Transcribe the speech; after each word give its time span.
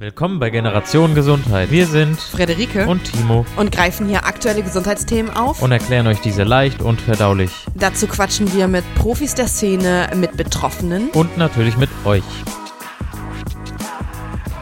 Willkommen 0.00 0.38
bei 0.38 0.50
Generation 0.50 1.16
Gesundheit. 1.16 1.72
Wir 1.72 1.84
sind 1.84 2.20
Frederike 2.20 2.86
und 2.86 3.02
Timo 3.02 3.44
und 3.56 3.72
greifen 3.72 4.06
hier 4.06 4.26
aktuelle 4.26 4.62
Gesundheitsthemen 4.62 5.34
auf. 5.34 5.60
und 5.60 5.72
erklären 5.72 6.06
euch 6.06 6.20
diese 6.20 6.44
leicht 6.44 6.80
und 6.82 7.00
verdaulich. 7.00 7.50
Dazu 7.74 8.06
quatschen 8.06 8.54
wir 8.54 8.68
mit 8.68 8.84
Profis 8.94 9.34
der 9.34 9.48
Szene, 9.48 10.08
mit 10.14 10.36
Betroffenen. 10.36 11.10
Und 11.10 11.36
natürlich 11.36 11.76
mit 11.76 11.90
euch. 12.04 12.22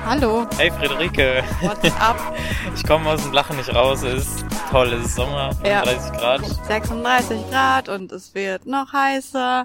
Hallo, 0.07 0.47
Hey 0.57 0.71
Friederike, 0.71 1.45
what's 1.61 1.85
up? 2.01 2.17
ich 2.75 2.87
komme 2.87 3.11
aus 3.11 3.23
dem 3.23 3.33
Lachen 3.33 3.59
nicht 3.59 3.75
raus. 3.75 4.05
Es 4.05 4.23
ist 4.23 4.46
toll, 4.71 4.93
es 4.95 5.07
ist 5.07 5.17
Sommer, 5.17 5.51
Ja. 5.65 5.83
35 5.85 6.13
Grad. 6.19 6.45
36 6.67 7.51
Grad 7.51 7.89
und 7.89 8.13
es 8.13 8.35
wird 8.35 8.67
noch 8.67 8.93
heißer. 8.93 9.65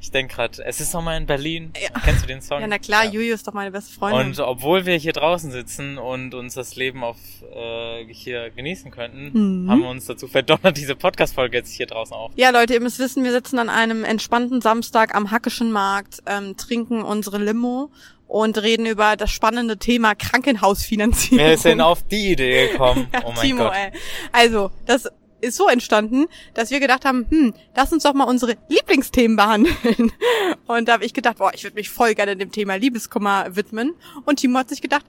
Ich 0.00 0.10
denke 0.10 0.34
gerade, 0.34 0.62
es 0.64 0.80
ist 0.80 0.90
Sommer 0.90 1.16
in 1.16 1.26
Berlin. 1.26 1.72
Ja. 1.80 2.00
Kennst 2.00 2.22
du 2.24 2.26
den 2.26 2.40
Song? 2.42 2.60
Ja, 2.60 2.66
na 2.66 2.78
klar, 2.78 3.04
Juju 3.06 3.32
ist 3.34 3.46
doch 3.46 3.52
meine 3.52 3.70
beste 3.70 3.92
Freundin. 3.92 4.28
Und 4.28 4.40
obwohl 4.40 4.86
wir 4.86 4.96
hier 4.96 5.12
draußen 5.12 5.50
sitzen 5.50 5.98
und 5.98 6.34
uns 6.34 6.54
das 6.54 6.76
Leben 6.76 7.04
auf 7.04 7.16
äh, 7.54 8.04
hier 8.12 8.50
genießen 8.50 8.90
könnten, 8.90 9.30
Mhm. 9.32 9.70
haben 9.70 9.82
wir 9.82 9.88
uns 9.88 10.06
dazu 10.06 10.26
verdonnert, 10.28 10.76
diese 10.76 10.94
Podcast-Folge 10.96 11.56
jetzt 11.58 11.72
hier 11.72 11.86
draußen 11.86 12.14
auf. 12.14 12.32
ja, 12.36 12.50
Leute, 12.50 12.74
ihr 12.74 12.80
müsst 12.80 12.98
wissen, 12.98 13.24
wir 13.24 13.32
sitzen 13.32 13.58
an 13.58 13.68
einem 13.68 14.04
entspannten 14.04 14.60
Samstag 14.60 15.14
am 15.14 15.30
Hackischen 15.30 15.70
Markt, 15.72 16.22
ähm, 16.26 16.56
trinken 16.56 17.02
unsere 17.02 17.38
Limo 17.38 17.90
und 18.30 18.62
reden 18.62 18.86
über 18.86 19.16
das 19.16 19.30
spannende 19.30 19.76
Thema 19.76 20.14
Krankenhausfinanzierung. 20.14 21.44
Wer 21.44 21.54
ist 21.54 21.64
denn 21.64 21.80
auf 21.80 22.04
die 22.04 22.32
Idee 22.32 22.68
gekommen? 22.68 23.08
Ja, 23.12 23.22
oh 23.24 23.32
mein 23.32 23.40
Timo, 23.44 23.64
Gott. 23.64 23.72
ey. 23.74 23.90
Also, 24.30 24.70
das 24.86 25.08
ist 25.40 25.56
so 25.56 25.68
entstanden, 25.68 26.26
dass 26.54 26.70
wir 26.70 26.80
gedacht 26.80 27.04
haben, 27.04 27.26
hm, 27.28 27.54
lass 27.74 27.92
uns 27.92 28.02
doch 28.02 28.14
mal 28.14 28.24
unsere 28.24 28.56
Lieblingsthemen 28.68 29.36
behandeln. 29.36 30.12
Und 30.66 30.88
da 30.88 30.94
habe 30.94 31.04
ich 31.04 31.14
gedacht, 31.14 31.38
boah, 31.38 31.52
ich 31.54 31.64
würde 31.64 31.76
mich 31.76 31.90
voll 31.90 32.14
gerne 32.14 32.36
dem 32.36 32.52
Thema 32.52 32.76
Liebeskummer 32.76 33.56
widmen. 33.56 33.94
Und 34.24 34.40
Timo 34.40 34.58
hat 34.58 34.68
sich 34.68 34.82
gedacht, 34.82 35.04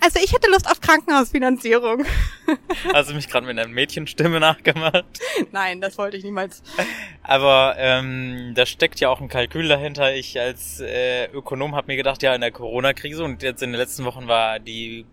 also 0.00 0.20
ich 0.22 0.32
hätte 0.32 0.50
Lust 0.50 0.70
auf 0.70 0.80
Krankenhausfinanzierung. 0.80 2.04
Hast 2.92 3.10
du 3.10 3.14
mich 3.14 3.28
gerade 3.28 3.46
mit 3.46 3.58
einer 3.58 3.68
Mädchenstimme 3.68 4.40
nachgemacht? 4.40 5.04
Nein, 5.52 5.80
das 5.80 5.96
wollte 5.98 6.16
ich 6.16 6.24
niemals. 6.24 6.62
Aber 7.22 7.74
ähm, 7.78 8.52
da 8.54 8.66
steckt 8.66 9.00
ja 9.00 9.08
auch 9.08 9.20
ein 9.20 9.28
Kalkül 9.28 9.68
dahinter. 9.68 10.14
Ich 10.14 10.38
als 10.38 10.80
äh, 10.80 11.26
Ökonom 11.32 11.74
habe 11.74 11.86
mir 11.88 11.96
gedacht, 11.96 12.22
ja, 12.22 12.34
in 12.34 12.40
der 12.40 12.52
Corona-Krise 12.52 13.24
und 13.24 13.42
jetzt 13.42 13.62
in 13.62 13.72
den 13.72 13.78
letzten 13.78 14.04
Wochen 14.04 14.28
war 14.28 14.58
die 14.58 15.06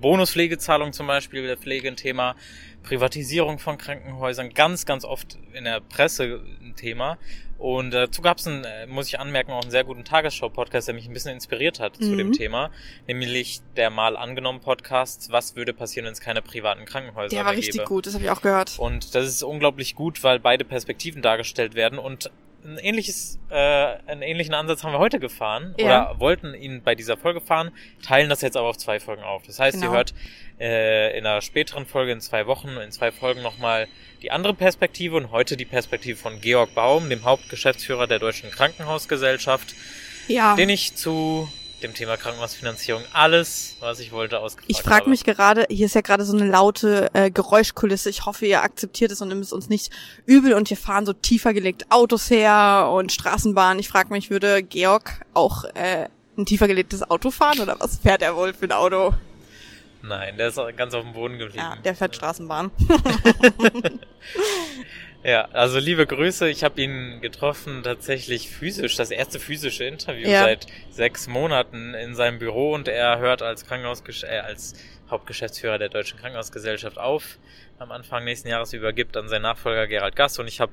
Bonuspflegezahlung 0.00 0.92
zum 0.92 1.06
Beispiel 1.06 1.46
der 1.46 1.56
Pflege 1.56 1.88
ein 1.88 1.96
Thema, 1.96 2.36
Privatisierung 2.82 3.58
von 3.58 3.76
Krankenhäusern 3.78 4.50
ganz, 4.54 4.86
ganz 4.86 5.04
oft 5.04 5.38
in 5.52 5.64
der 5.64 5.80
Presse 5.80 6.40
ein 6.62 6.74
Thema. 6.76 7.18
Und 7.58 7.90
dazu 7.90 8.22
gab 8.22 8.38
es, 8.38 8.46
äh, 8.46 8.86
muss 8.86 9.06
ich 9.08 9.20
anmerken, 9.20 9.52
auch 9.52 9.60
einen 9.60 9.70
sehr 9.70 9.84
guten 9.84 10.02
Tagesschau-Podcast, 10.02 10.88
der 10.88 10.94
mich 10.94 11.06
ein 11.06 11.12
bisschen 11.12 11.34
inspiriert 11.34 11.78
hat 11.78 11.96
zu 11.96 12.04
Mhm. 12.12 12.16
dem 12.18 12.32
Thema, 12.32 12.70
nämlich 13.06 13.60
der 13.76 13.90
mal 13.90 14.16
angenommen 14.16 14.60
Podcast, 14.60 15.30
was 15.30 15.56
würde 15.56 15.74
passieren, 15.74 16.06
wenn 16.06 16.14
es 16.14 16.20
keine 16.20 16.40
privaten 16.40 16.86
Krankenhäuser 16.86 17.36
Der 17.36 17.44
war 17.44 17.52
richtig 17.52 17.72
gäbe. 17.74 17.84
gut, 17.84 18.06
das 18.06 18.14
habe 18.14 18.24
ich 18.24 18.30
auch 18.30 18.40
gehört. 18.40 18.78
Und 18.78 19.14
das 19.14 19.26
ist 19.26 19.42
unglaublich 19.42 19.94
gut, 19.94 20.24
weil 20.24 20.40
beide 20.40 20.64
Perspektiven 20.64 21.20
dargestellt 21.20 21.74
werden 21.74 21.98
und 21.98 22.30
ein 22.64 22.78
ähnliches, 22.78 23.38
äh, 23.50 23.54
einen 23.54 24.22
ähnlichen 24.22 24.54
Ansatz 24.54 24.82
haben 24.84 24.92
wir 24.92 24.98
heute 24.98 25.18
gefahren 25.18 25.74
Ja. 25.78 26.10
oder 26.10 26.20
wollten 26.20 26.54
ihn 26.54 26.82
bei 26.82 26.94
dieser 26.94 27.16
Folge 27.16 27.40
fahren, 27.40 27.70
teilen 28.04 28.28
das 28.28 28.40
jetzt 28.42 28.56
aber 28.56 28.68
auf 28.68 28.76
zwei 28.78 29.00
Folgen 29.00 29.22
auf. 29.22 29.42
Das 29.46 29.58
heißt, 29.58 29.78
Genau. 29.80 29.92
ihr 29.92 29.96
hört 29.96 30.14
äh, 30.60 31.16
in 31.18 31.24
einer 31.26 31.40
späteren 31.40 31.86
Folge 31.86 32.12
in 32.12 32.20
zwei 32.20 32.46
Wochen, 32.46 32.68
in 32.76 32.92
zwei 32.92 33.10
Folgen 33.12 33.40
nochmal 33.42 33.88
die 34.22 34.30
andere 34.30 34.52
Perspektive 34.52 35.16
und 35.16 35.30
heute 35.30 35.56
die 35.56 35.64
Perspektive 35.64 36.18
von 36.18 36.40
Georg 36.40 36.74
Baum, 36.74 37.08
dem 37.08 37.24
Hauptgeschäftsführer 37.24 38.06
der 38.06 38.18
Deutschen 38.18 38.50
Krankenhausgesellschaft, 38.50 39.74
Ja. 40.28 40.54
den 40.56 40.68
ich 40.68 40.94
zu 40.96 41.50
dem 41.82 41.94
Thema 41.94 42.16
Krankenhausfinanzierung 42.16 43.02
alles, 43.12 43.76
was 43.80 44.00
ich 44.00 44.12
wollte, 44.12 44.38
ausgefragt 44.38 44.70
Ich 44.70 44.82
frage 44.82 45.08
mich 45.08 45.24
gerade, 45.24 45.66
hier 45.70 45.86
ist 45.86 45.94
ja 45.94 46.00
gerade 46.00 46.24
so 46.24 46.36
eine 46.36 46.46
laute 46.46 47.10
äh, 47.14 47.30
Geräuschkulisse. 47.30 48.10
Ich 48.10 48.26
hoffe, 48.26 48.46
ihr 48.46 48.62
akzeptiert 48.62 49.10
es 49.10 49.20
und 49.20 49.28
nimmt 49.28 49.44
es 49.44 49.52
uns 49.52 49.68
nicht 49.68 49.92
übel. 50.26 50.54
Und 50.54 50.68
hier 50.68 50.76
fahren 50.76 51.06
so 51.06 51.12
tiefer 51.12 51.54
gelegte 51.54 51.86
Autos 51.90 52.30
her 52.30 52.90
und 52.92 53.12
Straßenbahnen. 53.12 53.78
Ich 53.78 53.88
frage 53.88 54.12
mich, 54.12 54.30
würde 54.30 54.62
Georg 54.62 55.20
auch 55.34 55.64
äh, 55.74 56.08
ein 56.36 56.46
tiefer 56.46 56.68
gelegtes 56.68 57.08
Auto 57.08 57.30
fahren 57.30 57.60
oder 57.60 57.76
was 57.78 57.98
fährt 57.98 58.22
er 58.22 58.36
wohl 58.36 58.54
für 58.54 58.66
ein 58.66 58.72
Auto? 58.72 59.14
Nein, 60.02 60.38
der 60.38 60.48
ist 60.48 60.58
ganz 60.76 60.94
auf 60.94 61.02
dem 61.02 61.12
Boden 61.12 61.38
geblieben. 61.38 61.58
Ja, 61.58 61.76
der 61.76 61.94
fährt 61.94 62.16
Straßenbahn. 62.16 62.70
Ja, 65.22 65.48
also 65.52 65.78
liebe 65.78 66.06
Grüße. 66.06 66.48
Ich 66.48 66.64
habe 66.64 66.80
ihn 66.80 67.20
getroffen, 67.20 67.82
tatsächlich 67.82 68.48
physisch, 68.48 68.96
das 68.96 69.10
erste 69.10 69.38
physische 69.38 69.84
Interview 69.84 70.26
Ja. 70.28 70.44
seit 70.44 70.66
sechs 70.90 71.28
Monaten 71.28 71.92
in 71.94 72.14
seinem 72.14 72.38
Büro 72.38 72.72
und 72.72 72.88
er 72.88 73.18
hört 73.18 73.42
als 73.42 73.66
Krankenhausgesch 73.66 74.24
äh, 74.24 74.38
als 74.38 74.74
Hauptgeschäftsführer 75.10 75.78
der 75.78 75.90
Deutschen 75.90 76.18
Krankenhausgesellschaft 76.18 76.96
auf. 76.98 77.38
Am 77.78 77.92
Anfang 77.92 78.24
nächsten 78.24 78.48
Jahres 78.48 78.72
übergibt 78.72 79.16
an 79.16 79.28
seinen 79.28 79.42
Nachfolger 79.42 79.86
Gerald 79.86 80.16
Gass 80.16 80.38
und 80.38 80.48
ich 80.48 80.60
habe 80.60 80.72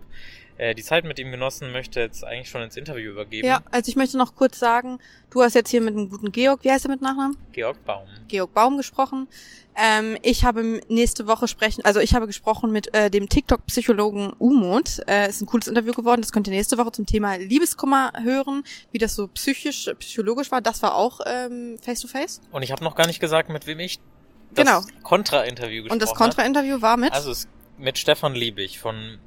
äh, 0.58 0.74
die 0.76 0.84
Zeit 0.84 1.06
mit 1.06 1.20
ihm 1.20 1.32
genossen, 1.32 1.72
möchte 1.72 2.00
jetzt 2.00 2.24
eigentlich 2.24 2.50
schon 2.50 2.62
ins 2.62 2.78
Interview 2.78 3.12
übergeben. 3.12 3.48
Ja, 3.48 3.62
also 3.72 3.90
ich 3.90 3.96
möchte 3.96 4.18
noch 4.18 4.36
kurz 4.36 4.60
sagen, 4.60 5.00
du 5.30 5.42
hast 5.42 5.54
jetzt 5.54 5.70
hier 5.70 5.82
mit 5.82 5.96
einem 5.96 6.10
guten 6.10 6.32
Georg, 6.32 6.64
wie 6.64 6.72
heißt 6.72 6.86
er 6.86 6.92
mit 6.92 7.02
Nachnamen? 7.02 7.38
Georg 7.52 7.84
Baum. 7.86 8.08
Georg 8.28 8.54
Baum 8.54 8.78
gesprochen. 8.78 9.28
Ähm, 9.80 10.18
ich 10.24 10.44
habe 10.44 10.82
nächste 10.90 11.28
Woche 11.28 11.48
sprechen, 11.48 11.86
also 11.86 12.00
ich 12.00 12.16
habe 12.16 12.26
gesprochen 12.26 12.72
mit 12.72 12.92
äh, 12.96 13.12
dem 13.12 13.30
TikTok-Psychologen 13.30 14.34
Umut. 14.40 15.02
Äh, 15.08 15.30
ist 15.30 15.42
ein 15.42 15.46
cooles 15.46 15.68
Interview 15.68 15.94
geworden. 15.94 16.22
Das 16.22 16.32
könnt 16.32 16.48
ihr 16.48 16.54
nächste 16.54 16.80
Woche 16.80 16.92
zum 16.92 17.06
Thema 17.06 17.36
Liebeskummer 17.36 18.12
hören, 18.24 18.64
wie 18.92 18.98
das 18.98 19.14
so 19.14 19.28
psychisch, 19.28 19.88
psychologisch 20.00 20.52
war. 20.52 20.62
Das 20.62 20.82
war 20.82 20.96
auch 20.96 21.20
ähm, 21.28 21.78
face 21.80 22.02
to 22.02 22.08
face. 22.08 22.42
Und 22.52 22.64
ich 22.64 22.72
habe 22.72 22.84
noch 22.84 22.96
gar 22.96 23.06
nicht 23.06 23.20
gesagt, 23.20 23.50
mit 23.50 23.68
wem 23.68 23.80
ich 23.80 24.00
das 24.56 24.66
Genau. 24.66 24.82
Kontra-Interview 25.04 25.84
gesprochen 25.84 25.94
Und 25.94 26.02
das 26.02 26.10
habe. 26.10 26.18
Kontra-Interview 26.20 26.82
war 26.82 26.98
mit. 26.98 27.14
Also 27.14 27.30
es, 27.30 27.48
mit 27.78 28.00
Stefan 28.00 28.34
Liebig 28.34 28.80
von 28.80 29.20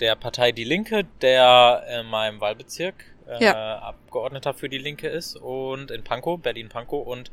der 0.00 0.16
Partei 0.16 0.52
Die 0.52 0.64
Linke, 0.64 1.04
der 1.22 1.84
in 2.00 2.06
meinem 2.06 2.40
Wahlbezirk 2.40 2.94
äh, 3.28 3.44
Ja. 3.44 3.78
Abgeordneter 3.78 4.54
für 4.54 4.68
Die 4.68 4.78
Linke 4.78 5.08
ist 5.08 5.36
und 5.36 5.90
in 5.90 6.04
Pankow, 6.04 6.40
Berlin-Pankow 6.40 7.06
und 7.06 7.30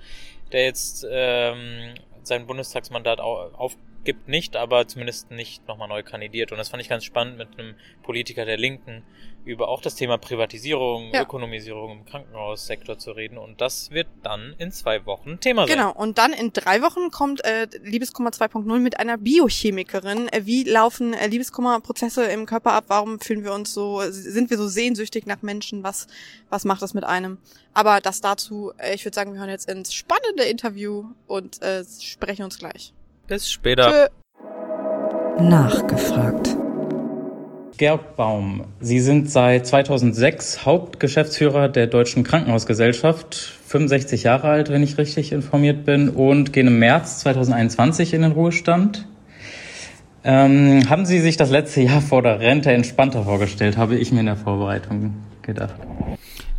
der 0.51 0.65
jetzt 0.65 1.05
ähm, 1.09 1.95
sein 2.23 2.45
Bundestagsmandat 2.45 3.19
au 3.19 3.49
aufgibt 3.53 4.27
nicht, 4.27 4.55
aber 4.55 4.87
zumindest 4.87 5.31
nicht 5.31 5.67
nochmal 5.67 5.87
neu 5.87 6.03
kandidiert. 6.03 6.51
Und 6.51 6.57
das 6.57 6.69
fand 6.69 6.81
ich 6.81 6.89
ganz 6.89 7.03
spannend 7.03 7.37
mit 7.37 7.57
einem 7.57 7.75
Politiker 8.03 8.45
der 8.45 8.57
Linken 8.57 9.03
über 9.45 9.67
auch 9.67 9.81
das 9.81 9.95
Thema 9.95 10.17
Privatisierung, 10.17 11.11
Ja. 11.13 11.23
Ökonomisierung 11.23 11.91
im 11.91 12.05
Krankenhaussektor 12.05 12.97
zu 12.97 13.11
reden. 13.11 13.37
Und 13.37 13.61
das 13.61 13.91
wird 13.91 14.07
dann 14.23 14.55
in 14.57 14.71
zwei 14.71 15.05
Wochen 15.05 15.39
Thema 15.39 15.67
sein. 15.67 15.75
Genau, 15.77 15.91
und 15.91 16.17
dann 16.17 16.33
in 16.33 16.53
drei 16.53 16.81
Wochen 16.81 17.11
kommt 17.11 17.43
äh, 17.43 17.67
Liebeskummer 17.83 18.29
2.0 18.29 18.79
mit 18.79 18.99
einer 18.99 19.17
Biochemikerin. 19.17 20.27
Äh, 20.29 20.45
wie 20.45 20.63
laufen 20.63 21.13
äh, 21.13 21.27
Liebeskummerprozesse 21.27 22.23
im 22.25 22.45
Körper 22.45 22.73
ab? 22.73 22.85
Warum 22.87 23.19
fühlen 23.19 23.43
wir 23.43 23.53
uns 23.53 23.73
so, 23.73 24.01
sind 24.09 24.49
wir 24.49 24.57
so 24.57 24.67
sehnsüchtig 24.67 25.25
nach 25.25 25.41
Menschen? 25.41 25.83
Was, 25.83 26.07
was 26.49 26.65
macht 26.65 26.81
das 26.81 26.93
mit 26.93 27.03
einem? 27.03 27.37
Aber 27.73 28.01
das 28.01 28.21
dazu, 28.21 28.71
äh, 28.77 28.95
ich 28.95 29.03
würde 29.05 29.15
sagen, 29.15 29.33
wir 29.33 29.39
hören 29.39 29.49
jetzt 29.49 29.69
ins 29.69 29.93
spannende 29.93 30.43
Interview 30.43 31.05
und 31.27 31.61
äh, 31.61 31.83
sprechen 32.01 32.43
uns 32.43 32.59
gleich. 32.59 32.93
Bis 33.27 33.49
später. 33.49 34.09
Tschö. 34.09 35.43
Nachgefragt. 35.43 36.55
Georg 37.83 38.15
Baum, 38.15 38.63
Sie 38.79 39.01
sind 39.01 39.29
seit 39.29 39.67
2006 39.67 40.65
Hauptgeschäftsführer 40.65 41.67
der 41.67 41.87
Deutschen 41.87 42.23
Krankenhausgesellschaft, 42.23 43.35
65 43.35 44.23
Jahre 44.23 44.47
alt, 44.47 44.69
wenn 44.69 44.81
ich 44.83 44.97
richtig 44.97 45.33
informiert 45.33 45.83
bin, 45.83 46.07
und 46.07 46.53
gehen 46.53 46.67
im 46.67 46.79
März 46.79 47.19
2021 47.19 48.13
in 48.13 48.21
den 48.21 48.31
Ruhestand. 48.31 49.05
Ähm, 50.23 50.89
haben 50.89 51.05
Sie 51.05 51.19
sich 51.19 51.35
das 51.35 51.49
letzte 51.49 51.81
Jahr 51.81 51.99
vor 51.99 52.21
der 52.21 52.39
Rente 52.39 52.71
entspannter 52.71 53.25
vorgestellt, 53.25 53.75
habe 53.75 53.97
ich 53.97 54.13
mir 54.13 54.21
in 54.21 54.27
der 54.27 54.37
Vorbereitung 54.37 55.15
gedacht. 55.41 55.75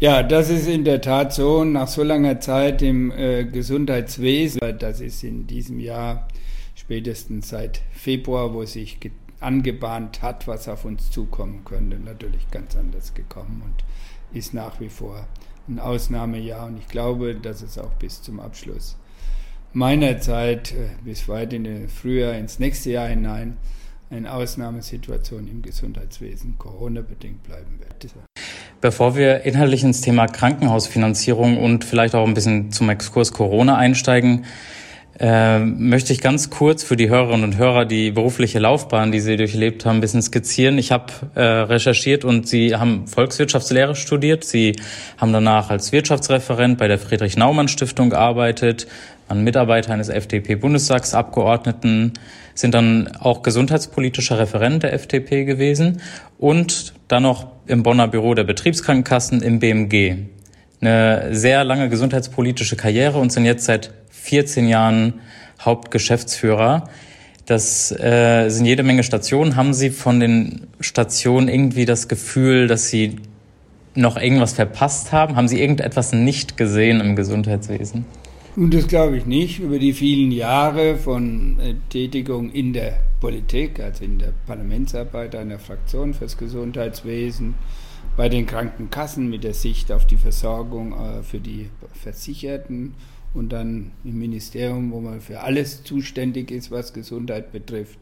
Ja, 0.00 0.22
das 0.22 0.50
ist 0.50 0.68
in 0.68 0.84
der 0.84 1.00
Tat 1.00 1.32
so. 1.32 1.64
Nach 1.64 1.88
so 1.88 2.02
langer 2.02 2.38
Zeit 2.40 2.82
im 2.82 3.10
äh, 3.10 3.44
Gesundheitswesen, 3.44 4.60
das 4.78 5.00
ist 5.00 5.24
in 5.24 5.46
diesem 5.46 5.80
Jahr 5.80 6.28
spätestens 6.74 7.48
seit 7.48 7.80
Februar, 7.92 8.52
wo 8.52 8.66
sich 8.66 9.00
angebahnt 9.44 10.22
hat, 10.22 10.48
was 10.48 10.68
auf 10.68 10.84
uns 10.84 11.10
zukommen 11.10 11.64
könnte, 11.64 11.98
natürlich 11.98 12.50
ganz 12.50 12.76
anders 12.76 13.14
gekommen 13.14 13.62
und 13.64 14.36
ist 14.36 14.54
nach 14.54 14.80
wie 14.80 14.88
vor 14.88 15.26
ein 15.68 15.78
Ausnahmejahr. 15.78 16.66
Und 16.66 16.78
ich 16.78 16.88
glaube, 16.88 17.34
dass 17.34 17.62
es 17.62 17.78
auch 17.78 17.92
bis 17.94 18.22
zum 18.22 18.40
Abschluss 18.40 18.96
meiner 19.72 20.20
Zeit, 20.20 20.72
äh, 20.72 20.88
bis 21.04 21.28
weit 21.28 21.52
in 21.52 21.64
den 21.64 21.88
Frühjahr, 21.88 22.34
ins 22.34 22.58
nächste 22.58 22.90
Jahr 22.90 23.08
hinein, 23.08 23.56
eine 24.10 24.32
Ausnahmesituation 24.32 25.48
im 25.48 25.62
Gesundheitswesen 25.62 26.56
Corona-bedingt 26.58 27.42
bleiben 27.42 27.80
wird. 27.80 28.14
Bevor 28.80 29.16
wir 29.16 29.42
inhaltlich 29.42 29.82
ins 29.82 30.02
Thema 30.02 30.26
Krankenhausfinanzierung 30.26 31.58
und 31.58 31.84
vielleicht 31.84 32.14
auch 32.14 32.26
ein 32.26 32.34
bisschen 32.34 32.70
zum 32.70 32.90
Exkurs 32.90 33.32
Corona 33.32 33.76
einsteigen, 33.76 34.44
äh, 35.20 35.60
möchte 35.60 36.12
ich 36.12 36.20
ganz 36.20 36.50
kurz 36.50 36.82
für 36.82 36.96
die 36.96 37.08
Hörerinnen 37.08 37.44
und 37.44 37.56
Hörer 37.56 37.84
die 37.84 38.10
berufliche 38.10 38.58
Laufbahn, 38.58 39.12
die 39.12 39.20
Sie 39.20 39.36
durchlebt 39.36 39.86
haben, 39.86 39.98
ein 39.98 40.00
bisschen 40.00 40.22
skizzieren. 40.22 40.76
Ich 40.78 40.90
habe 40.90 41.12
äh, 41.34 41.42
recherchiert 41.42 42.24
und 42.24 42.48
Sie 42.48 42.74
haben 42.74 43.06
Volkswirtschaftslehre 43.06 43.94
studiert. 43.94 44.42
Sie 44.44 44.74
haben 45.16 45.32
danach 45.32 45.70
als 45.70 45.92
Wirtschaftsreferent 45.92 46.78
bei 46.78 46.88
der 46.88 46.98
Friedrich-Naumann-Stiftung 46.98 48.10
gearbeitet, 48.10 48.88
an 49.28 49.44
Mitarbeiter 49.44 49.92
eines 49.92 50.08
FDP-Bundestagsabgeordneten, 50.08 52.14
sind 52.54 52.74
dann 52.74 53.16
auch 53.16 53.42
gesundheitspolitischer 53.42 54.38
Referent 54.38 54.82
der 54.82 54.92
FDP 54.92 55.44
gewesen 55.44 56.02
und 56.38 56.92
dann 57.08 57.22
noch 57.22 57.46
im 57.66 57.82
Bonner 57.82 58.08
Büro 58.08 58.34
der 58.34 58.44
Betriebskrankenkassen 58.44 59.42
im 59.42 59.60
BMG. 59.60 60.16
Eine 60.80 61.34
sehr 61.34 61.64
lange 61.64 61.88
gesundheitspolitische 61.88 62.76
Karriere 62.76 63.18
und 63.18 63.32
sind 63.32 63.46
jetzt 63.46 63.64
seit 63.64 63.92
14 64.24 64.68
Jahren 64.68 65.20
Hauptgeschäftsführer. 65.60 66.88
Das 67.44 67.92
äh, 67.92 68.48
sind 68.48 68.64
jede 68.64 68.82
Menge 68.82 69.02
Stationen. 69.02 69.54
Haben 69.54 69.74
Sie 69.74 69.90
von 69.90 70.18
den 70.18 70.66
Stationen 70.80 71.48
irgendwie 71.48 71.84
das 71.84 72.08
Gefühl, 72.08 72.66
dass 72.66 72.88
Sie 72.88 73.16
noch 73.94 74.16
irgendwas 74.16 74.54
verpasst 74.54 75.12
haben? 75.12 75.36
Haben 75.36 75.46
Sie 75.46 75.60
irgendetwas 75.60 76.12
nicht 76.12 76.56
gesehen 76.56 77.00
im 77.00 77.16
Gesundheitswesen? 77.16 78.06
Und 78.56 78.72
das 78.72 78.86
glaube 78.86 79.18
ich 79.18 79.26
nicht. 79.26 79.58
Über 79.58 79.78
die 79.78 79.92
vielen 79.92 80.32
Jahre 80.32 80.96
von 80.96 81.60
äh, 81.60 81.74
Tätigung 81.90 82.50
in 82.50 82.72
der 82.72 83.00
Politik, 83.20 83.78
also 83.80 84.04
in 84.04 84.18
der 84.18 84.32
Parlamentsarbeit 84.46 85.34
einer 85.36 85.58
Fraktion 85.58 86.14
fürs 86.14 86.38
Gesundheitswesen, 86.38 87.54
bei 88.16 88.30
den 88.30 88.46
Krankenkassen 88.46 89.28
mit 89.28 89.44
der 89.44 89.54
Sicht 89.54 89.92
auf 89.92 90.06
die 90.06 90.16
Versorgung 90.16 90.92
äh, 90.92 91.22
für 91.22 91.40
die 91.40 91.68
Versicherten 91.92 92.94
und 93.34 93.52
dann 93.52 93.90
im 94.04 94.18
Ministerium, 94.18 94.92
wo 94.92 95.00
man 95.00 95.20
für 95.20 95.40
alles 95.40 95.82
zuständig 95.82 96.50
ist, 96.50 96.70
was 96.70 96.92
Gesundheit 96.92 97.52
betrifft 97.52 97.98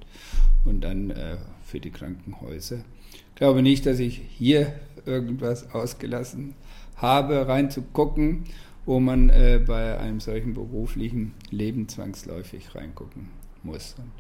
und 0.64 0.82
dann 0.82 1.10
äh, 1.10 1.38
für 1.64 1.80
die 1.80 1.90
Krankenhäuser. 1.90 2.84
Ich 3.12 3.34
glaube 3.34 3.62
nicht, 3.62 3.86
dass 3.86 3.98
ich 3.98 4.20
hier 4.38 4.72
irgendwas 5.06 5.74
ausgelassen 5.74 6.54
habe, 6.96 7.48
reinzugucken, 7.48 8.44
wo 8.84 9.00
man 9.00 9.30
äh, 9.30 9.60
bei 9.64 9.98
einem 9.98 10.20
solchen 10.20 10.54
beruflichen 10.54 11.34
Leben 11.50 11.88
zwangsläufig 11.88 12.74
reingucken 12.74 13.28
muss. 13.62 13.96
Und 13.98 14.12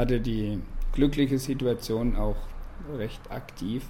hatte 0.00 0.20
die 0.20 0.58
glückliche 0.92 1.38
Situation 1.38 2.16
auch 2.16 2.36
recht 2.96 3.30
aktiv 3.30 3.82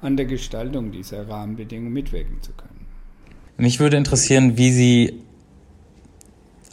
an 0.00 0.16
der 0.16 0.26
Gestaltung 0.26 0.92
dieser 0.92 1.28
Rahmenbedingungen 1.28 1.92
mitwirken 1.92 2.40
zu 2.42 2.52
können. 2.52 2.86
Mich 3.56 3.80
würde 3.80 3.96
interessieren, 3.96 4.56
wie 4.56 4.70
Sie 4.70 5.23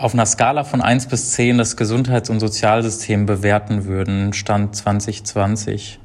auf 0.02 0.14
einer 0.14 0.26
Skala 0.26 0.64
von 0.64 0.82
1 0.82 1.08
bis 1.08 1.32
10 1.32 1.58
das 1.58 1.78
Gesundheits- 1.78 2.30
und 2.30 2.40
Sozialsystem 2.40 3.26
bewerten 3.26 3.86
würden, 3.86 4.34
Stand 4.34 4.76
2020. 4.76 6.00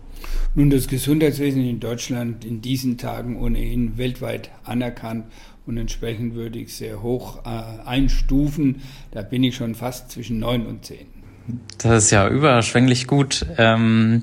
Nun, 0.54 0.70
das 0.70 0.88
Gesundheitswesen 0.88 1.66
in 1.66 1.80
Deutschland 1.80 2.44
in 2.44 2.60
diesen 2.60 2.98
Tagen 2.98 3.40
ohnehin 3.40 3.98
weltweit 3.98 4.50
anerkannt 4.64 5.26
und 5.66 5.76
entsprechend 5.78 6.34
würde 6.34 6.58
ich 6.58 6.74
sehr 6.74 7.02
hoch 7.02 7.44
äh, 7.44 7.86
einstufen. 7.86 8.82
Da 9.10 9.22
bin 9.22 9.42
ich 9.42 9.56
schon 9.56 9.74
fast 9.74 10.10
zwischen 10.10 10.38
9 10.38 10.66
und 10.66 10.84
10. 10.84 10.98
Das 11.78 12.04
ist 12.04 12.10
ja 12.10 12.28
überschwänglich 12.28 13.06
gut. 13.06 13.46
Ähm, 13.58 14.22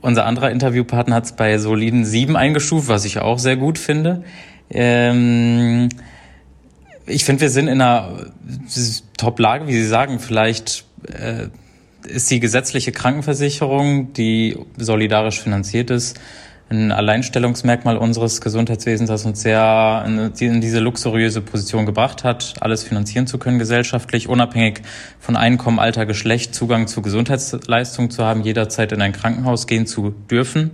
unser 0.00 0.26
anderer 0.26 0.50
Interviewpartner 0.50 1.16
hat 1.16 1.24
es 1.24 1.32
bei 1.32 1.58
soliden 1.58 2.04
7 2.04 2.36
eingestuft, 2.36 2.88
was 2.88 3.04
ich 3.04 3.18
auch 3.18 3.38
sehr 3.38 3.56
gut 3.56 3.78
finde. 3.78 4.24
Ähm, 4.70 5.88
ich 7.06 7.24
finde, 7.24 7.42
wir 7.42 7.50
sind 7.50 7.68
in 7.68 7.80
einer 7.80 8.26
Top-Lage, 9.16 9.66
wie 9.66 9.74
Sie 9.74 9.86
sagen. 9.86 10.18
Vielleicht 10.18 10.84
äh, 11.06 11.48
ist 12.06 12.30
die 12.30 12.40
gesetzliche 12.40 12.92
Krankenversicherung, 12.92 14.12
die 14.12 14.58
solidarisch 14.76 15.40
finanziert 15.40 15.90
ist, 15.90 16.18
ein 16.70 16.90
Alleinstellungsmerkmal 16.90 17.98
unseres 17.98 18.40
Gesundheitswesens, 18.40 19.08
das 19.08 19.26
uns 19.26 19.42
sehr 19.42 20.04
in 20.06 20.60
diese 20.60 20.80
luxuriöse 20.80 21.42
Position 21.42 21.84
gebracht 21.84 22.24
hat, 22.24 22.54
alles 22.60 22.82
finanzieren 22.82 23.26
zu 23.26 23.38
können 23.38 23.58
gesellschaftlich, 23.58 24.28
unabhängig 24.28 24.80
von 25.20 25.36
Einkommen, 25.36 25.78
Alter, 25.78 26.06
Geschlecht, 26.06 26.54
Zugang 26.54 26.86
zu 26.86 27.02
Gesundheitsleistungen 27.02 28.10
zu 28.10 28.24
haben, 28.24 28.42
jederzeit 28.42 28.92
in 28.92 29.02
ein 29.02 29.12
Krankenhaus 29.12 29.66
gehen 29.66 29.86
zu 29.86 30.14
dürfen. 30.30 30.72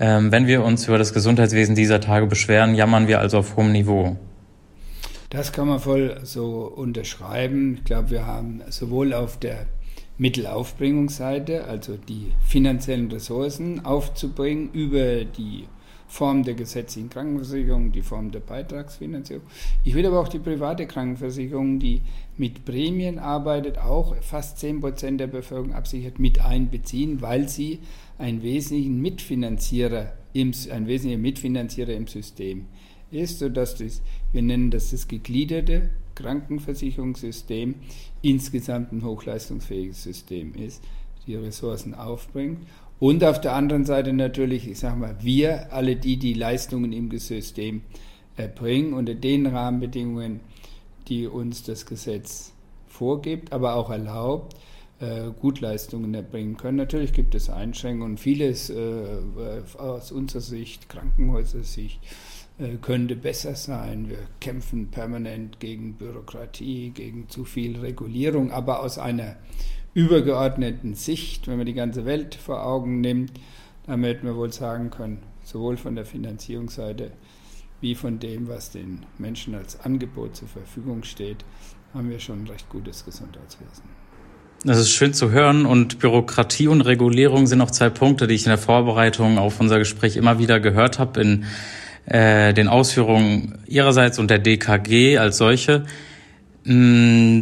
Ähm, 0.00 0.32
wenn 0.32 0.48
wir 0.48 0.64
uns 0.64 0.88
über 0.88 0.98
das 0.98 1.12
Gesundheitswesen 1.12 1.76
dieser 1.76 2.00
Tage 2.00 2.26
beschweren, 2.26 2.74
jammern 2.74 3.06
wir 3.06 3.20
also 3.20 3.38
auf 3.38 3.56
hohem 3.56 3.70
Niveau. 3.70 4.16
Das 5.30 5.52
kann 5.52 5.68
man 5.68 5.80
voll 5.80 6.20
so 6.22 6.72
unterschreiben. 6.74 7.74
Ich 7.78 7.84
glaube, 7.84 8.10
wir 8.10 8.26
haben 8.26 8.62
sowohl 8.68 9.12
auf 9.12 9.38
der 9.38 9.66
Mittelaufbringungsseite, 10.16 11.64
also 11.64 11.96
die 11.96 12.32
finanziellen 12.46 13.10
Ressourcen 13.10 13.84
aufzubringen 13.84 14.70
über 14.72 15.24
die 15.24 15.64
Form 16.06 16.44
der 16.44 16.54
gesetzlichen 16.54 17.10
Krankenversicherung, 17.10 17.90
die 17.90 18.02
Form 18.02 18.30
der 18.30 18.38
Beitragsfinanzierung. 18.38 19.42
Ich 19.82 19.94
will 19.94 20.06
aber 20.06 20.20
auch 20.20 20.28
die 20.28 20.38
private 20.38 20.86
Krankenversicherung, 20.86 21.80
die 21.80 22.02
mit 22.36 22.64
Prämien 22.64 23.18
arbeitet, 23.18 23.78
auch 23.78 24.14
fast 24.20 24.58
10 24.60 24.80
Prozent 24.80 25.20
der 25.20 25.26
Bevölkerung 25.26 25.74
absichert, 25.74 26.20
mit 26.20 26.44
einbeziehen, 26.44 27.20
weil 27.20 27.48
sie 27.48 27.80
einen 28.18 28.42
wesentlichen 28.42 29.02
Mitfinanzierer 29.02 30.12
im, 30.32 30.52
ein 30.70 30.86
wesentlicher 30.86 31.20
Mitfinanzierer 31.20 31.92
im 31.94 32.06
System 32.06 32.60
ist, 32.60 32.83
sodass 33.38 33.76
das, 33.76 34.02
wir 34.32 34.42
nennen 34.42 34.70
das 34.70 34.90
das 34.90 35.08
gegliederte 35.08 35.90
Krankenversicherungssystem 36.14 37.74
insgesamt 38.22 38.92
ein 38.92 39.04
hochleistungsfähiges 39.04 40.02
System 40.02 40.54
ist, 40.54 40.82
die 41.26 41.36
Ressourcen 41.36 41.94
aufbringt. 41.94 42.58
Und 43.00 43.24
auf 43.24 43.40
der 43.40 43.54
anderen 43.54 43.84
Seite 43.84 44.12
natürlich, 44.12 44.68
ich 44.68 44.78
sage 44.78 44.96
mal, 44.96 45.16
wir, 45.20 45.72
alle 45.72 45.96
die, 45.96 46.16
die 46.16 46.34
Leistungen 46.34 46.92
im 46.92 47.10
System 47.18 47.82
erbringen, 48.36 48.94
unter 48.94 49.14
den 49.14 49.46
Rahmenbedingungen, 49.46 50.40
die 51.08 51.26
uns 51.26 51.62
das 51.64 51.86
Gesetz 51.86 52.52
vorgibt, 52.86 53.52
aber 53.52 53.74
auch 53.74 53.90
erlaubt, 53.90 54.56
äh, 55.00 55.30
Gutleistungen 55.40 56.14
erbringen 56.14 56.56
können. 56.56 56.78
Natürlich 56.78 57.12
gibt 57.12 57.34
es 57.34 57.50
Einschränkungen, 57.50 58.16
vieles 58.16 58.70
äh, 58.70 59.04
aus 59.76 60.12
unserer 60.12 60.40
Sicht, 60.40 60.88
Krankenhäuser-Sicht, 60.88 62.00
äh, 62.02 62.33
könnte 62.80 63.16
besser 63.16 63.54
sein. 63.54 64.08
Wir 64.08 64.18
kämpfen 64.40 64.90
permanent 64.90 65.60
gegen 65.60 65.94
Bürokratie, 65.94 66.90
gegen 66.90 67.28
zu 67.28 67.44
viel 67.44 67.78
Regulierung, 67.78 68.52
aber 68.52 68.80
aus 68.80 68.98
einer 68.98 69.36
übergeordneten 69.94 70.94
Sicht, 70.94 71.46
wenn 71.48 71.56
man 71.56 71.66
die 71.66 71.74
ganze 71.74 72.04
Welt 72.04 72.34
vor 72.34 72.64
Augen 72.64 73.00
nimmt, 73.00 73.32
hätten 73.86 74.26
wir 74.26 74.36
wohl 74.36 74.52
sagen 74.52 74.90
können, 74.90 75.22
sowohl 75.42 75.76
von 75.76 75.94
der 75.94 76.04
Finanzierungsseite 76.04 77.12
wie 77.80 77.94
von 77.94 78.18
dem, 78.18 78.48
was 78.48 78.70
den 78.70 79.00
Menschen 79.18 79.54
als 79.54 79.80
Angebot 79.80 80.36
zur 80.36 80.48
Verfügung 80.48 81.02
steht, 81.04 81.44
haben 81.92 82.08
wir 82.08 82.18
schon 82.18 82.44
ein 82.44 82.48
recht 82.48 82.68
gutes 82.70 83.04
Gesundheitswesen. 83.04 83.84
Das 84.64 84.78
ist 84.78 84.90
schön 84.90 85.12
zu 85.12 85.30
hören 85.30 85.66
und 85.66 85.98
Bürokratie 85.98 86.68
und 86.68 86.80
Regulierung 86.80 87.46
sind 87.46 87.60
auch 87.60 87.70
zwei 87.70 87.90
Punkte, 87.90 88.26
die 88.26 88.34
ich 88.34 88.46
in 88.46 88.50
der 88.50 88.58
Vorbereitung 88.58 89.36
auf 89.36 89.60
unser 89.60 89.78
Gespräch 89.78 90.16
immer 90.16 90.38
wieder 90.38 90.58
gehört 90.60 90.98
habe 90.98 91.20
in 91.20 91.44
äh, 92.06 92.52
den 92.52 92.68
Ausführungen 92.68 93.58
Ihrerseits 93.66 94.18
und 94.18 94.30
der 94.30 94.38
DKG 94.38 95.18
als 95.18 95.38
solche. 95.38 95.84
Mm, 96.64 97.40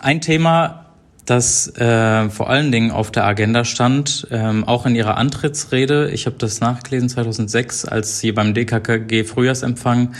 ein 0.00 0.20
Thema, 0.20 0.86
das 1.24 1.68
äh, 1.76 2.28
vor 2.30 2.50
allen 2.50 2.72
Dingen 2.72 2.90
auf 2.90 3.10
der 3.10 3.24
Agenda 3.24 3.64
stand, 3.64 4.26
ähm, 4.30 4.64
auch 4.64 4.86
in 4.86 4.94
Ihrer 4.94 5.16
Antrittsrede, 5.16 6.10
ich 6.10 6.26
habe 6.26 6.36
das 6.38 6.60
nachgelesen 6.60 7.08
2006, 7.08 7.84
als 7.84 8.18
Sie 8.18 8.32
beim 8.32 8.54
DKG 8.54 9.24
Frühjahrsempfang 9.24 10.14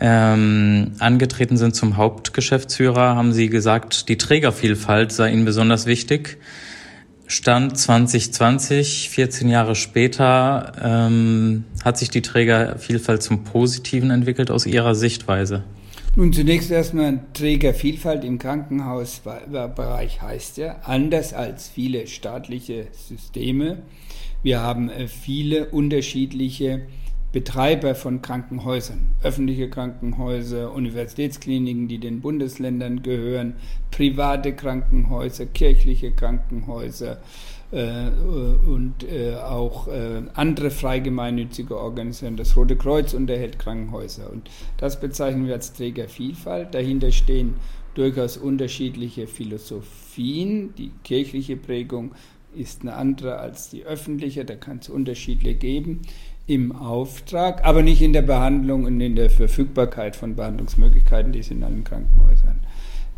ähm, 0.00 0.92
angetreten 0.98 1.56
sind 1.56 1.76
zum 1.76 1.96
Hauptgeschäftsführer, 1.96 3.14
haben 3.14 3.32
Sie 3.32 3.48
gesagt, 3.48 4.08
die 4.08 4.18
Trägervielfalt 4.18 5.12
sei 5.12 5.30
Ihnen 5.30 5.44
besonders 5.44 5.86
wichtig. 5.86 6.38
Stand 7.26 7.78
2020, 7.78 9.08
14 9.08 9.48
Jahre 9.48 9.74
später, 9.74 10.72
ähm, 10.82 11.64
hat 11.82 11.98
sich 11.98 12.10
die 12.10 12.22
Trägervielfalt 12.22 13.22
zum 13.22 13.44
Positiven 13.44 14.10
entwickelt 14.10 14.50
aus 14.50 14.66
Ihrer 14.66 14.94
Sichtweise? 14.94 15.62
Nun, 16.16 16.32
zunächst 16.32 16.70
erstmal 16.70 17.20
Trägervielfalt 17.32 18.24
im 18.24 18.38
Krankenhausbereich 18.38 20.22
heißt 20.22 20.58
ja, 20.58 20.76
anders 20.84 21.32
als 21.32 21.68
viele 21.68 22.06
staatliche 22.06 22.86
Systeme. 22.92 23.78
Wir 24.42 24.60
haben 24.60 24.90
äh, 24.90 25.08
viele 25.08 25.66
unterschiedliche 25.70 26.82
Betreiber 27.34 27.96
von 27.96 28.22
Krankenhäusern, 28.22 29.08
öffentliche 29.24 29.68
Krankenhäuser, 29.68 30.72
Universitätskliniken, 30.72 31.88
die 31.88 31.98
den 31.98 32.20
Bundesländern 32.20 33.02
gehören, 33.02 33.56
private 33.90 34.54
Krankenhäuser, 34.54 35.46
kirchliche 35.46 36.12
Krankenhäuser 36.12 37.18
äh, 37.72 38.06
und 38.68 39.02
äh, 39.02 39.34
auch 39.34 39.88
äh, 39.88 40.22
andere 40.34 40.70
freigemeinnützige 40.70 41.76
Organisationen. 41.76 42.36
Das 42.36 42.56
Rote 42.56 42.76
Kreuz 42.76 43.14
unterhält 43.14 43.58
Krankenhäuser 43.58 44.30
und 44.30 44.48
das 44.76 45.00
bezeichnen 45.00 45.48
wir 45.48 45.54
als 45.54 45.72
Trägervielfalt. 45.72 46.72
Dahinter 46.72 47.10
stehen 47.10 47.54
durchaus 47.94 48.36
unterschiedliche 48.36 49.26
Philosophien. 49.26 50.72
Die 50.76 50.92
kirchliche 51.02 51.56
Prägung 51.56 52.12
ist 52.54 52.82
eine 52.82 52.94
andere 52.94 53.38
als 53.38 53.70
die 53.70 53.82
öffentliche, 53.82 54.44
da 54.44 54.54
kann 54.54 54.78
es 54.78 54.88
Unterschiede 54.88 55.54
geben 55.54 56.02
im 56.46 56.76
Auftrag, 56.76 57.64
aber 57.64 57.82
nicht 57.82 58.02
in 58.02 58.12
der 58.12 58.22
Behandlung 58.22 58.84
und 58.84 59.00
in 59.00 59.16
der 59.16 59.30
Verfügbarkeit 59.30 60.16
von 60.16 60.36
Behandlungsmöglichkeiten, 60.36 61.32
die 61.32 61.40
es 61.40 61.50
in 61.50 61.64
allen 61.64 61.84
Krankenhäusern 61.84 62.60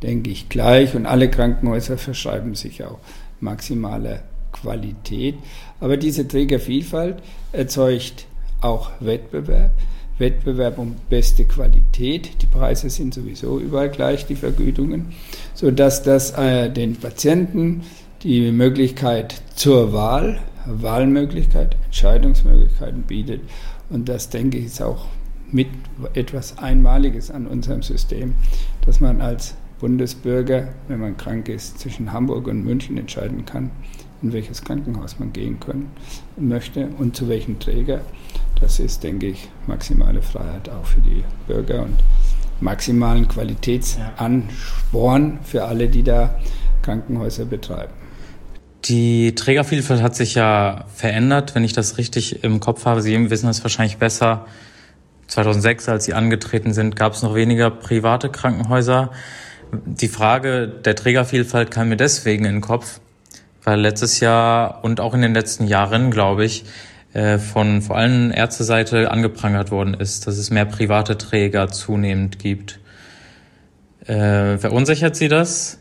denke 0.02 0.30
ich, 0.30 0.48
gleich 0.48 0.94
und 0.94 1.06
alle 1.06 1.30
Krankenhäuser 1.30 1.98
verschreiben 1.98 2.54
sich 2.54 2.84
auch 2.84 2.98
maximale 3.40 4.20
Qualität. 4.52 5.36
Aber 5.80 5.96
diese 5.96 6.26
Trägervielfalt 6.26 7.16
erzeugt 7.52 8.26
auch 8.60 8.90
Wettbewerb. 9.00 9.72
Wettbewerb 10.18 10.78
um 10.78 10.96
beste 11.10 11.44
Qualität. 11.44 12.40
Die 12.40 12.46
Preise 12.46 12.88
sind 12.88 13.12
sowieso 13.12 13.58
überall 13.60 13.90
gleich, 13.90 14.24
die 14.24 14.34
Vergütungen, 14.34 15.12
sodass 15.52 16.02
das 16.02 16.30
äh, 16.30 16.70
den 16.70 16.96
Patienten 16.96 17.82
die 18.22 18.50
Möglichkeit 18.50 19.42
zur 19.56 19.92
Wahl, 19.92 20.38
Wahlmöglichkeit, 20.66 21.76
Entscheidungsmöglichkeiten 21.86 23.02
bietet. 23.02 23.40
Und 23.90 24.08
das, 24.08 24.30
denke 24.30 24.58
ich, 24.58 24.66
ist 24.66 24.82
auch 24.82 25.06
mit 25.50 25.68
etwas 26.14 26.58
Einmaliges 26.58 27.30
an 27.30 27.46
unserem 27.46 27.82
System, 27.82 28.34
dass 28.84 29.00
man 29.00 29.20
als 29.20 29.54
Bundesbürger, 29.78 30.68
wenn 30.88 30.98
man 31.00 31.16
krank 31.16 31.48
ist, 31.48 31.78
zwischen 31.78 32.12
Hamburg 32.12 32.48
und 32.48 32.64
München 32.64 32.98
entscheiden 32.98 33.44
kann, 33.44 33.70
in 34.22 34.32
welches 34.32 34.62
Krankenhaus 34.62 35.18
man 35.18 35.32
gehen 35.32 35.60
können, 35.60 35.90
möchte 36.36 36.88
und 36.98 37.14
zu 37.14 37.28
welchem 37.28 37.58
Träger. 37.58 38.00
Das 38.60 38.80
ist, 38.80 39.04
denke 39.04 39.26
ich, 39.26 39.50
maximale 39.66 40.22
Freiheit 40.22 40.70
auch 40.70 40.86
für 40.86 41.02
die 41.02 41.22
Bürger 41.46 41.82
und 41.82 41.96
maximalen 42.60 43.28
Qualitätsansporn 43.28 45.40
für 45.42 45.66
alle, 45.66 45.88
die 45.88 46.02
da 46.02 46.38
Krankenhäuser 46.82 47.44
betreiben. 47.44 47.92
Die 48.88 49.34
Trägervielfalt 49.34 50.00
hat 50.00 50.14
sich 50.14 50.34
ja 50.34 50.84
verändert, 50.94 51.54
wenn 51.54 51.64
ich 51.64 51.72
das 51.72 51.98
richtig 51.98 52.44
im 52.44 52.60
Kopf 52.60 52.84
habe. 52.84 53.02
Sie 53.02 53.30
wissen 53.30 53.46
das 53.46 53.62
wahrscheinlich 53.64 53.96
besser. 53.96 54.46
2006, 55.26 55.88
als 55.88 56.04
Sie 56.04 56.14
angetreten 56.14 56.72
sind, 56.72 56.94
gab 56.94 57.14
es 57.14 57.22
noch 57.22 57.34
weniger 57.34 57.70
private 57.70 58.28
Krankenhäuser. 58.28 59.10
Die 59.72 60.06
Frage 60.06 60.68
der 60.68 60.94
Trägervielfalt 60.94 61.72
kam 61.72 61.88
mir 61.88 61.96
deswegen 61.96 62.44
in 62.44 62.52
den 62.54 62.60
Kopf, 62.60 63.00
weil 63.64 63.80
letztes 63.80 64.20
Jahr 64.20 64.84
und 64.84 65.00
auch 65.00 65.14
in 65.14 65.22
den 65.22 65.34
letzten 65.34 65.66
Jahren, 65.66 66.12
glaube 66.12 66.44
ich, 66.44 66.64
äh, 67.12 67.38
von 67.38 67.82
vor 67.82 67.96
allem 67.96 68.30
Ärzteseite 68.30 69.10
angeprangert 69.10 69.72
worden 69.72 69.94
ist, 69.94 70.28
dass 70.28 70.38
es 70.38 70.50
mehr 70.50 70.64
private 70.64 71.18
Träger 71.18 71.68
zunehmend 71.72 72.38
gibt. 72.38 72.78
Äh, 74.06 74.58
verunsichert 74.58 75.16
Sie 75.16 75.26
das, 75.26 75.78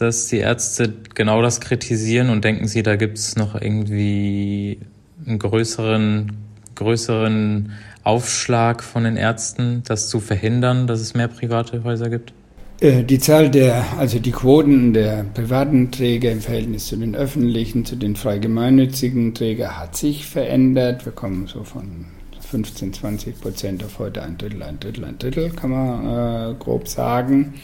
dass 0.00 0.28
die 0.28 0.38
Ärzte 0.38 0.94
genau 1.14 1.42
das 1.42 1.60
kritisieren 1.60 2.30
und 2.30 2.44
denken 2.44 2.68
Sie, 2.68 2.82
da 2.82 2.96
gibt 2.96 3.18
es 3.18 3.36
noch 3.36 3.60
irgendwie 3.60 4.78
einen 5.26 5.38
größeren, 5.38 6.32
größeren 6.74 7.72
Aufschlag 8.04 8.82
von 8.82 9.04
den 9.04 9.16
Ärzten, 9.16 9.82
das 9.86 10.08
zu 10.08 10.20
verhindern, 10.20 10.86
dass 10.86 11.00
es 11.00 11.14
mehr 11.14 11.28
private 11.28 11.84
Häuser 11.84 12.08
gibt? 12.08 12.32
Äh, 12.80 13.02
die 13.02 13.18
Zahl 13.18 13.50
der, 13.50 13.84
also 13.98 14.18
die 14.18 14.30
Quoten 14.30 14.92
der 14.92 15.24
privaten 15.34 15.90
Träger 15.90 16.30
im 16.30 16.40
Verhältnis 16.40 16.86
zu 16.86 16.96
den 16.96 17.14
öffentlichen, 17.14 17.84
zu 17.84 17.96
den 17.96 18.14
frei 18.16 18.38
gemeinnützigen 18.38 19.34
Trägern 19.34 19.78
hat 19.78 19.96
sich 19.96 20.26
verändert. 20.26 21.04
Wir 21.04 21.12
kommen 21.12 21.46
so 21.48 21.64
von 21.64 22.06
15, 22.48 22.94
20 22.94 23.40
Prozent 23.40 23.84
auf 23.84 23.98
heute 23.98 24.22
ein 24.22 24.38
Drittel, 24.38 24.62
ein 24.62 24.80
Drittel, 24.80 25.04
ein 25.04 25.18
Drittel, 25.18 25.50
kann 25.50 25.70
man 25.70 26.52
äh, 26.52 26.54
grob 26.58 26.88
sagen. 26.88 27.54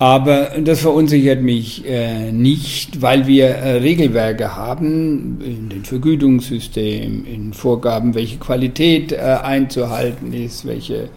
Aber 0.00 0.52
das 0.62 0.80
verunsichert 0.80 1.42
mich 1.42 1.84
äh, 1.84 2.30
nicht, 2.30 3.02
weil 3.02 3.26
wir 3.26 3.48
äh, 3.48 3.78
Regelwerke 3.78 4.54
haben 4.54 5.40
in 5.44 5.68
den 5.68 5.84
Vergütungssystemen, 5.84 7.26
in 7.26 7.52
Vorgaben, 7.52 8.14
welche 8.14 8.36
Qualität 8.36 9.10
äh, 9.10 9.16
einzuhalten 9.16 10.32
ist, 10.32 10.64
welche 10.66 11.08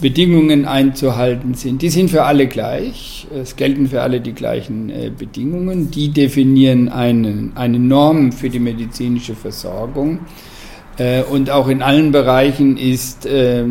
Bedingungen 0.00 0.64
einzuhalten 0.64 1.54
sind. 1.54 1.82
Die 1.82 1.90
sind 1.90 2.10
für 2.10 2.24
alle 2.24 2.46
gleich. 2.46 3.26
Es 3.34 3.56
gelten 3.56 3.86
für 3.88 4.00
alle 4.00 4.20
die 4.20 4.32
gleichen 4.32 4.88
äh, 4.88 5.10
Bedingungen. 5.16 5.90
Die 5.90 6.08
definieren 6.08 6.88
einen, 6.88 7.52
eine 7.54 7.78
Norm 7.78 8.32
für 8.32 8.48
die 8.48 8.60
medizinische 8.60 9.34
Versorgung. 9.34 10.20
Äh, 10.96 11.22
und 11.22 11.50
auch 11.50 11.68
in 11.68 11.82
allen 11.82 12.12
Bereichen 12.12 12.78
ist 12.78 13.26
äh, 13.26 13.64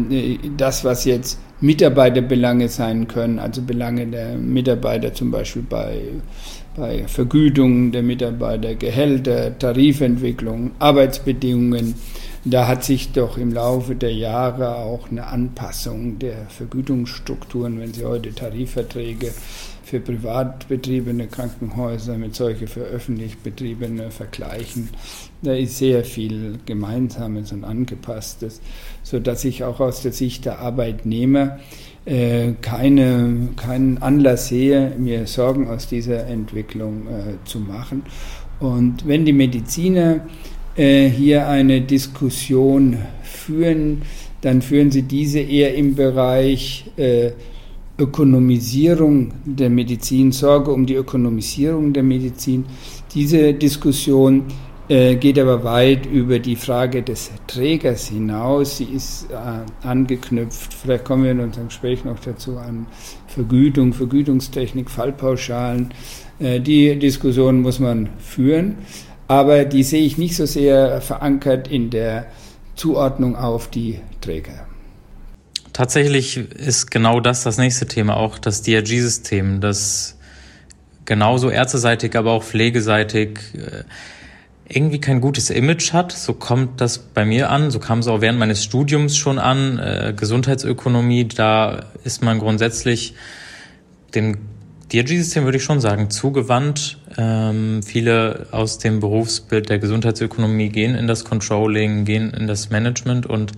das, 0.56 0.84
was 0.84 1.06
jetzt 1.06 1.40
Mitarbeiterbelange 1.62 2.68
sein 2.68 3.08
können, 3.08 3.40
also 3.40 3.62
Belange 3.62 4.08
der 4.08 4.36
Mitarbeiter 4.36 5.14
zum 5.14 5.32
Beispiel 5.32 5.64
bei, 5.64 6.00
bei 6.76 7.08
Vergütung 7.08 7.92
der 7.92 8.04
Mitarbeiter, 8.04 8.76
Gehälter, 8.76 9.58
Tarifentwicklung, 9.58 10.72
Arbeitsbedingungen, 10.80 11.96
da 12.48 12.68
hat 12.68 12.84
sich 12.84 13.12
doch 13.12 13.40
im 13.40 13.52
Laufe 13.52 13.96
der 13.96 14.14
Jahre 14.14 14.76
auch 14.76 15.10
eine 15.10 15.26
Anpassung 15.26 16.20
der 16.20 16.46
Vergütungsstrukturen, 16.50 17.80
wenn 17.80 17.92
Sie 17.92 18.06
heute 18.06 18.36
Tarifverträge 18.36 19.34
für 19.86 20.00
privat 20.00 20.68
betriebene 20.68 21.28
Krankenhäuser 21.28 22.18
mit 22.18 22.36
solche 22.36 22.66
für 22.66 22.82
öffentlich 22.82 23.38
betriebene 23.38 24.10
vergleichen, 24.10 24.90
da 25.44 25.54
ist 25.54 25.78
sehr 25.78 26.04
viel 26.04 26.58
Gemeinsames 26.66 27.52
und 27.52 27.64
Angepasstes, 27.64 28.62
sodass 29.04 29.46
ich 29.46 29.64
auch 29.64 29.80
aus 29.80 30.02
der 30.02 30.12
Sicht 30.12 30.46
der 30.46 30.58
Arbeitnehmer 30.60 31.60
äh, 32.06 32.54
keine, 32.62 33.50
keinen 33.56 34.00
Anlass 34.00 34.48
sehe, 34.48 34.94
mir 34.98 35.28
Sorgen 35.28 35.68
aus 35.68 35.88
dieser 35.88 36.26
Entwicklung 36.26 37.08
äh, 37.08 37.46
zu 37.46 37.60
machen. 37.60 38.04
Und 38.60 39.08
wenn 39.08 39.24
die 39.24 39.34
Mediziner 39.34 40.22
äh, 40.76 41.08
hier 41.08 41.48
eine 41.48 41.82
Diskussion 41.82 42.98
führen, 43.22 44.02
dann 44.42 44.64
führen 44.64 44.90
sie 44.90 45.04
diese 45.04 45.40
eher 45.40 45.76
im 45.76 45.94
Bereich 45.94 46.86
äh, 46.98 47.32
Ökonomisierung 47.98 49.32
der 49.46 49.70
Medizin, 49.70 50.32
Sorge 50.32 50.72
um 50.72 50.86
die 50.86 50.96
Ökonomisierung 50.96 51.94
der 51.94 52.04
Medizin. 52.04 52.66
Diese 53.14 53.54
Diskussion 53.54 54.44
äh, 54.90 55.16
geht 55.16 55.40
aber 55.40 55.64
weit 55.64 56.06
über 56.06 56.40
die 56.40 56.56
Frage 56.56 57.02
des 57.02 57.32
Trägers 57.48 58.08
hinaus. 58.08 58.78
Sie 58.78 58.86
ist 58.86 59.28
äh, 59.32 59.88
angeknüpft, 59.88 60.74
vielleicht 60.74 61.06
kommen 61.06 61.24
wir 61.24 61.32
in 61.32 61.40
unserem 61.40 61.68
Gespräch 61.68 62.04
noch 62.04 62.20
dazu, 62.20 62.58
an 62.58 62.88
Vergütung, 63.28 63.94
Vergütungstechnik, 63.94 64.90
Fallpauschalen. 64.90 65.94
Äh, 66.40 66.60
die 66.60 67.00
Diskussion 67.00 67.62
muss 67.62 67.80
man 67.80 68.10
führen 68.20 68.76
aber 69.28 69.66
die 69.66 69.84
sehe 69.84 70.06
ich 70.06 70.18
nicht 70.18 70.36
so 70.36 70.46
sehr 70.46 71.02
verankert 71.02 71.68
in 71.68 71.90
der 71.90 72.28
Zuordnung 72.76 73.36
auf 73.36 73.70
die 73.70 74.00
Träger. 74.22 74.65
Tatsächlich 75.76 76.38
ist 76.38 76.90
genau 76.90 77.20
das 77.20 77.44
das 77.44 77.58
nächste 77.58 77.86
Thema, 77.86 78.16
auch 78.16 78.40
das 78.40 78.62
DRG-System, 78.62 79.60
das 79.60 80.18
genauso 81.04 81.50
ärzteseitig, 81.50 82.16
aber 82.16 82.32
auch 82.32 82.44
pflegeseitig 82.44 83.40
äh, 83.56 83.84
irgendwie 84.70 85.02
kein 85.02 85.20
gutes 85.20 85.50
Image 85.50 85.92
hat. 85.92 86.14
So 86.14 86.32
kommt 86.32 86.80
das 86.80 86.98
bei 86.98 87.26
mir 87.26 87.50
an. 87.50 87.72
So 87.72 87.80
kam 87.80 88.00
es 88.00 88.08
auch 88.08 88.22
während 88.22 88.40
meines 88.40 88.64
Studiums 88.64 89.18
schon 89.18 89.38
an. 89.38 89.78
Äh, 89.78 90.14
Gesundheitsökonomie, 90.16 91.28
da 91.28 91.88
ist 92.06 92.24
man 92.24 92.40
grundsätzlich 92.40 93.14
dem 94.16 94.38
DRG-System 94.94 95.44
würde 95.44 95.58
ich 95.58 95.66
schon 95.66 95.82
sagen, 95.82 96.10
zugewandt. 96.10 97.00
Ähm, 97.18 97.84
viele 97.84 98.48
aus 98.52 98.78
dem 98.78 99.02
Berufsbild 99.02 99.68
der 99.68 99.80
Gesundheitsökonomie 99.80 100.70
gehen 100.70 100.96
in 100.96 101.08
das 101.08 101.26
Controlling, 101.26 102.06
gehen 102.06 102.34
in 102.34 102.48
das 102.48 102.70
Management 102.70 103.26
und 103.26 103.52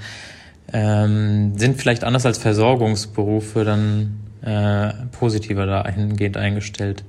ähm, 0.73 1.57
sind 1.57 1.79
vielleicht 1.79 2.03
anders 2.03 2.25
als 2.25 2.37
Versorgungsberufe 2.37 3.63
dann 3.63 4.19
äh, 4.41 4.93
positiver 5.11 5.65
dahingehend 5.65 6.37
eingestellt. 6.37 7.03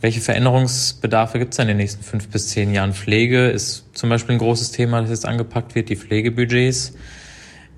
Welche 0.00 0.20
Veränderungsbedarfe 0.20 1.38
gibt 1.38 1.54
es 1.54 1.58
in 1.58 1.68
den 1.68 1.78
nächsten 1.78 2.02
fünf 2.02 2.28
bis 2.28 2.48
zehn 2.48 2.74
Jahren? 2.74 2.92
Pflege 2.92 3.48
ist 3.48 3.84
zum 3.94 4.10
Beispiel 4.10 4.34
ein 4.34 4.38
großes 4.38 4.72
Thema, 4.72 5.00
das 5.00 5.10
jetzt 5.10 5.26
angepackt 5.26 5.74
wird, 5.74 5.88
die 5.88 5.96
Pflegebudgets. 5.96 6.94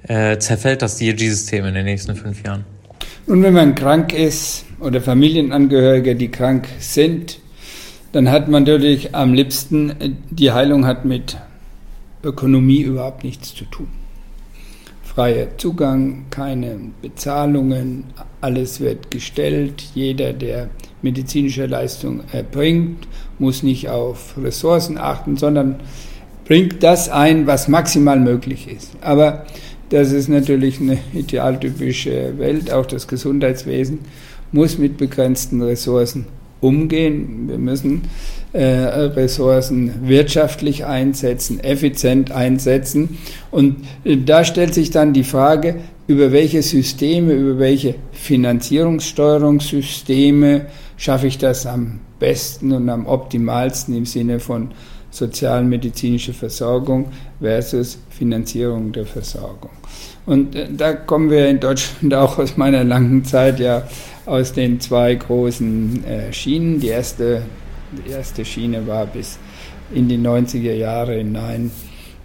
Äh, 0.02 0.38
zerfällt 0.38 0.82
das 0.82 0.98
DRG-System 0.98 1.64
in 1.66 1.74
den 1.74 1.84
nächsten 1.84 2.14
fünf 2.16 2.44
Jahren? 2.44 2.64
Und 3.26 3.42
wenn 3.42 3.54
man 3.54 3.74
krank 3.74 4.12
ist 4.12 4.64
oder 4.80 5.00
Familienangehörige, 5.00 6.14
die 6.14 6.28
krank 6.28 6.68
sind, 6.78 7.38
dann 8.12 8.30
hat 8.30 8.48
man 8.48 8.62
natürlich 8.62 9.14
am 9.14 9.34
liebsten, 9.34 10.18
die 10.30 10.52
Heilung 10.52 10.86
hat 10.86 11.04
mit 11.04 11.36
Ökonomie 12.22 12.80
überhaupt 12.80 13.24
nichts 13.24 13.54
zu 13.54 13.64
tun. 13.64 13.88
Freier 15.16 15.56
Zugang, 15.56 16.26
keine 16.28 16.78
Bezahlungen, 17.00 18.04
alles 18.42 18.80
wird 18.80 19.10
gestellt. 19.10 19.82
Jeder, 19.94 20.34
der 20.34 20.68
medizinische 21.00 21.64
Leistung 21.64 22.20
erbringt, 22.32 23.08
muss 23.38 23.62
nicht 23.62 23.88
auf 23.88 24.34
Ressourcen 24.36 24.98
achten, 24.98 25.38
sondern 25.38 25.76
bringt 26.44 26.82
das 26.82 27.08
ein, 27.08 27.46
was 27.46 27.66
maximal 27.66 28.20
möglich 28.20 28.68
ist. 28.68 28.90
Aber 29.00 29.46
das 29.88 30.12
ist 30.12 30.28
natürlich 30.28 30.80
eine 30.82 30.98
idealtypische 31.14 32.34
Welt. 32.36 32.70
Auch 32.70 32.84
das 32.84 33.08
Gesundheitswesen 33.08 34.00
muss 34.52 34.76
mit 34.76 34.98
begrenzten 34.98 35.62
Ressourcen 35.62 36.26
umgehen. 36.60 37.48
Wir 37.48 37.56
müssen 37.56 38.02
Ressourcen 38.60 40.08
wirtschaftlich 40.08 40.84
einsetzen, 40.84 41.60
effizient 41.60 42.32
einsetzen. 42.32 43.18
Und 43.50 43.86
äh, 44.04 44.16
da 44.16 44.44
stellt 44.44 44.74
sich 44.74 44.90
dann 44.90 45.12
die 45.12 45.24
Frage, 45.24 45.76
über 46.06 46.30
welche 46.32 46.62
Systeme, 46.62 47.32
über 47.32 47.58
welche 47.58 47.96
Finanzierungssteuerungssysteme 48.12 50.66
schaffe 50.96 51.26
ich 51.26 51.36
das 51.38 51.66
am 51.66 51.98
besten 52.18 52.72
und 52.72 52.88
am 52.88 53.06
optimalsten 53.06 53.94
im 53.96 54.06
Sinne 54.06 54.40
von 54.40 54.70
sozialmedizinische 55.10 56.32
Versorgung 56.32 57.10
versus 57.40 57.98
Finanzierung 58.10 58.90
der 58.92 59.06
Versorgung. 59.06 59.70
Und 60.26 60.54
äh, 60.54 60.68
da 60.70 60.92
kommen 60.92 61.30
wir 61.30 61.48
in 61.48 61.60
Deutschland 61.60 62.14
auch 62.14 62.38
aus 62.38 62.56
meiner 62.56 62.84
langen 62.84 63.24
Zeit 63.24 63.60
ja 63.60 63.84
aus 64.26 64.52
den 64.52 64.80
zwei 64.80 65.14
großen 65.14 66.04
äh, 66.04 66.32
Schienen. 66.32 66.80
Die 66.80 66.88
erste, 66.88 67.42
die 67.96 68.10
erste 68.10 68.44
Schiene 68.44 68.86
war 68.86 69.06
bis 69.06 69.38
in 69.92 70.08
die 70.08 70.18
90er 70.18 70.74
Jahre 70.74 71.14
hinein. 71.14 71.70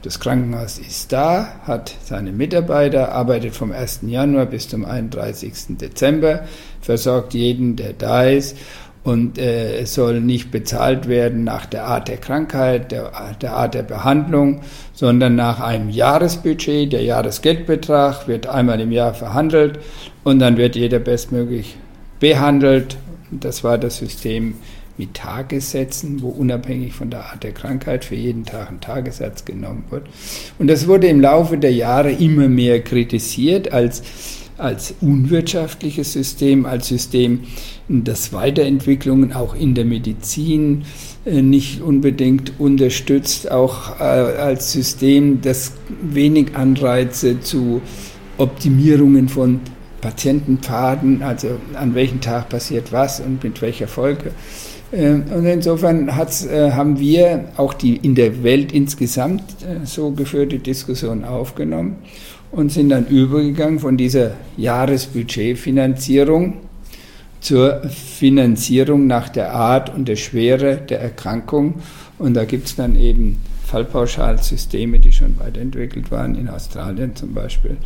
Das 0.02 0.20
Krankenhaus 0.20 0.80
ist 0.80 1.12
da, 1.12 1.60
hat 1.64 1.96
seine 2.04 2.32
Mitarbeiter, 2.32 3.12
arbeitet 3.12 3.56
vom 3.56 3.72
1. 3.72 4.02
Januar 4.08 4.48
bis 4.48 4.68
zum 4.68 4.84
31. 4.84 5.78
Dezember, 5.78 6.46
versorgt 6.82 7.36
jeden, 7.36 7.76
der 7.76 7.94
da 7.94 8.24
ist 8.24 8.58
und 9.04 9.40
äh, 9.40 9.80
es 9.80 9.96
soll 9.96 10.22
nicht 10.22 10.52
bezahlt 10.52 11.08
werden 11.08 11.44
nach 11.44 11.66
der 11.66 11.86
Art 11.86 12.08
der 12.08 12.18
Krankheit, 12.18 12.92
der, 12.92 13.12
der 13.42 13.54
Art 13.54 13.74
der 13.74 13.84
Behandlung, 13.84 14.62
sondern 14.94 15.36
nach 15.36 15.60
einem 15.60 15.90
Jahresbudget. 15.90 16.94
Der 16.94 17.02
Jahresgeldbetrag 17.02 18.28
wird 18.28 18.48
einmal 18.48 18.80
im 18.80 18.92
Jahr 18.92 19.14
verhandelt 19.14 19.80
und 20.24 20.40
dann 20.40 20.58
wird 20.58 20.76
jeder 20.76 21.00
bestmöglich 21.00 21.78
behandelt. 22.20 22.98
Das 23.32 23.64
war 23.64 23.80
das 23.80 23.98
System 23.98 24.56
mit 24.98 25.14
Tagessätzen, 25.14 26.22
wo 26.22 26.30
unabhängig 26.30 26.94
von 26.94 27.10
der 27.10 27.26
Art 27.26 27.44
der 27.44 27.52
Krankheit 27.52 28.06
für 28.06 28.16
jeden 28.16 28.46
Tag 28.46 28.70
ein 28.70 28.82
Tagessatz 28.82 29.46
genommen 29.46 29.86
wird. 29.90 30.08
Und 30.60 30.68
das 30.68 30.88
wurde 30.88 31.08
im 31.08 31.22
Laufe 31.22 31.58
der 31.58 31.74
Jahre 31.74 32.12
immer 32.12 32.48
mehr 32.48 32.82
kritisiert 32.82 33.72
als 33.72 34.04
als 34.62 34.94
unwirtschaftliches 35.02 36.14
System, 36.14 36.68
als 36.68 36.88
System, 36.88 37.42
das 37.88 38.32
Weiterentwicklungen 38.32 39.34
auch 39.34 39.56
in 39.56 39.74
der 39.74 39.86
Medizin 39.86 40.84
äh, 41.26 41.42
nicht 41.42 41.82
unbedingt 41.82 42.60
unterstützt, 42.60 43.52
auch 43.52 44.00
äh, 44.00 44.04
als 44.04 44.72
System, 44.72 45.42
das 45.42 45.74
wenig 46.02 46.56
Anreize 46.56 47.40
zu 47.42 47.82
Optimierungen 48.38 49.30
von 49.30 49.62
Patientenpfaden, 50.00 51.24
also 51.24 51.60
an 51.74 51.96
welchem 51.96 52.22
Tag 52.22 52.50
passiert 52.50 52.92
was 52.92 53.20
und 53.20 53.44
mit 53.44 53.62
welcher 53.62 53.88
Folge. 53.88 54.32
Äh, 54.92 55.14
und 55.14 55.46
insofern 55.46 56.16
haben 56.16 57.00
wir 57.00 57.46
auch 57.58 57.74
die 57.74 57.98
in 57.98 58.16
der 58.16 58.44
Welt 58.44 58.72
insgesamt 58.72 59.44
so 59.86 60.12
geführte 60.12 60.60
Diskussion 60.60 61.24
aufgenommen 61.24 61.98
und 62.52 62.72
sind 62.72 62.90
dann 62.90 63.08
übergegangen 63.08 63.80
von 63.80 63.98
dieser 63.98 64.32
Jahresbudgetfinanzierung 64.58 66.58
zur 67.40 67.82
Finanzierung 67.90 69.08
nach 69.08 69.30
der 69.30 69.54
Art 69.54 69.92
und 69.94 70.08
der 70.08 70.16
Schwere 70.16 70.78
der 70.78 71.02
Erkrankung. 71.02 71.76
Und 72.20 72.36
da 72.36 72.46
gibt 72.46 72.68
es 72.68 72.76
dann 72.76 72.96
eben 72.96 73.38
Fallpauschalsysteme, 73.66 75.00
die 75.00 75.12
schon 75.12 75.40
weiterentwickelt 75.40 76.12
waren, 76.12 76.36
in 76.36 76.50
Australien 76.50 77.16
zum 77.16 77.34
Beispiel, 77.34 77.78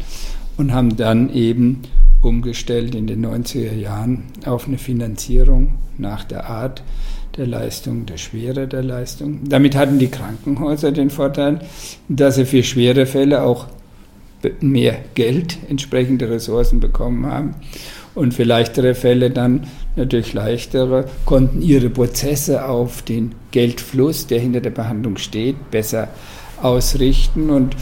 und 0.58 0.74
haben 0.74 0.98
dann 0.98 1.34
eben 1.34 1.84
umgestellt 2.22 2.96
in 2.96 3.08
den 3.08 3.26
90er 3.26 3.74
Jahren 3.74 4.24
auf 4.46 4.68
eine 4.68 4.78
Finanzierung 4.78 5.76
nach 5.98 6.24
der 6.24 6.50
Art 6.50 6.84
der 7.38 7.48
Leistung, 7.48 8.06
der 8.06 8.18
Schwere 8.18 8.68
der 8.68 8.84
Leistung. 8.84 9.42
Damit 9.48 9.76
hatten 9.76 10.00
die 10.00 10.08
Krankenhäuser 10.08 10.92
den 10.92 11.10
Vorteil, 11.10 11.60
dass 12.08 12.36
sie 12.36 12.46
für 12.46 12.64
schwere 12.64 13.06
Fälle 13.06 13.44
auch 13.44 13.68
mehr 14.62 14.98
Geld, 15.16 15.58
entsprechende 15.70 16.30
Ressourcen 16.30 16.80
bekommen 16.80 17.26
haben 17.26 17.56
und 18.14 18.34
für 18.34 18.44
leichtere 18.44 18.96
Fälle 18.96 19.30
dann 19.30 19.68
natürlich 19.96 20.34
leichtere, 20.34 21.06
konnten 21.26 21.62
ihre 21.62 21.90
Prozesse 21.90 22.66
auf 22.66 23.02
den 23.02 23.36
Geldfluss, 23.52 24.28
der 24.28 24.40
hinter 24.40 24.62
der 24.62 24.70
Behandlung 24.70 25.18
steht, 25.18 25.72
besser 25.72 26.10
ausrichten. 26.62 27.50
Und 27.50 27.76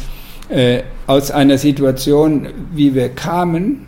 äh, 0.49 0.81
aus 1.07 1.31
einer 1.31 1.57
Situation, 1.57 2.47
wie 2.73 2.95
wir 2.95 3.09
kamen, 3.09 3.85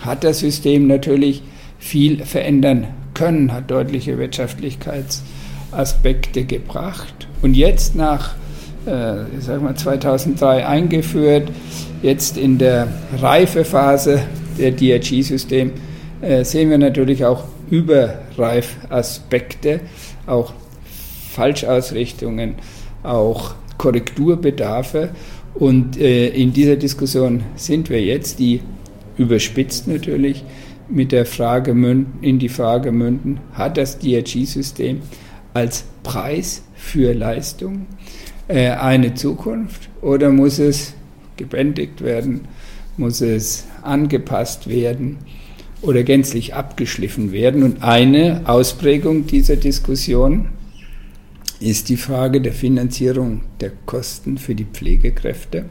hat 0.00 0.24
das 0.24 0.40
System 0.40 0.86
natürlich 0.86 1.42
viel 1.78 2.24
verändern 2.24 2.88
können, 3.14 3.52
hat 3.52 3.70
deutliche 3.70 4.18
Wirtschaftlichkeitsaspekte 4.18 6.44
gebracht. 6.44 7.28
Und 7.42 7.54
jetzt 7.54 7.94
nach 7.94 8.34
äh, 8.86 9.22
ich 9.36 9.44
sag 9.44 9.62
mal 9.62 9.74
2003 9.74 10.66
eingeführt, 10.66 11.50
jetzt 12.02 12.38
in 12.38 12.58
der 12.58 12.88
Reifephase 13.18 14.22
der 14.58 14.72
DRG-System 14.72 15.72
äh, 16.22 16.44
sehen 16.44 16.70
wir 16.70 16.78
natürlich 16.78 17.24
auch 17.24 17.44
Überreifaspekte, 17.70 19.80
auch 20.26 20.52
Falschausrichtungen, 21.32 22.54
auch 23.02 23.54
Korrekturbedarfe. 23.76 25.10
Und 25.54 25.98
äh, 25.98 26.28
in 26.28 26.52
dieser 26.52 26.76
Diskussion 26.76 27.42
sind 27.56 27.90
wir 27.90 28.00
jetzt, 28.02 28.38
die 28.38 28.60
überspitzt 29.18 29.88
natürlich 29.88 30.44
mit 30.88 31.12
der 31.12 31.26
Frage 31.26 31.74
münden, 31.74 32.22
in 32.22 32.38
die 32.38 32.48
Frage 32.48 32.92
münden, 32.92 33.40
hat 33.52 33.76
das 33.76 33.98
DRG-System 33.98 35.00
als 35.54 35.84
Preis 36.02 36.62
für 36.74 37.12
Leistung 37.12 37.86
äh, 38.48 38.70
eine 38.70 39.14
Zukunft 39.14 39.88
oder 40.00 40.30
muss 40.30 40.58
es 40.58 40.94
gebändigt 41.36 42.02
werden, 42.02 42.42
muss 42.96 43.20
es 43.20 43.66
angepasst 43.82 44.68
werden 44.68 45.18
oder 45.82 46.02
gänzlich 46.02 46.54
abgeschliffen 46.54 47.32
werden? 47.32 47.62
Und 47.62 47.82
eine 47.82 48.42
Ausprägung 48.44 49.26
dieser 49.26 49.56
Diskussion 49.56 50.48
ist 51.58 51.88
die 51.88 51.96
Frage 51.96 52.40
der 52.40 52.52
Finanzierung 52.52 53.40
der 53.60 53.72
Kosten 53.86 54.38
für 54.38 54.54
die 54.54 54.66
Pflegekräfte. 54.66 55.64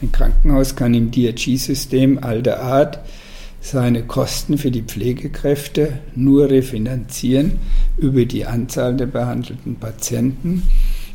Ein 0.00 0.12
Krankenhaus 0.12 0.76
kann 0.76 0.94
im 0.94 1.10
DRG-System 1.10 2.18
alter 2.22 2.62
Art 2.62 3.00
seine 3.60 4.04
Kosten 4.04 4.56
für 4.56 4.70
die 4.70 4.82
Pflegekräfte 4.82 5.98
nur 6.14 6.48
refinanzieren 6.48 7.58
über 7.96 8.24
die 8.24 8.46
Anzahl 8.46 8.96
der 8.96 9.06
behandelten 9.06 9.76
Patienten 9.76 10.62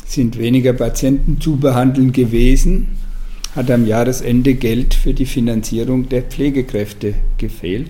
sind 0.06 0.38
weniger 0.38 0.74
Patienten 0.74 1.40
zu 1.40 1.58
behandeln 1.58 2.12
gewesen, 2.12 2.90
hat 3.56 3.72
am 3.72 3.86
Jahresende 3.86 4.56
Geld 4.56 4.94
für 4.94 5.14
die 5.14 5.26
Finanzierung 5.26 6.10
der 6.10 6.24
Pflegekräfte 6.24 7.14
gefehlt. 7.38 7.90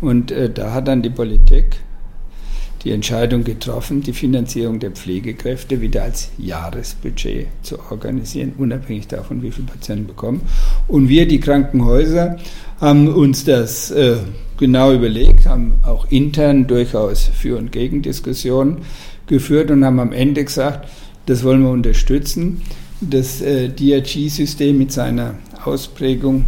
Und 0.00 0.30
äh, 0.30 0.50
da 0.50 0.72
hat 0.72 0.88
dann 0.88 1.02
die 1.02 1.10
Politik 1.10 1.76
die 2.84 2.90
Entscheidung 2.90 3.44
getroffen, 3.44 4.02
die 4.02 4.12
Finanzierung 4.12 4.80
der 4.80 4.90
Pflegekräfte 4.90 5.80
wieder 5.80 6.02
als 6.02 6.30
Jahresbudget 6.38 7.46
zu 7.62 7.78
organisieren, 7.90 8.54
unabhängig 8.58 9.06
davon, 9.06 9.42
wie 9.42 9.50
viele 9.50 9.68
Patienten 9.68 10.06
bekommen. 10.06 10.42
Und 10.88 11.08
wir, 11.08 11.26
die 11.28 11.40
Krankenhäuser, 11.40 12.38
haben 12.80 13.08
uns 13.08 13.44
das 13.44 13.92
äh, 13.92 14.16
genau 14.56 14.92
überlegt, 14.92 15.46
haben 15.46 15.74
auch 15.84 16.10
intern 16.10 16.66
durchaus 16.66 17.30
Für- 17.32 17.56
und 17.56 17.70
Gegendiskussionen 17.70 18.78
geführt 19.26 19.70
und 19.70 19.84
haben 19.84 20.00
am 20.00 20.12
Ende 20.12 20.44
gesagt, 20.44 20.88
das 21.26 21.44
wollen 21.44 21.62
wir 21.62 21.70
unterstützen. 21.70 22.62
Das 23.00 23.40
äh, 23.40 23.68
DRG-System 23.68 24.78
mit 24.78 24.92
seiner 24.92 25.34
Ausprägung 25.64 26.44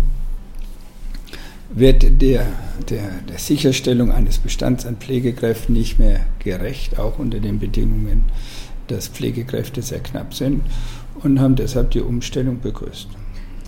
wird 1.75 2.23
der, 2.23 2.47
der, 2.89 3.11
der 3.29 3.39
Sicherstellung 3.39 4.13
eines 4.13 4.39
Bestands 4.39 4.87
an 4.87 4.97
Pflegekräften 4.97 5.75
nicht 5.75 5.99
mehr 5.99 6.21
gerecht, 6.39 6.99
auch 6.99 7.19
unter 7.19 7.41
den 7.41 7.59
Bedingungen, 7.59 8.25
dass 8.87 9.09
Pflegekräfte 9.09 9.83
sehr 9.83 10.01
knapp 10.01 10.35
sind 10.35 10.63
und 11.23 11.41
haben 11.41 11.57
deshalb 11.57 11.91
die 11.91 12.01
Umstellung 12.01 12.61
begrüßt. 12.61 13.09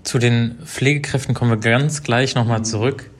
Zu 0.04 0.18
den 0.18 0.56
Pflegekräften 0.64 1.34
kommen 1.34 1.50
wir 1.50 1.56
ganz 1.56 2.02
gleich 2.02 2.34
nochmal 2.34 2.64
zurück. 2.64 3.10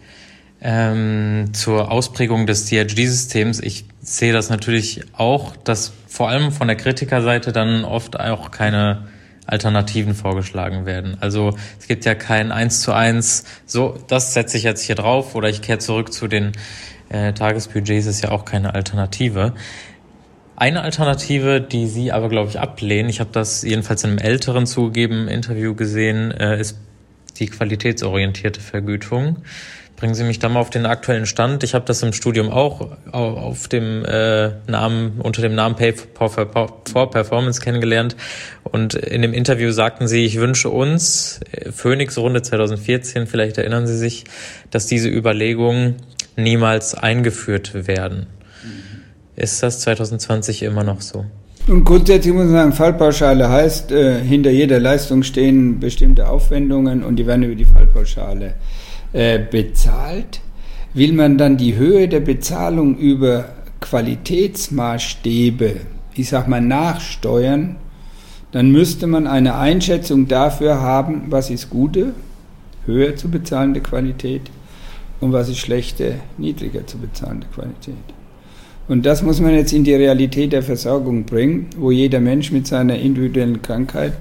Ähm, 0.59 1.51
zur 1.53 1.93
Ausprägung 1.93 2.47
des 2.47 2.67
DRG-Systems. 2.67 3.61
Ich 3.61 3.85
sehe 4.01 4.33
das 4.33 4.49
natürlich 4.49 5.03
auch, 5.13 5.55
dass 5.55 5.93
vor 6.07 6.31
allem 6.31 6.51
von 6.51 6.67
der 6.67 6.77
Kritikerseite 6.77 7.53
dann 7.53 7.85
oft 7.85 8.19
auch 8.19 8.51
keine 8.51 9.07
Alternativen 9.47 10.15
vorgeschlagen 10.15 10.87
werden. 10.87 11.17
Also 11.21 11.57
es 11.79 11.87
gibt 11.87 12.05
ja 12.05 12.15
kein 12.15 12.53
eins 12.53 12.81
zu 12.81 12.93
eins, 12.93 13.45
so, 13.65 13.99
das 14.09 14.35
setze 14.35 14.57
ich 14.57 14.65
jetzt 14.65 14.83
hier 14.83 14.95
drauf 14.95 15.35
oder 15.35 15.49
ich 15.49 15.63
kehre 15.63 15.79
zurück 15.79 16.13
zu 16.13 16.29
den 16.29 16.53
äh, 17.09 17.33
Tagesbudgets, 17.33 18.07
ist 18.07 18.23
ja 18.23 18.31
auch 18.31 18.45
keine 18.45 18.75
Alternative. 18.75 19.55
Eine 20.57 20.83
Alternative, 20.83 21.61
die 21.61 21.87
Sie 21.87 22.13
aber, 22.13 22.29
glaube 22.29 22.49
ich, 22.49 22.59
ablehnen, 22.59 23.11
ich 23.11 23.21
habe 23.21 23.31
das 23.31 23.63
jedenfalls 23.63 24.03
in 24.05 24.11
einem 24.11 24.19
älteren 24.19 24.67
zugegeben 24.67 25.29
Interview 25.29 25.75
gesehen, 25.75 26.31
äh, 26.31 26.59
ist 26.59 26.79
die 27.39 27.47
qualitätsorientierte 27.47 28.61
Vergütung. 28.61 29.43
Bringen 29.97 30.15
Sie 30.15 30.25
mich 30.25 30.39
da 30.39 30.51
mal 30.51 30.61
auf 30.61 30.69
den 30.69 30.85
aktuellen 30.85 31.25
Stand. 31.25 31.65
Ich 31.65 31.75
habe 31.75 31.87
das 31.87 32.03
im 32.03 32.13
Studium 32.13 32.51
auch 32.51 32.91
auf 33.13 33.67
dem 33.69 34.05
äh, 34.05 34.51
Namen, 34.67 35.21
unter 35.23 35.41
dem 35.41 35.55
Namen 35.55 35.75
Pay 35.75 35.95
for 35.95 37.11
Performance 37.11 37.63
kennengelernt. 37.63 38.15
Und 38.63 38.95
in 38.95 39.23
dem 39.23 39.33
Interview 39.33 39.71
sagten 39.71 40.07
Sie, 40.07 40.27
ich 40.27 40.39
wünsche 40.39 40.69
uns, 40.69 41.41
Phoenix 41.75 42.19
Runde 42.19 42.43
2014, 42.43 43.27
vielleicht 43.27 43.57
erinnern 43.57 43.87
Sie 43.87 43.97
sich, 43.97 44.25
dass 44.71 44.87
diese 44.87 45.09
Überlegungen 45.09 45.97
niemals 46.37 46.95
eingeführt 46.95 47.87
werden. 47.87 48.27
Ist 49.35 49.63
das 49.63 49.81
2020 49.81 50.63
immer 50.63 50.85
noch 50.85 51.01
so? 51.01 51.25
Und 51.69 51.85
grundsätzlich 51.85 52.33
muss 52.33 52.45
man 52.45 52.53
sagen, 52.53 52.73
Fallpauschale 52.73 53.49
heißt, 53.49 53.91
äh, 53.93 54.21
hinter 54.23 54.51
jeder 54.51 54.79
Leistung 54.79 55.23
stehen 55.23 55.81
bestimmte 55.81 56.29
Aufwendungen 56.29 57.03
und 57.03 57.17
die 57.17 57.27
werden 57.27 57.43
über 57.43 57.55
die 57.55 57.65
Fallpauschale 57.65 58.55
äh, 59.13 59.39
bezahlt. 59.39 60.41
Will 60.95 61.13
man 61.13 61.39
dann 61.39 61.57
die 61.57 61.77
Höhe 61.77 62.09
der 62.09 62.21
Bezahlung 62.21 62.97
über 62.97 63.47
Qualitätsmaßstäbe, 63.81 65.77
ich 66.15 66.29
sag 66.29 66.49
mal, 66.49 66.61
nachsteuern, 66.61 67.77
dann 68.53 68.71
müsste 68.71 69.07
man 69.07 69.27
eine 69.27 69.57
Einschätzung 69.57 70.29
dafür 70.29 70.81
haben, 70.81 71.25
was 71.29 71.51
ist 71.51 71.69
gute, 71.69 72.15
höher 72.87 73.17
zu 73.17 73.31
bezahlende 73.31 73.81
Qualität 73.81 74.43
und 75.21 75.33
was 75.33 75.49
ist 75.49 75.59
schlechte, 75.59 76.15
niedriger 76.39 76.87
zu 76.87 76.99
bezahlende 76.99 77.47
Qualität. 77.55 77.95
Und 78.89 79.05
das 79.05 79.23
muss 79.23 79.41
man 79.41 79.55
jetzt 79.55 79.73
in 79.73 79.85
die 79.85 79.95
Realität 79.95 80.53
der 80.53 80.63
Versorgung 80.63 81.25
bringen, 81.25 81.67
wo 81.77 81.91
jeder 81.91 82.21
Mensch 82.21 82.53
mit 82.53 82.67
seiner 82.67 82.97
individuellen 82.97 83.61
Krankheit 83.61 84.13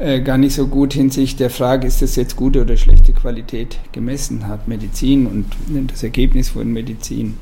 äh, 0.00 0.20
gar 0.20 0.38
nicht 0.38 0.54
so 0.54 0.66
gut 0.66 0.94
hinsichtlich 0.94 1.36
der 1.36 1.50
Frage, 1.50 1.86
ist 1.86 2.02
das 2.02 2.16
jetzt 2.16 2.36
gute 2.36 2.62
oder 2.62 2.76
schlechte 2.76 3.12
Qualität 3.12 3.78
gemessen 3.92 4.48
hat. 4.48 4.66
Medizin 4.66 5.26
und 5.26 5.46
das 5.90 6.02
Ergebnis 6.02 6.48
von 6.50 6.72
Medizin 6.72 7.36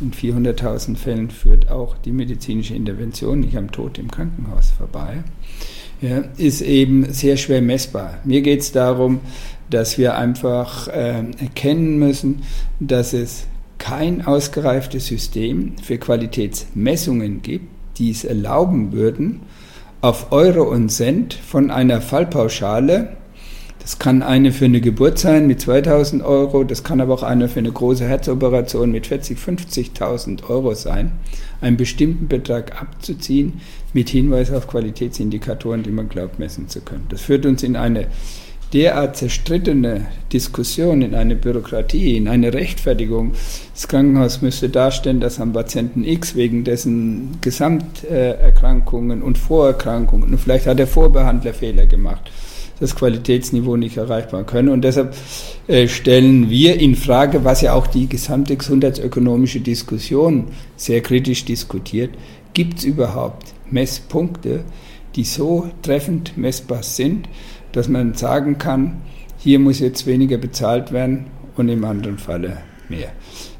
in 0.00 0.12
400.000 0.12 0.96
Fällen 0.96 1.30
führt 1.30 1.70
auch 1.70 1.96
die 1.98 2.12
medizinische 2.12 2.74
Intervention 2.74 3.40
nicht 3.40 3.56
am 3.56 3.70
Tod 3.70 3.98
im 3.98 4.10
Krankenhaus 4.10 4.70
vorbei, 4.70 5.22
ja, 6.00 6.24
ist 6.38 6.62
eben 6.62 7.12
sehr 7.12 7.36
schwer 7.36 7.60
messbar. 7.60 8.18
Mir 8.24 8.40
geht 8.40 8.60
es 8.60 8.72
darum, 8.72 9.20
dass 9.68 9.98
wir 9.98 10.16
einfach 10.16 10.88
äh, 10.88 11.24
erkennen 11.38 11.98
müssen, 11.98 12.42
dass 12.80 13.12
es 13.12 13.46
kein 13.76 14.26
ausgereiftes 14.26 15.06
System 15.06 15.74
für 15.82 15.98
Qualitätsmessungen 15.98 17.42
gibt, 17.42 17.66
die 17.98 18.10
es 18.10 18.24
erlauben 18.24 18.92
würden, 18.92 19.40
auf 20.00 20.32
Euro 20.32 20.62
und 20.62 20.88
Cent 20.88 21.34
von 21.34 21.70
einer 21.70 22.00
Fallpauschale, 22.00 23.16
das 23.80 23.98
kann 23.98 24.22
eine 24.22 24.52
für 24.52 24.66
eine 24.66 24.80
Geburt 24.80 25.18
sein 25.18 25.46
mit 25.46 25.60
2000 25.60 26.22
Euro, 26.22 26.64
das 26.64 26.84
kann 26.84 27.00
aber 27.00 27.14
auch 27.14 27.22
eine 27.22 27.48
für 27.48 27.58
eine 27.58 27.72
große 27.72 28.06
Herzoperation 28.06 28.90
mit 28.90 29.06
40, 29.06 29.38
50.000 29.38 30.48
Euro 30.48 30.74
sein, 30.74 31.12
einen 31.60 31.76
bestimmten 31.76 32.28
Betrag 32.28 32.80
abzuziehen 32.80 33.60
mit 33.92 34.08
Hinweis 34.08 34.52
auf 34.52 34.68
Qualitätsindikatoren, 34.68 35.82
die 35.82 35.90
man 35.90 36.08
glaubt 36.08 36.38
messen 36.38 36.68
zu 36.68 36.80
können. 36.80 37.06
Das 37.08 37.22
führt 37.22 37.44
uns 37.44 37.62
in 37.62 37.76
eine 37.76 38.06
derart 38.72 39.16
zerstrittene 39.16 40.06
Diskussion 40.32 41.02
in 41.02 41.14
eine 41.14 41.34
Bürokratie, 41.34 42.16
in 42.16 42.28
eine 42.28 42.52
Rechtfertigung. 42.52 43.32
Das 43.74 43.88
Krankenhaus 43.88 44.42
müsste 44.42 44.68
darstellen, 44.68 45.20
dass 45.20 45.40
am 45.40 45.52
Patienten 45.52 46.04
X 46.04 46.36
wegen 46.36 46.64
dessen 46.64 47.38
Gesamterkrankungen 47.40 49.22
und 49.22 49.38
Vorerkrankungen, 49.38 50.30
und 50.30 50.38
vielleicht 50.38 50.66
hat 50.66 50.78
der 50.78 50.86
Vorbehandler 50.86 51.52
Fehler 51.52 51.86
gemacht, 51.86 52.30
das 52.78 52.96
Qualitätsniveau 52.96 53.76
nicht 53.76 53.96
erreichbar 53.96 54.44
können. 54.44 54.70
Und 54.70 54.82
deshalb 54.82 55.14
äh, 55.66 55.86
stellen 55.86 56.48
wir 56.48 56.80
in 56.80 56.96
Frage, 56.96 57.44
was 57.44 57.60
ja 57.60 57.74
auch 57.74 57.86
die 57.86 58.08
gesamte 58.08 58.56
gesundheitsökonomische 58.56 59.60
Diskussion 59.60 60.46
sehr 60.76 61.02
kritisch 61.02 61.44
diskutiert, 61.44 62.10
gibt 62.54 62.78
es 62.78 62.84
überhaupt 62.84 63.52
Messpunkte, 63.70 64.64
die 65.16 65.24
so 65.24 65.68
treffend 65.82 66.36
messbar 66.38 66.82
sind, 66.82 67.28
dass 67.72 67.88
man 67.88 68.14
sagen 68.14 68.58
kann, 68.58 69.02
hier 69.38 69.58
muss 69.58 69.78
jetzt 69.78 70.06
weniger 70.06 70.38
bezahlt 70.38 70.92
werden 70.92 71.26
und 71.56 71.68
im 71.68 71.84
anderen 71.84 72.18
Falle 72.18 72.58
mehr. 72.88 73.12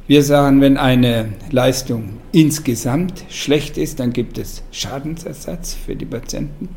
Wir 0.06 0.22
sagen, 0.24 0.60
wenn 0.60 0.76
eine 0.76 1.26
Leistung 1.50 2.18
insgesamt 2.32 3.24
schlecht 3.28 3.78
ist, 3.78 4.00
dann 4.00 4.12
gibt 4.12 4.38
es 4.38 4.62
Schadensersatz 4.72 5.74
für 5.74 5.94
die 5.94 6.04
Patienten 6.04 6.68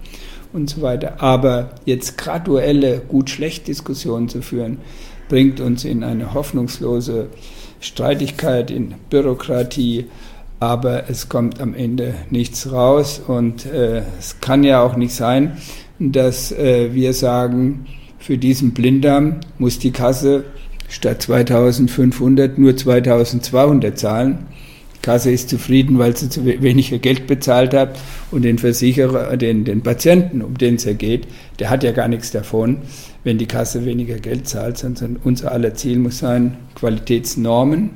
und 0.54 0.70
so 0.70 0.82
weiter. 0.82 1.16
Aber 1.22 1.72
jetzt 1.86 2.18
graduelle 2.18 3.00
Gut-Schlecht-Diskussionen 3.00 4.30
zu 4.30 4.42
führen, 4.42 4.78
bringt 5.30 5.60
uns 5.60 5.84
in 5.84 6.04
eine 6.04 6.34
hoffnungslose 6.34 7.28
Streitigkeit, 7.80 8.70
in 8.70 8.94
Bürokratie, 9.10 10.06
aber 10.60 11.10
es 11.10 11.28
kommt 11.28 11.60
am 11.60 11.74
Ende 11.74 12.14
nichts 12.30 12.72
raus 12.72 13.20
und 13.26 13.66
äh, 13.66 14.04
es 14.20 14.40
kann 14.40 14.64
ja 14.64 14.82
auch 14.82 14.96
nicht 14.96 15.14
sein, 15.14 15.58
dass 16.00 16.52
äh, 16.52 16.94
wir 16.94 17.14
sagen, 17.14 17.86
für 18.20 18.38
diesen 18.38 18.72
Blinddarm 18.72 19.42
muss 19.58 19.80
die 19.80 19.92
Kasse 19.92 20.46
statt 20.88 21.22
2500 21.24 22.58
nur 22.58 22.76
2200 22.76 23.98
zahlen. 23.98 24.40
Die 24.96 25.02
Kasse 25.02 25.32
ist 25.32 25.50
zufrieden, 25.50 26.00
weil 26.00 26.16
sie 26.16 26.30
zu 26.30 26.46
weniger 26.46 27.00
Geld 27.00 27.28
bezahlt 27.28 27.74
hat 27.74 28.00
und 28.32 28.44
den 28.44 28.58
Versicherer, 28.58 29.36
den, 29.36 29.66
den 29.66 29.82
Patienten, 29.82 30.42
um 30.42 30.58
den 30.58 30.76
es 30.76 30.86
ja 30.86 30.94
geht, 30.94 31.28
der 31.60 31.70
hat 31.70 31.84
ja 31.84 31.92
gar 31.92 32.08
nichts 32.08 32.32
davon, 32.32 32.78
wenn 33.24 33.38
die 33.38 33.46
Kasse 33.46 33.86
weniger 33.86 34.20
Geld 34.20 34.48
zahlt, 34.48 34.78
sondern 34.78 35.18
unser 35.24 35.52
aller 35.52 35.74
Ziel 35.74 36.00
muss 36.00 36.20
sein, 36.20 36.56
Qualitätsnormen 36.76 37.90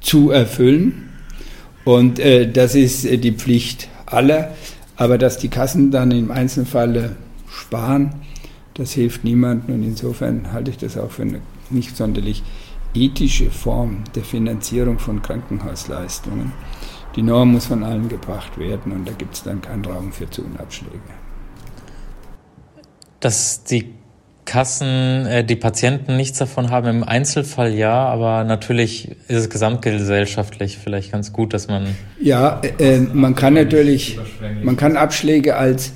zu 0.00 0.30
erfüllen. 0.30 1.10
Und 1.84 2.18
äh, 2.18 2.50
das 2.50 2.74
ist 2.74 3.04
äh, 3.04 3.16
die 3.16 3.32
Pflicht 3.32 3.88
aller. 4.06 4.54
Aber 4.96 5.18
dass 5.18 5.38
die 5.38 5.48
Kassen 5.48 5.90
dann 5.90 6.10
im 6.12 6.30
Einzelfall 6.30 7.16
sparen, 7.74 8.10
das 8.74 8.92
hilft 8.92 9.24
niemandem 9.24 9.74
und 9.74 9.82
insofern 9.82 10.52
halte 10.52 10.70
ich 10.70 10.78
das 10.78 10.96
auch 10.96 11.10
für 11.10 11.22
eine 11.22 11.40
nicht 11.70 11.96
sonderlich 11.96 12.42
ethische 12.94 13.50
Form 13.50 14.04
der 14.14 14.22
Finanzierung 14.22 14.98
von 14.98 15.22
Krankenhausleistungen. 15.22 16.52
Die 17.16 17.22
Norm 17.22 17.52
muss 17.52 17.66
von 17.66 17.82
allen 17.82 18.08
gebracht 18.08 18.58
werden 18.58 18.92
und 18.92 19.08
da 19.08 19.12
gibt 19.12 19.34
es 19.34 19.42
dann 19.42 19.60
keinen 19.60 19.84
Raum 19.84 20.12
für 20.12 20.30
Zu- 20.30 20.42
und 20.42 20.58
Abschläge. 20.58 20.98
Dass 23.20 23.64
die 23.64 23.94
Kassen, 24.44 25.26
äh, 25.26 25.44
die 25.44 25.56
Patienten 25.56 26.16
nichts 26.16 26.38
davon 26.38 26.70
haben, 26.70 26.86
im 26.88 27.02
Einzelfall 27.02 27.72
ja, 27.72 28.06
aber 28.06 28.44
natürlich 28.44 29.10
ist 29.28 29.36
es 29.36 29.50
gesamtgesellschaftlich 29.50 30.78
vielleicht 30.78 31.12
ganz 31.12 31.32
gut, 31.32 31.54
dass 31.54 31.66
man. 31.66 31.86
Ja, 32.20 32.60
äh, 32.78 32.98
man 32.98 33.34
kann 33.34 33.54
natürlich, 33.54 34.18
man 34.62 34.76
kann 34.76 34.96
Abschläge 34.96 35.56
als 35.56 35.92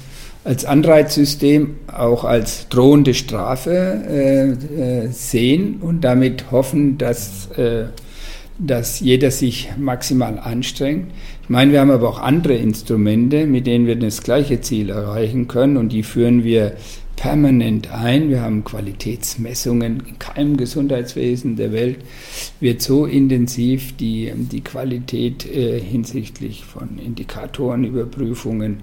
als 0.49 0.65
Anreizsystem 0.65 1.77
auch 1.95 2.25
als 2.25 2.71
drohende 2.71 3.13
Strafe 3.13 4.03
äh, 4.09 5.05
äh, 5.05 5.09
sehen 5.09 5.77
und 5.83 6.01
damit 6.01 6.51
hoffen, 6.51 6.97
dass, 6.97 7.51
äh, 7.51 7.89
dass 8.59 8.99
jeder 9.01 9.31
sich 9.31 9.69
maximal 9.77 10.39
anstrengt. 10.39 11.13
Ich 11.43 11.51
meine, 11.51 11.73
wir 11.73 11.83
haben 11.83 11.91
aber 11.91 12.09
auch 12.09 12.21
andere 12.21 12.55
Instrumente, 12.55 13.45
mit 13.45 13.67
denen 13.67 13.87
wir 13.87 13.97
das 13.97 14.23
gleiche 14.23 14.63
Ziel 14.63 14.89
erreichen 14.89 15.49
können 15.49 15.77
und 15.77 15.91
die 15.91 16.03
führen 16.03 16.45
wir 16.45 16.73
permanent 17.17 17.93
ein. 17.93 18.31
Wir 18.31 18.41
haben 18.41 18.65
Qualitätsmessungen 18.65 20.03
in 20.09 20.19
keinem 20.19 20.57
Gesundheitswesen 20.57 21.57
der 21.57 21.73
Welt 21.73 21.99
wird 22.59 22.81
so 22.81 23.05
intensiv 23.05 23.99
die, 23.99 24.33
die 24.35 24.63
Qualität 24.63 25.45
äh, 25.45 25.79
hinsichtlich 25.79 26.65
von 26.65 26.99
Indikatoren, 26.99 27.85
Überprüfungen 27.85 28.83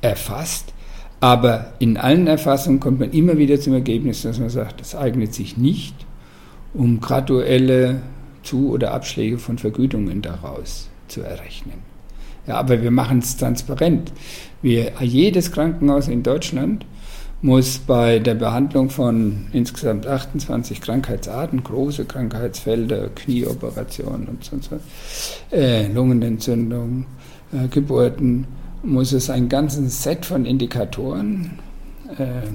erfasst. 0.00 0.72
Aber 1.22 1.74
in 1.78 1.98
allen 1.98 2.26
Erfassungen 2.26 2.80
kommt 2.80 2.98
man 2.98 3.12
immer 3.12 3.38
wieder 3.38 3.60
zum 3.60 3.74
Ergebnis, 3.74 4.22
dass 4.22 4.40
man 4.40 4.50
sagt, 4.50 4.80
das 4.80 4.96
eignet 4.96 5.32
sich 5.32 5.56
nicht, 5.56 5.94
um 6.74 7.00
graduelle 7.00 8.00
Zu- 8.42 8.72
oder 8.72 8.92
Abschläge 8.92 9.38
von 9.38 9.56
Vergütungen 9.56 10.20
daraus 10.20 10.88
zu 11.06 11.20
errechnen. 11.20 11.76
Ja, 12.48 12.56
aber 12.56 12.82
wir 12.82 12.90
machen 12.90 13.20
es 13.20 13.36
transparent. 13.36 14.12
Wir, 14.62 14.94
jedes 14.98 15.52
Krankenhaus 15.52 16.08
in 16.08 16.24
Deutschland 16.24 16.86
muss 17.40 17.78
bei 17.78 18.18
der 18.18 18.34
Behandlung 18.34 18.90
von 18.90 19.46
insgesamt 19.52 20.08
28 20.08 20.80
Krankheitsarten, 20.80 21.62
große 21.62 22.04
Krankheitsfelder, 22.04 23.10
Knieoperationen 23.14 24.26
und 24.26 24.42
sonst 24.42 24.72
was, 24.72 24.80
äh, 25.52 25.86
Lungenentzündung, 25.86 27.06
äh, 27.52 27.68
Geburten, 27.68 28.44
muss 28.82 29.12
es 29.12 29.30
ein 29.30 29.48
ganzes 29.48 30.02
Set 30.02 30.26
von 30.26 30.44
Indikatoren 30.44 31.58
äh, 32.18 32.48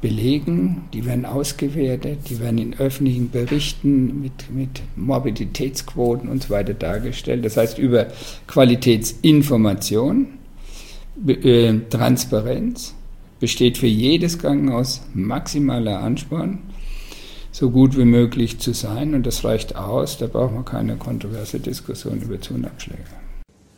belegen. 0.00 0.82
Die 0.92 1.06
werden 1.06 1.24
ausgewertet, 1.24 2.28
die 2.28 2.38
werden 2.38 2.58
in 2.58 2.78
öffentlichen 2.78 3.30
Berichten 3.30 4.20
mit, 4.20 4.50
mit 4.50 4.82
Morbiditätsquoten 4.96 6.28
und 6.28 6.42
so 6.42 6.50
weiter 6.50 6.74
dargestellt. 6.74 7.44
Das 7.44 7.56
heißt, 7.56 7.78
über 7.78 8.08
Qualitätsinformation, 8.46 10.26
äh, 11.26 11.72
Transparenz 11.88 12.94
besteht 13.40 13.78
für 13.78 13.86
jedes 13.86 14.38
Krankenhaus 14.38 15.02
maximaler 15.14 16.00
Ansporn. 16.00 16.58
so 17.50 17.70
gut 17.70 17.96
wie 17.96 18.04
möglich 18.04 18.58
zu 18.58 18.72
sein 18.72 19.14
und 19.14 19.26
das 19.26 19.44
reicht 19.44 19.76
aus. 19.76 20.18
Da 20.18 20.26
braucht 20.26 20.52
man 20.52 20.64
keine 20.64 20.96
kontroverse 20.96 21.60
Diskussion 21.60 22.20
über 22.20 22.40
Zunabschläge. 22.40 23.23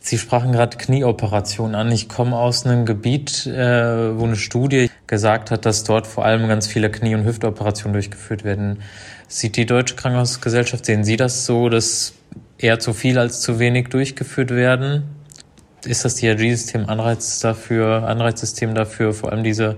Sie 0.07 0.17
sprachen 0.17 0.53
gerade 0.53 0.77
Knieoperationen 0.77 1.75
an. 1.75 1.91
Ich 1.91 2.07
komme 2.07 2.37
aus 2.37 2.65
einem 2.65 2.85
Gebiet, 2.85 3.45
äh, 3.45 4.17
wo 4.17 4.23
eine 4.23 4.37
Studie 4.37 4.89
gesagt 5.05 5.51
hat, 5.51 5.65
dass 5.65 5.83
dort 5.83 6.07
vor 6.07 6.23
allem 6.23 6.47
ganz 6.47 6.65
viele 6.65 6.89
Knie- 6.89 7.13
und 7.13 7.25
Hüftoperationen 7.25 7.91
durchgeführt 7.91 8.45
werden. 8.45 8.79
Sieht 9.27 9.57
die 9.57 9.65
Deutsche 9.65 9.95
Krankenhausgesellschaft, 9.97 10.85
sehen 10.85 11.03
Sie 11.03 11.17
das 11.17 11.45
so, 11.45 11.67
dass 11.67 12.13
eher 12.57 12.79
zu 12.79 12.93
viel 12.93 13.19
als 13.19 13.41
zu 13.41 13.59
wenig 13.59 13.89
durchgeführt 13.89 14.51
werden? 14.51 15.03
Ist 15.83 16.05
das 16.05 16.15
DRG-System 16.15 16.87
Anreiz 16.87 17.41
dafür, 17.41 18.07
Anreizsystem 18.07 18.75
dafür, 18.75 19.13
vor 19.13 19.33
allem 19.33 19.43
diese 19.43 19.75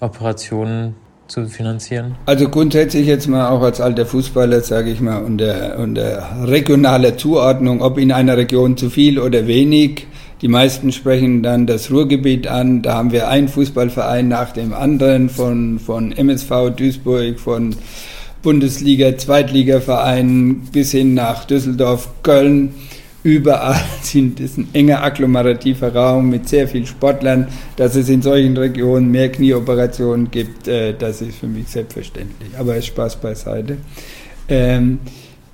Operationen 0.00 0.96
zu 1.28 1.46
finanzieren? 1.46 2.14
Also 2.26 2.48
grundsätzlich 2.48 3.06
jetzt 3.06 3.26
mal 3.26 3.48
auch 3.48 3.62
als 3.62 3.80
alter 3.80 4.06
Fußballer, 4.06 4.60
sage 4.60 4.90
ich 4.90 5.00
mal, 5.00 5.22
unter, 5.22 5.78
unter 5.78 6.44
regionaler 6.44 7.16
Zuordnung, 7.16 7.82
ob 7.82 7.98
in 7.98 8.12
einer 8.12 8.36
Region 8.36 8.76
zu 8.76 8.90
viel 8.90 9.18
oder 9.18 9.46
wenig. 9.46 10.06
Die 10.42 10.48
meisten 10.48 10.92
sprechen 10.92 11.42
dann 11.42 11.66
das 11.66 11.90
Ruhrgebiet 11.90 12.46
an. 12.46 12.82
Da 12.82 12.94
haben 12.94 13.10
wir 13.10 13.28
einen 13.28 13.48
Fußballverein 13.48 14.28
nach 14.28 14.52
dem 14.52 14.74
anderen 14.74 15.30
von, 15.30 15.78
von 15.78 16.12
MSV 16.12 16.70
Duisburg, 16.76 17.40
von 17.40 17.74
Bundesliga, 18.42 19.16
Zweitligavereinen 19.16 20.68
bis 20.72 20.92
hin 20.92 21.14
nach 21.14 21.46
Düsseldorf, 21.46 22.10
Köln. 22.22 22.74
Überall 23.26 23.80
sind 24.02 24.38
es 24.38 24.56
ein 24.56 24.68
enger 24.72 25.02
agglomerativer 25.02 25.92
Raum 25.92 26.30
mit 26.30 26.48
sehr 26.48 26.68
vielen 26.68 26.86
Sportlern. 26.86 27.48
Dass 27.74 27.96
es 27.96 28.08
in 28.08 28.22
solchen 28.22 28.56
Regionen 28.56 29.10
mehr 29.10 29.32
Knieoperationen 29.32 30.30
gibt, 30.30 30.68
äh, 30.68 30.94
das 30.96 31.22
ist 31.22 31.38
für 31.38 31.48
mich 31.48 31.66
selbstverständlich. 31.66 32.50
Aber 32.56 32.76
es 32.76 32.86
Spaß 32.86 33.16
beiseite. 33.16 33.78
Ähm, 34.48 35.00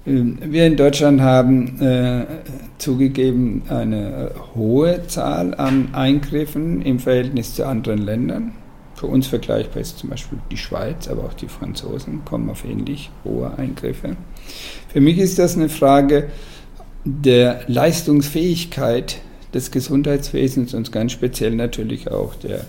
wir 0.05 0.67
in 0.67 0.77
Deutschland 0.77 1.23
haben 1.23 1.81
äh, 1.81 2.27
zugegeben 2.77 3.63
eine 3.71 4.33
hohe 4.55 5.07
Zahl 5.07 5.55
an 5.55 5.95
Eingriffen 5.95 6.83
im 6.83 6.99
Verhältnis 6.99 7.55
zu 7.55 7.67
anderen 7.67 8.03
Ländern. 8.03 8.53
Für 8.97 9.07
uns 9.07 9.29
vergleichbar 9.29 9.81
ist 9.81 9.99
zum 9.99 10.11
Beispiel 10.11 10.39
die 10.51 10.59
Schweiz, 10.59 11.09
aber 11.09 11.25
auch 11.25 11.33
die 11.33 11.49
Franzosen 11.49 12.23
kommen 12.27 12.51
auf 12.51 12.67
ähnlich 12.67 13.11
hohe 13.25 13.51
Eingriffe. 13.57 14.17
Für 14.93 15.01
mich 15.01 15.17
ist 15.17 15.39
das 15.39 15.57
eine 15.57 15.71
Frage 15.71 16.29
der 17.05 17.63
Leistungsfähigkeit 17.67 19.19
des 19.55 19.71
Gesundheitswesens 19.71 20.75
und 20.75 20.93
ganz 20.93 21.13
speziell 21.13 21.55
natürlich 21.55 22.11
auch 22.11 22.35
der 22.35 22.65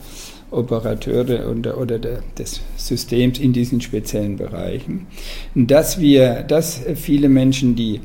Operateure 0.51 1.49
oder, 1.49 1.77
oder 1.77 1.99
der, 1.99 2.19
des 2.37 2.61
Systems 2.77 3.39
in 3.39 3.53
diesen 3.53 3.81
speziellen 3.81 4.37
Bereichen. 4.37 5.07
Dass 5.55 5.99
wir, 5.99 6.43
dass 6.43 6.81
viele 6.95 7.29
Menschen, 7.29 7.75
die, 7.75 8.01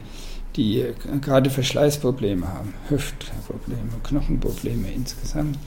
die 0.56 0.84
gerade 1.20 1.50
Verschleißprobleme 1.50 2.46
haben, 2.48 2.74
Hüftprobleme, 2.88 3.90
Knochenprobleme 4.02 4.88
insgesamt, 4.94 5.58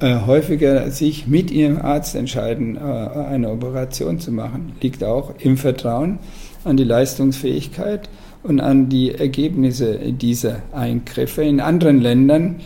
äh, 0.00 0.20
häufiger 0.26 0.90
sich 0.90 1.26
mit 1.26 1.50
ihrem 1.50 1.78
Arzt 1.80 2.14
entscheiden, 2.14 2.76
äh, 2.76 2.80
eine 2.80 3.50
Operation 3.50 4.18
zu 4.20 4.30
machen, 4.30 4.72
liegt 4.80 5.02
auch 5.02 5.34
im 5.38 5.56
Vertrauen 5.56 6.18
an 6.64 6.76
die 6.76 6.84
Leistungsfähigkeit 6.84 8.10
und 8.42 8.60
an 8.60 8.88
die 8.88 9.14
Ergebnisse 9.14 9.98
dieser 10.12 10.62
Eingriffe. 10.72 11.42
In 11.42 11.60
anderen 11.60 12.00
Ländern 12.00 12.56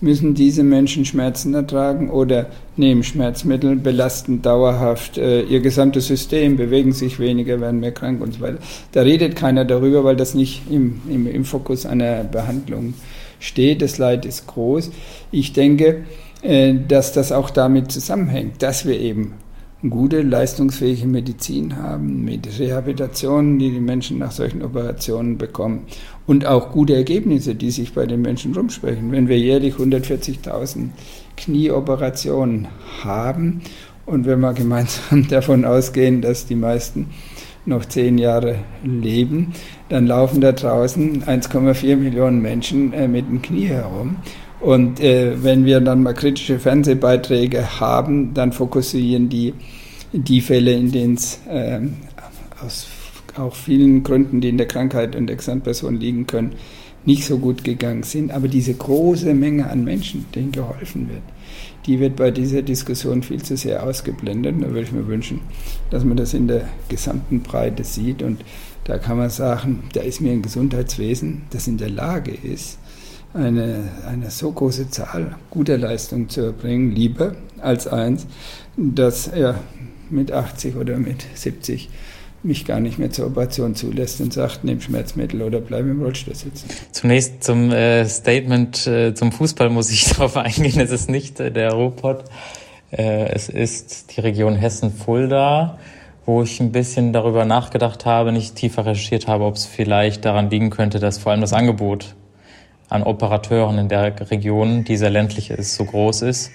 müssen 0.00 0.34
diese 0.34 0.62
Menschen 0.62 1.04
Schmerzen 1.04 1.54
ertragen 1.54 2.10
oder 2.10 2.46
nehmen 2.76 3.02
Schmerzmittel, 3.02 3.76
belasten 3.76 4.42
dauerhaft 4.42 5.18
äh, 5.18 5.42
ihr 5.42 5.60
gesamtes 5.60 6.06
System, 6.06 6.56
bewegen 6.56 6.92
sich 6.92 7.18
weniger, 7.18 7.60
werden 7.60 7.80
mehr 7.80 7.92
krank 7.92 8.20
und 8.22 8.34
so 8.34 8.40
weiter. 8.40 8.58
Da 8.92 9.02
redet 9.02 9.34
keiner 9.34 9.64
darüber, 9.64 10.04
weil 10.04 10.16
das 10.16 10.34
nicht 10.34 10.62
im, 10.70 11.00
im, 11.08 11.26
im 11.26 11.44
Fokus 11.44 11.84
einer 11.84 12.24
Behandlung 12.24 12.94
steht. 13.40 13.82
Das 13.82 13.98
Leid 13.98 14.24
ist 14.24 14.46
groß. 14.46 14.90
Ich 15.32 15.52
denke, 15.52 16.04
äh, 16.42 16.74
dass 16.86 17.12
das 17.12 17.32
auch 17.32 17.50
damit 17.50 17.90
zusammenhängt, 17.90 18.62
dass 18.62 18.86
wir 18.86 18.98
eben 18.98 19.34
gute, 19.88 20.22
leistungsfähige 20.22 21.06
Medizin 21.06 21.76
haben, 21.76 22.24
mit 22.24 22.58
Rehabilitationen, 22.58 23.58
die 23.58 23.70
die 23.70 23.80
Menschen 23.80 24.18
nach 24.18 24.32
solchen 24.32 24.62
Operationen 24.62 25.38
bekommen 25.38 25.86
und 26.26 26.46
auch 26.46 26.72
gute 26.72 26.96
Ergebnisse, 26.96 27.54
die 27.54 27.70
sich 27.70 27.94
bei 27.94 28.06
den 28.06 28.22
Menschen 28.22 28.54
rumsprechen. 28.54 29.12
Wenn 29.12 29.28
wir 29.28 29.38
jährlich 29.38 29.74
140.000 29.74 30.88
Knieoperationen 31.36 32.66
haben 33.04 33.60
und 34.04 34.26
wenn 34.26 34.40
wir 34.40 34.52
gemeinsam 34.52 35.28
davon 35.30 35.64
ausgehen, 35.64 36.22
dass 36.22 36.46
die 36.46 36.56
meisten 36.56 37.10
noch 37.64 37.84
zehn 37.84 38.18
Jahre 38.18 38.56
leben, 38.82 39.52
dann 39.90 40.06
laufen 40.06 40.40
da 40.40 40.52
draußen 40.52 41.22
1,4 41.22 41.96
Millionen 41.96 42.40
Menschen 42.40 42.92
äh, 42.92 43.06
mit 43.06 43.28
dem 43.28 43.42
Knie 43.42 43.66
herum. 43.66 44.16
Und 44.60 45.00
äh, 45.00 45.42
wenn 45.42 45.64
wir 45.64 45.80
dann 45.80 46.02
mal 46.02 46.14
kritische 46.14 46.58
Fernsehbeiträge 46.58 47.80
haben, 47.80 48.34
dann 48.34 48.52
fokussieren 48.52 49.28
die 49.28 49.54
die 50.12 50.40
Fälle, 50.40 50.72
in 50.72 50.90
denen 50.90 51.14
es 51.14 51.40
äh, 51.48 51.80
aus 52.64 52.86
auch 53.38 53.54
vielen 53.54 54.02
Gründen, 54.02 54.40
die 54.40 54.48
in 54.48 54.58
der 54.58 54.66
Krankheit 54.66 55.14
und 55.14 55.26
der 55.26 55.36
Gesamtperson 55.36 55.96
liegen 55.96 56.26
können, 56.26 56.52
nicht 57.04 57.24
so 57.24 57.38
gut 57.38 57.64
gegangen 57.64 58.02
sind. 58.02 58.32
Aber 58.32 58.48
diese 58.48 58.74
große 58.74 59.32
Menge 59.34 59.70
an 59.70 59.84
Menschen, 59.84 60.26
denen 60.34 60.52
geholfen 60.52 61.08
wird, 61.08 61.22
die 61.86 62.00
wird 62.00 62.16
bei 62.16 62.30
dieser 62.30 62.62
Diskussion 62.62 63.22
viel 63.22 63.42
zu 63.42 63.56
sehr 63.56 63.82
ausgeblendet. 63.84 64.56
Da 64.60 64.68
würde 64.68 64.82
ich 64.82 64.92
mir 64.92 65.06
wünschen, 65.06 65.40
dass 65.90 66.04
man 66.04 66.16
das 66.16 66.34
in 66.34 66.48
der 66.48 66.68
gesamten 66.88 67.40
Breite 67.40 67.84
sieht. 67.84 68.22
Und 68.22 68.44
da 68.84 68.98
kann 68.98 69.16
man 69.16 69.30
sagen, 69.30 69.84
da 69.92 70.00
ist 70.00 70.20
mir 70.20 70.32
ein 70.32 70.42
Gesundheitswesen, 70.42 71.42
das 71.50 71.68
in 71.68 71.78
der 71.78 71.90
Lage 71.90 72.32
ist, 72.32 72.78
eine, 73.34 73.88
eine 74.06 74.30
so 74.30 74.50
große 74.50 74.90
Zahl 74.90 75.36
guter 75.50 75.78
Leistungen 75.78 76.28
zu 76.28 76.42
erbringen, 76.42 76.92
lieber 76.92 77.34
als 77.60 77.86
eins, 77.86 78.26
dass 78.76 79.28
er 79.28 79.56
mit 80.10 80.32
80 80.32 80.76
oder 80.76 80.96
mit 80.96 81.24
70 81.34 81.88
mich 82.42 82.64
gar 82.64 82.80
nicht 82.80 82.98
mehr 82.98 83.10
zur 83.10 83.26
Operation 83.26 83.74
zulässt 83.74 84.20
und 84.20 84.32
sagt, 84.32 84.62
nimm 84.62 84.80
Schmerzmittel 84.80 85.42
oder 85.42 85.60
bleib 85.60 85.80
im 85.80 86.00
Rollstuhl 86.00 86.34
sitzen. 86.34 86.68
Zunächst 86.92 87.42
zum 87.42 87.72
äh, 87.72 88.06
Statement 88.06 88.86
äh, 88.86 89.14
zum 89.14 89.32
Fußball 89.32 89.70
muss 89.70 89.90
ich 89.90 90.04
darauf 90.10 90.36
eingehen. 90.36 90.80
Es 90.80 90.90
ist 90.90 91.10
nicht 91.10 91.40
äh, 91.40 91.50
der 91.50 91.72
Ruhrpott, 91.72 92.24
äh, 92.90 93.28
es 93.32 93.48
ist 93.48 94.16
die 94.16 94.20
Region 94.20 94.54
Hessen-Fulda, 94.54 95.78
wo 96.26 96.42
ich 96.42 96.60
ein 96.60 96.70
bisschen 96.72 97.12
darüber 97.12 97.44
nachgedacht 97.44 98.06
habe, 98.06 98.32
nicht 98.32 98.54
tiefer 98.54 98.86
recherchiert 98.86 99.26
habe, 99.26 99.44
ob 99.44 99.56
es 99.56 99.66
vielleicht 99.66 100.24
daran 100.24 100.48
liegen 100.48 100.70
könnte, 100.70 101.00
dass 101.00 101.18
vor 101.18 101.32
allem 101.32 101.40
das 101.40 101.52
Angebot 101.52 102.14
an 102.88 103.02
Operateuren 103.02 103.78
in 103.78 103.88
der 103.88 104.14
Region, 104.30 104.84
die 104.84 104.96
sehr 104.96 105.10
ländlich 105.10 105.50
ist, 105.50 105.74
so 105.74 105.84
groß 105.84 106.22
ist. 106.22 106.50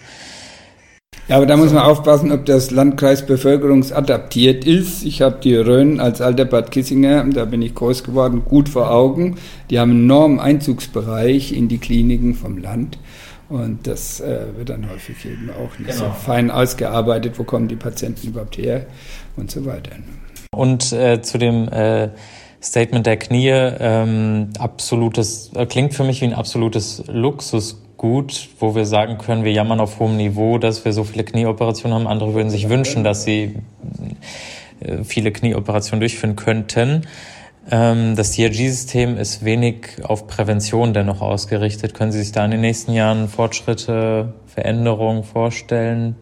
Ja, 1.30 1.38
aber 1.38 1.46
da 1.46 1.56
muss 1.56 1.72
man 1.72 1.84
aufpassen, 1.84 2.34
ob 2.34 2.46
das 2.46 2.72
Landkreis 2.72 3.26
bevölkerungsadaptiert 3.26 4.65
ist. 4.65 5.06
Ich 5.06 5.22
habe 5.22 5.39
die 5.41 5.56
Rhön 5.56 6.02
als 6.02 6.19
alter 6.19 6.43
Bad 6.43 6.72
Kissinger, 6.72 7.24
da 7.24 7.46
bin 7.46 7.62
ich 7.62 7.74
groß 7.76 8.04
geworden, 8.04 8.43
gut 8.43 8.67
vor 8.67 8.91
Augen. 8.91 9.38
Die 9.69 9.80
haben 9.80 9.91
einen 9.91 10.04
enormen 10.04 10.39
Einzugsbereich 10.41 11.54
in 11.54 11.69
die 11.69 11.78
Kliniken 11.78 12.36
vom 12.36 12.58
Land. 12.58 12.98
Und 13.48 13.88
das 13.88 14.19
äh, 14.19 14.39
wird 14.58 14.69
dann 14.69 14.89
häufig 14.89 15.26
eben 15.26 15.50
auch 15.52 15.78
nicht 15.80 15.91
genau. 15.91 16.10
so 16.10 16.12
fein 16.12 16.52
ausgearbeitet, 16.52 17.39
wo 17.39 17.43
kommen 17.43 17.69
die 17.69 17.76
Patienten 17.76 18.28
überhaupt 18.28 18.58
her 18.58 18.86
und 19.38 19.50
so 19.50 19.65
weiter. 19.65 19.91
Und 20.52 20.91
äh, 20.91 21.22
zu 21.22 21.38
dem 21.38 21.69
äh, 21.69 22.10
Statement 22.63 23.06
der 23.06 23.17
Knie, 23.17 23.49
ähm, 23.49 24.49
absolutes, 24.58 25.52
äh, 25.54 25.65
klingt 25.65 25.93
für 25.93 26.06
mich 26.06 26.21
wie 26.21 26.26
ein 26.26 26.34
absolutes 26.34 27.04
Luxusgut, 27.08 28.49
wo 28.60 28.73
wir 28.73 28.86
sagen 28.86 29.17
können, 29.17 29.43
wir 29.43 29.52
jammern 29.52 29.82
auf 29.82 29.99
hohem 29.99 30.15
Niveau, 30.15 30.58
dass 30.58 30.86
wir 30.86 30.93
so 30.93 31.04
viele 31.04 31.26
Knieoperationen 31.26 31.97
haben. 31.97 32.08
Andere 32.08 32.34
würden 32.34 32.49
sich 32.49 32.69
wünschen, 32.69 33.04
dass 33.04 33.26
sie 33.26 33.56
äh, 34.80 35.04
viele 35.04 35.34
Knieoperationen 35.34 35.99
durchführen 35.99 36.38
könnten. 36.38 37.06
Ähm, 37.69 38.15
das 38.15 38.32
DRG-System 38.32 39.17
ist 39.17 39.43
wenig 39.43 40.04
auf 40.04 40.28
Prävention 40.28 40.93
dennoch 40.93 41.21
ausgerichtet. 41.21 41.93
Können 41.93 42.13
Sie 42.13 42.19
sich 42.19 42.32
da 42.32 42.45
in 42.45 42.52
den 42.52 42.62
nächsten 42.62 42.93
Jahren 42.93 43.28
Fortschritte, 43.28 44.34
Veränderungen 44.47 45.23
vorstellen? 45.23 46.15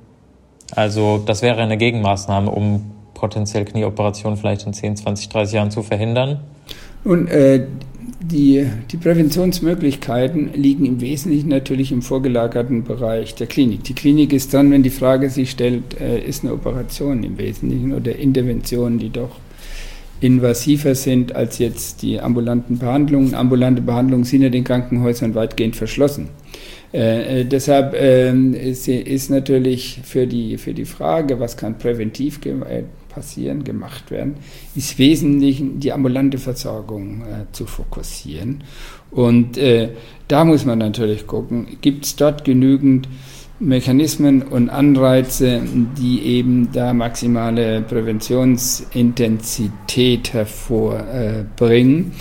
Also 0.75 1.19
das 1.19 1.43
wäre 1.43 1.62
eine 1.62 1.77
Gegenmaßnahme, 1.77 2.49
um 2.49 2.91
potenziell 3.21 3.63
Knieoperationen 3.63 4.38
vielleicht 4.38 4.65
in 4.65 4.73
10, 4.73 4.97
20, 4.97 5.29
30 5.29 5.53
Jahren 5.53 5.71
zu 5.71 5.84
verhindern? 5.84 6.41
Und 7.05 7.27
äh, 7.29 7.67
die, 8.19 8.67
die 8.91 8.97
Präventionsmöglichkeiten 8.97 10.53
liegen 10.53 10.86
im 10.86 11.01
Wesentlichen 11.01 11.49
natürlich 11.49 11.91
im 11.91 12.01
vorgelagerten 12.01 12.84
Bereich 12.84 13.36
der 13.36 13.47
Klinik. 13.47 13.84
Die 13.86 13.93
Klinik 13.93 14.34
ist 14.34 14.53
dann, 14.53 14.71
wenn 14.71 14.84
die 14.84 14.89
Frage 14.89 15.29
sich 15.29 15.51
stellt, 15.51 15.99
äh, 16.01 16.19
ist 16.19 16.43
eine 16.43 16.53
Operation 16.53 17.23
im 17.23 17.38
Wesentlichen 17.38 17.93
oder 17.93 18.15
Interventionen, 18.15 18.99
die 18.99 19.10
doch 19.10 19.39
invasiver 20.19 20.93
sind 20.93 21.36
als 21.36 21.57
jetzt 21.57 22.01
die 22.01 22.19
ambulanten 22.19 22.77
Behandlungen. 22.77 23.34
Ambulante 23.34 23.81
Behandlungen 23.81 24.23
sind 24.23 24.43
ja 24.43 24.49
den 24.49 24.63
Krankenhäusern 24.63 25.34
weitgehend 25.34 25.75
verschlossen. 25.75 26.29
Äh, 26.93 27.41
äh, 27.41 27.45
deshalb 27.45 27.93
äh, 27.93 28.31
ist, 28.31 28.88
ist, 28.88 29.29
natürlich 29.29 30.01
für 30.03 30.27
die, 30.27 30.57
für 30.57 30.73
die 30.73 30.86
Frage, 30.86 31.39
was 31.39 31.55
kann 31.55 31.77
präventiv, 31.77 32.39
äh, 32.45 32.84
passieren, 33.13 33.63
gemacht 33.63 34.12
werden, 34.12 34.36
ist 34.76 34.97
wesentlich 34.97 35.62
die 35.63 35.91
ambulante 35.91 36.38
Versorgung 36.38 37.21
äh, 37.21 37.45
zu 37.52 37.65
fokussieren. 37.65 38.63
Und 39.12 39.58
äh, 39.58 39.89
da 40.28 40.45
muss 40.45 40.65
man 40.65 40.80
natürlich 40.80 41.28
gucken, 41.28 41.78
gibt 41.82 42.06
es 42.06 42.15
dort 42.15 42.45
genügend 42.45 43.08
Mechanismen 43.60 44.41
und 44.41 44.69
Anreize, 44.69 45.62
die 45.97 46.21
eben 46.21 46.69
da 46.74 46.93
maximale 46.93 47.82
Präventionsintensität 47.82 50.34
hervorbringen. 50.34 52.08
Äh, 52.08 52.12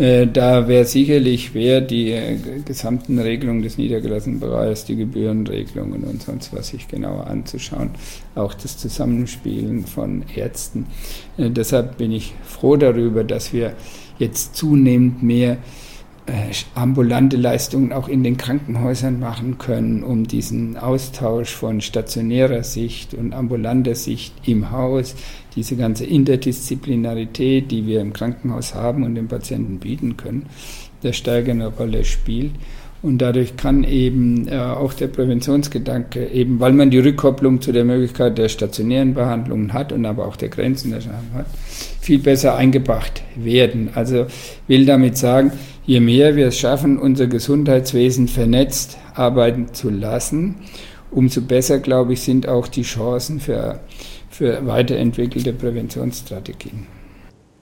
da 0.00 0.66
wäre 0.66 0.86
sicherlich 0.86 1.52
wert, 1.52 1.90
die 1.90 2.12
äh, 2.12 2.38
gesamten 2.64 3.18
Regelungen 3.18 3.60
des 3.60 3.76
niedergelassenen 3.76 4.40
Bereichs, 4.40 4.86
die 4.86 4.96
Gebührenregelungen 4.96 6.04
und 6.04 6.22
sonst 6.22 6.54
was 6.54 6.68
sich 6.68 6.88
genauer 6.88 7.26
anzuschauen. 7.26 7.90
Auch 8.34 8.54
das 8.54 8.78
Zusammenspielen 8.78 9.84
von 9.84 10.24
Ärzten. 10.34 10.86
Äh, 11.36 11.50
deshalb 11.50 11.98
bin 11.98 12.12
ich 12.12 12.32
froh 12.44 12.76
darüber, 12.76 13.24
dass 13.24 13.52
wir 13.52 13.74
jetzt 14.18 14.56
zunehmend 14.56 15.22
mehr 15.22 15.58
äh, 16.26 16.52
ambulante 16.74 17.36
Leistungen 17.36 17.92
auch 17.92 18.08
in 18.08 18.22
den 18.22 18.36
Krankenhäusern 18.36 19.18
machen 19.18 19.58
können, 19.58 20.02
um 20.02 20.26
diesen 20.26 20.76
Austausch 20.76 21.50
von 21.50 21.80
stationärer 21.80 22.62
Sicht 22.62 23.14
und 23.14 23.34
ambulanter 23.34 23.94
Sicht 23.94 24.32
im 24.46 24.70
Haus, 24.70 25.14
diese 25.56 25.76
ganze 25.76 26.04
Interdisziplinarität, 26.04 27.70
die 27.70 27.86
wir 27.86 28.00
im 28.00 28.12
Krankenhaus 28.12 28.74
haben 28.74 29.02
und 29.02 29.14
den 29.14 29.28
Patienten 29.28 29.78
bieten 29.78 30.16
können, 30.16 30.46
der 31.02 31.12
stärker 31.12 31.50
eine 31.50 31.68
Rolle 31.68 32.04
spielt. 32.04 32.52
Und 33.02 33.18
dadurch 33.18 33.56
kann 33.56 33.82
eben 33.84 34.46
äh, 34.46 34.58
auch 34.58 34.92
der 34.92 35.06
Präventionsgedanke, 35.06 36.26
eben 36.28 36.60
weil 36.60 36.74
man 36.74 36.90
die 36.90 36.98
Rückkopplung 36.98 37.62
zu 37.62 37.72
der 37.72 37.84
Möglichkeit 37.84 38.36
der 38.36 38.50
stationären 38.50 39.14
Behandlungen 39.14 39.72
hat 39.72 39.90
und 39.92 40.04
aber 40.04 40.26
auch 40.26 40.36
der 40.36 40.50
Grenzen 40.50 40.90
der 40.90 41.00
Scham 41.00 41.32
hat, 41.32 41.46
viel 42.00 42.18
besser 42.18 42.56
eingebracht 42.56 43.22
werden. 43.36 43.88
Also 43.94 44.26
will 44.66 44.84
damit 44.84 45.16
sagen, 45.16 45.52
je 45.86 46.00
mehr 46.00 46.36
wir 46.36 46.48
es 46.48 46.58
schaffen, 46.58 46.98
unser 46.98 47.26
Gesundheitswesen 47.26 48.28
vernetzt 48.28 48.98
arbeiten 49.14 49.72
zu 49.72 49.88
lassen, 49.88 50.56
umso 51.10 51.40
besser, 51.40 51.78
glaube 51.78 52.12
ich, 52.12 52.20
sind 52.20 52.48
auch 52.48 52.68
die 52.68 52.82
Chancen 52.82 53.40
für, 53.40 53.80
für 54.40 54.66
weiterentwickelte 54.66 55.52
Präventionsstrategien. 55.52 56.86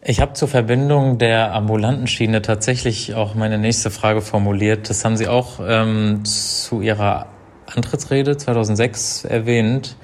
Ich 0.01 0.21
habe 0.21 0.35
zur 0.35 0.47
Verbindung 0.47 1.19
der 1.19 1.53
ambulanten 1.53 2.07
Schiene 2.07 2.41
tatsächlich 2.41 3.17
auch 3.17 3.35
meine 3.35 3.59
nächste 3.59 3.91
Frage 3.91 4.21
formuliert. 4.21 4.89
Das 4.89 5.05
haben 5.05 5.17
Sie 5.17 5.27
auch 5.27 5.59
ähm, 5.61 6.25
zu 6.25 6.81
Ihrer 6.81 7.27
Antrittsrede 7.67 8.37
2006 8.37 9.25
erwähnt. 9.25 9.97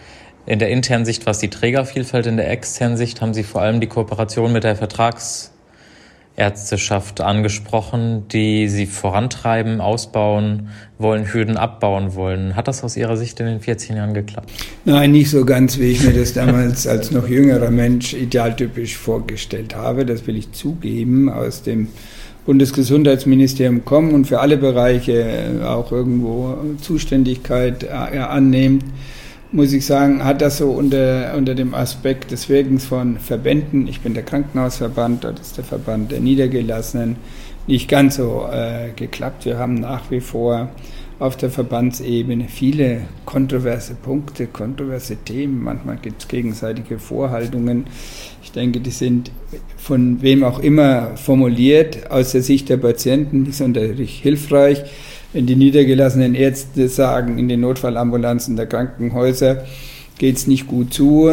In 0.47 0.59
der 0.59 0.71
internen 0.71 1.05
Sicht 1.05 1.25
war 1.27 1.31
es 1.31 1.39
die 1.39 1.49
Trägervielfalt, 1.49 2.27
in 2.27 2.37
der 2.37 2.51
externen 2.51 2.97
Sicht 2.97 3.21
haben 3.21 3.35
Sie 3.35 3.45
vor 3.45 3.63
allem 3.63 3.79
die 3.79 3.87
Kooperation 3.87 4.53
mit 4.53 4.65
der 4.65 4.75
Vertragsärzteschaft 6.35 7.21
angesprochen, 7.21 8.25
die 8.29 8.69
Sie 8.69 8.87
vorantreiben, 8.87 9.81
ausbauen 9.81 10.69
wollen, 10.99 11.33
Hürden 11.33 11.57
abbauen 11.57 12.15
wollen. 12.15 12.57
Hat 12.57 12.67
das 12.69 12.83
aus 12.83 12.97
Ihrer 12.97 13.17
Sicht 13.17 13.39
in 13.41 13.47
den 13.47 13.61
14 13.61 13.97
Jahren 13.97 14.15
geklappt? 14.15 14.51
Nein, 14.85 15.13
nicht 15.13 15.31
so 15.31 15.45
ganz, 15.45 15.79
wie 15.79 15.93
ich 15.93 16.03
mir 16.03 16.13
das 16.13 16.33
damals 16.33 16.87
als 16.87 17.11
noch 17.11 17.29
jüngerer 17.29 17.71
Mensch 17.71 18.15
idealtypisch 18.15 18.97
vorgestellt 18.97 19.77
habe. 19.77 20.05
Das 20.05 20.27
will 20.27 20.37
ich 20.37 20.51
zugeben. 20.53 21.29
Aus 21.29 21.63
dem 21.63 21.89
Bundesgesundheitsministerium 22.47 23.85
kommen 23.85 24.13
und 24.13 24.27
für 24.27 24.41
alle 24.41 24.57
Bereiche 24.57 25.63
auch 25.65 25.93
irgendwo 25.93 26.59
Zuständigkeit 26.81 27.89
annimmt 27.89 28.85
muss 29.55 29.73
ich 29.73 29.87
sagen, 29.87 30.25
hat 30.25 30.43
das 30.43 30.59
so 30.59 30.73
unter, 30.73 31.35
unter 31.37 31.55
dem 31.55 31.75
Aspekt 31.75 32.33
des 32.33 32.49
Wirkens 32.49 32.87
von 32.87 33.19
Verbänden, 33.19 33.87
ich 33.87 34.01
bin 34.01 34.13
der 34.13 34.25
Krankenhausverband, 34.25 35.23
dort 35.23 35.39
ist 35.39 35.57
der 35.57 35.65
Verband 35.65 36.11
der 36.11 36.19
Niedergelassenen, 36.19 37.17
nicht 37.69 37.89
ganz 37.89 38.17
so 38.17 38.47
äh, 38.53 38.91
geklappt. 38.97 39.47
Wir 39.47 39.57
haben 39.57 39.75
nach 39.77 40.11
wie 40.11 40.21
vor 40.21 40.71
auf 41.21 41.37
der 41.37 41.51
Verbandsebene 41.51 42.47
viele 42.49 43.03
kontroverse 43.25 43.95
Punkte, 43.95 44.49
kontroverse 44.49 45.17
Themen. 45.17 45.63
Manchmal 45.63 45.97
gibt 45.97 46.23
es 46.23 46.29
gegenseitige 46.29 46.99
Vorhaltungen. 46.99 47.87
Ich 48.43 48.51
denke, 48.51 48.81
die 48.81 48.91
sind 48.91 49.31
von 49.79 50.21
wem 50.21 50.43
auch 50.43 50.59
immer 50.59 51.17
formuliert, 51.17 52.11
aus 52.11 52.33
der 52.33 52.43
Sicht 52.43 52.69
der 52.69 52.79
Patienten 52.79 53.45
nicht 53.45 53.57
sonderlich 53.57 54.19
hilfreich 54.21 54.83
wenn 55.35 55.47
die 55.47 55.57
niedergelassenen 55.57 56.35
Ärzte 56.35 56.89
sagen, 56.89 57.39
in 57.39 57.49
den 57.49 57.61
Notfallambulanzen 57.61 58.57
der 58.57 58.67
Krankenhäuser 58.67 59.65
geht 60.17 60.37
es 60.37 60.47
nicht 60.47 60.69
gut 60.69 60.95
zu, 60.95 61.29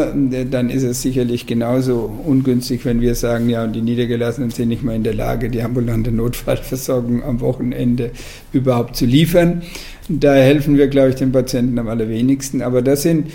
dann 0.50 0.68
ist 0.68 0.82
es 0.82 1.02
sicherlich 1.02 1.46
genauso 1.46 2.10
ungünstig, 2.26 2.84
wenn 2.84 3.00
wir 3.00 3.14
sagen, 3.14 3.48
ja, 3.48 3.62
und 3.62 3.74
die 3.74 3.80
Niedergelassenen 3.80 4.50
sind 4.50 4.68
nicht 4.68 4.82
mehr 4.82 4.96
in 4.96 5.04
der 5.04 5.14
Lage, 5.14 5.50
die 5.50 5.62
ambulante 5.62 6.10
Notfallversorgung 6.10 7.22
am 7.22 7.40
Wochenende 7.40 8.10
überhaupt 8.52 8.96
zu 8.96 9.06
liefern. 9.06 9.62
Da 10.08 10.34
helfen 10.34 10.76
wir, 10.76 10.88
glaube 10.88 11.10
ich, 11.10 11.14
den 11.14 11.30
Patienten 11.30 11.78
am 11.78 11.86
allerwenigsten. 11.86 12.60
Aber 12.60 12.82
das 12.82 13.02
sind 13.02 13.28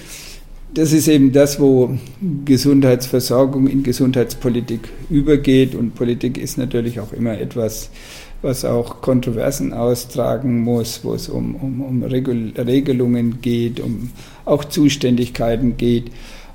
das 0.73 0.91
ist 0.91 1.07
eben 1.07 1.31
das, 1.31 1.59
wo 1.59 1.97
Gesundheitsversorgung 2.45 3.67
in 3.67 3.83
Gesundheitspolitik 3.83 4.81
übergeht. 5.09 5.75
Und 5.75 5.95
Politik 5.95 6.37
ist 6.37 6.57
natürlich 6.57 6.99
auch 6.99 7.13
immer 7.13 7.39
etwas, 7.39 7.89
was 8.47 8.65
auch 8.65 9.01
Kontroversen 9.01 9.73
austragen 9.73 10.63
muss, 10.63 11.01
wo 11.03 11.13
es 11.13 11.29
um, 11.29 11.53
um, 11.55 11.81
um 11.81 12.01
Regelungen 12.03 13.41
geht, 13.41 13.81
um 13.81 14.09
auch 14.45 14.63
Zuständigkeiten 14.63 15.75
geht. 15.77 16.09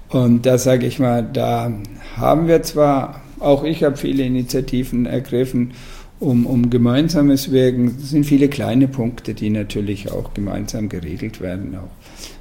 Und 0.09 0.47
da 0.47 0.59
sage 0.59 0.87
ich 0.87 0.99
mal, 0.99 1.23
da 1.23 1.71
haben 2.17 2.49
wir 2.49 2.63
zwar, 2.63 3.21
auch 3.39 3.63
ich 3.63 3.85
habe 3.85 3.99
viele 3.99 4.25
Initiativen 4.25 5.07
ergriffen, 5.07 5.73
um, 6.19 6.47
um 6.47 6.71
gemeinsames 6.71 7.53
Wirken. 7.53 7.99
Es 7.99 8.09
sind 8.11 8.25
viele 8.25 8.49
kleine 8.49 8.89
Punkte, 8.89 9.35
die 9.35 9.51
natürlich 9.51 10.11
auch 10.11 10.33
gemeinsam 10.33 10.89
geregelt 10.89 11.43
werden, 11.43 11.77
auch 11.77 11.91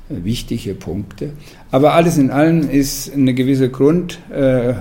äh, 0.10 0.24
wichtige 0.24 0.76
Punkte. 0.76 1.34
Aber 1.72 1.92
alles 1.94 2.18
in 2.18 2.32
allem 2.32 2.70
ist 2.70 3.14
eine 3.14 3.34
gewisse 3.34 3.68
Grund, 3.70 4.20
äh, 4.32 4.76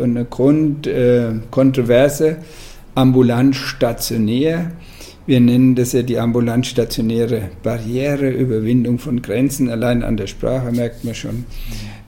eine 0.00 0.24
Grundkontroverse. 0.24 2.28
Äh, 2.28 2.36
ambulant 2.94 3.56
stationär. 3.56 4.72
Wir 5.26 5.40
nennen 5.40 5.74
das 5.74 5.92
ja 5.92 6.02
die 6.02 6.18
ambulant 6.18 6.66
stationäre 6.66 7.50
Barriere, 7.62 8.28
Überwindung 8.28 8.98
von 8.98 9.22
Grenzen. 9.22 9.70
Allein 9.70 10.02
an 10.02 10.16
der 10.16 10.26
Sprache 10.26 10.70
merkt 10.70 11.04
man 11.04 11.14
schon, 11.14 11.46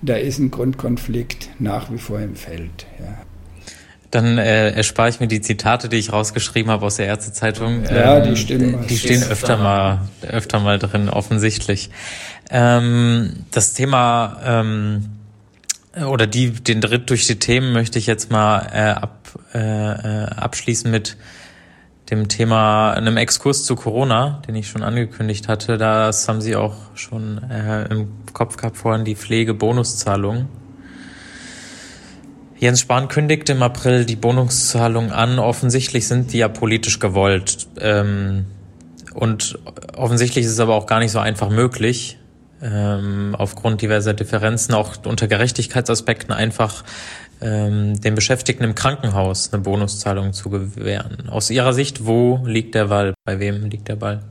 da 0.02 0.16
ist 0.16 0.38
ein 0.38 0.50
Grundkonflikt 0.50 1.48
nach 1.58 1.90
wie 1.90 1.98
vor 1.98 2.20
im 2.20 2.36
Feld. 2.36 2.86
Ja. 3.00 3.18
Dann 4.10 4.38
äh, 4.38 4.70
erspare 4.70 5.08
ich 5.08 5.20
mir 5.20 5.28
die 5.28 5.40
Zitate, 5.40 5.88
die 5.88 5.96
ich 5.96 6.12
rausgeschrieben 6.12 6.70
habe 6.70 6.86
aus 6.86 6.96
der 6.96 7.06
Ärztezeitung. 7.06 7.82
Ja, 7.84 8.20
die 8.20 8.30
ähm, 8.30 8.36
stimmen. 8.36 8.86
Die 8.88 8.96
stehen 8.96 9.22
öfter 9.22 9.56
mal, 9.56 10.02
öfter 10.22 10.60
mal 10.60 10.78
drin, 10.78 11.08
offensichtlich. 11.08 11.90
Ähm, 12.50 13.44
das 13.50 13.72
Thema 13.72 14.40
ähm, 14.44 15.15
oder 16.04 16.26
die, 16.26 16.50
den 16.50 16.80
Dritt 16.80 17.08
durch 17.10 17.26
die 17.26 17.38
Themen 17.38 17.72
möchte 17.72 17.98
ich 17.98 18.06
jetzt 18.06 18.30
mal 18.30 18.68
äh, 18.72 18.90
ab, 18.90 19.38
äh, 19.54 19.58
äh, 19.58 20.26
abschließen 20.26 20.90
mit 20.90 21.16
dem 22.10 22.28
Thema, 22.28 22.92
einem 22.92 23.16
Exkurs 23.16 23.64
zu 23.64 23.74
Corona, 23.74 24.42
den 24.46 24.54
ich 24.54 24.68
schon 24.68 24.82
angekündigt 24.82 25.48
hatte. 25.48 25.78
Das 25.78 26.28
haben 26.28 26.40
Sie 26.40 26.54
auch 26.54 26.76
schon 26.94 27.42
äh, 27.50 27.86
im 27.86 28.08
Kopf 28.32 28.56
gehabt 28.56 28.76
vorhin, 28.76 29.04
die 29.04 29.16
Pflegebonuszahlung. 29.16 30.48
Jens 32.58 32.80
Spahn 32.80 33.08
kündigte 33.08 33.52
im 33.52 33.62
April 33.62 34.04
die 34.04 34.16
Bonuszahlung 34.16 35.12
an. 35.12 35.38
Offensichtlich 35.38 36.06
sind 36.06 36.32
die 36.32 36.38
ja 36.38 36.48
politisch 36.48 37.00
gewollt. 37.00 37.66
Ähm, 37.80 38.46
und 39.14 39.58
offensichtlich 39.96 40.44
ist 40.44 40.52
es 40.52 40.60
aber 40.60 40.74
auch 40.74 40.86
gar 40.86 41.00
nicht 41.00 41.10
so 41.10 41.18
einfach 41.18 41.50
möglich 41.50 42.18
ähm, 42.62 43.34
aufgrund 43.36 43.82
diverser 43.82 44.14
Differenzen, 44.14 44.74
auch 44.74 44.96
unter 45.04 45.28
Gerechtigkeitsaspekten 45.28 46.32
einfach 46.32 46.84
ähm, 47.40 48.00
den 48.00 48.14
Beschäftigten 48.14 48.64
im 48.64 48.74
Krankenhaus 48.74 49.52
eine 49.52 49.62
Bonuszahlung 49.62 50.32
zu 50.32 50.50
gewähren. 50.50 51.28
Aus 51.28 51.50
Ihrer 51.50 51.72
Sicht, 51.72 52.06
wo 52.06 52.42
liegt 52.46 52.74
der 52.74 52.86
Ball? 52.86 53.14
Bei 53.24 53.38
wem 53.38 53.66
liegt 53.66 53.88
der 53.88 53.96
Ball? 53.96 54.22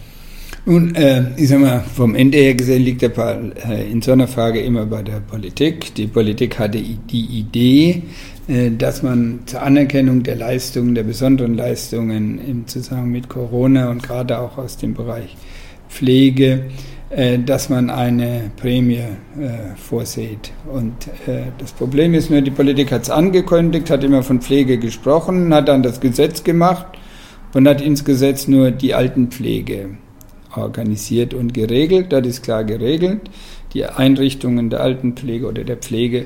Nun, 0.67 0.95
äh, 0.95 1.23
ich 1.37 1.49
sag 1.49 1.59
mal, 1.59 1.81
vom 1.81 2.15
Ende 2.15 2.39
her 2.39 2.55
gesehen 2.55 2.81
liegt 2.81 3.03
der 3.03 3.09
Ball 3.09 3.51
äh, 3.69 3.91
in 3.91 4.01
so 4.01 4.13
einer 4.13 4.27
Frage 4.27 4.61
immer 4.61 4.87
bei 4.87 5.03
der 5.03 5.19
Politik. 5.19 5.93
Die 5.93 6.07
Politik 6.07 6.57
hatte 6.57 6.79
die 6.79 7.25
Idee, 7.39 8.01
äh, 8.47 8.71
dass 8.71 9.03
man 9.03 9.41
zur 9.45 9.61
Anerkennung 9.61 10.23
der 10.23 10.37
Leistungen, 10.37 10.95
der 10.95 11.03
besonderen 11.03 11.53
Leistungen 11.53 12.39
im 12.43 12.65
Zusammenhang 12.65 13.11
mit 13.11 13.29
Corona 13.29 13.91
und 13.91 14.01
gerade 14.01 14.39
auch 14.39 14.57
aus 14.57 14.77
dem 14.77 14.95
Bereich 14.95 15.37
Pflege 15.87 16.65
dass 17.45 17.69
man 17.69 17.89
eine 17.89 18.51
Prämie 18.57 18.95
äh, 18.97 19.75
vorsieht. 19.77 20.51
Und 20.71 21.07
äh, 21.27 21.43
das 21.57 21.71
Problem 21.71 22.13
ist 22.13 22.29
nur, 22.29 22.41
die 22.41 22.51
Politik 22.51 22.91
hat 22.91 23.03
es 23.03 23.09
angekündigt, 23.09 23.89
hat 23.89 24.03
immer 24.03 24.21
von 24.21 24.41
Pflege 24.41 24.77
gesprochen, 24.77 25.53
hat 25.53 25.67
dann 25.69 25.81
das 25.81 26.01
Gesetz 26.01 26.43
gemacht 26.43 26.85
und 27.53 27.67
hat 27.67 27.79
ins 27.79 28.03
Gesetz 28.03 28.47
nur 28.47 28.71
die 28.71 28.93
Altenpflege 28.93 29.91
organisiert 30.55 31.33
und 31.33 31.53
geregelt. 31.53 32.11
Das 32.11 32.27
ist 32.27 32.43
klar 32.43 32.63
geregelt. 32.63 33.29
Die 33.73 33.85
Einrichtungen 33.85 34.69
der 34.69 34.81
Altenpflege 34.81 35.47
oder 35.47 35.63
der 35.63 35.77
Pflege 35.77 36.25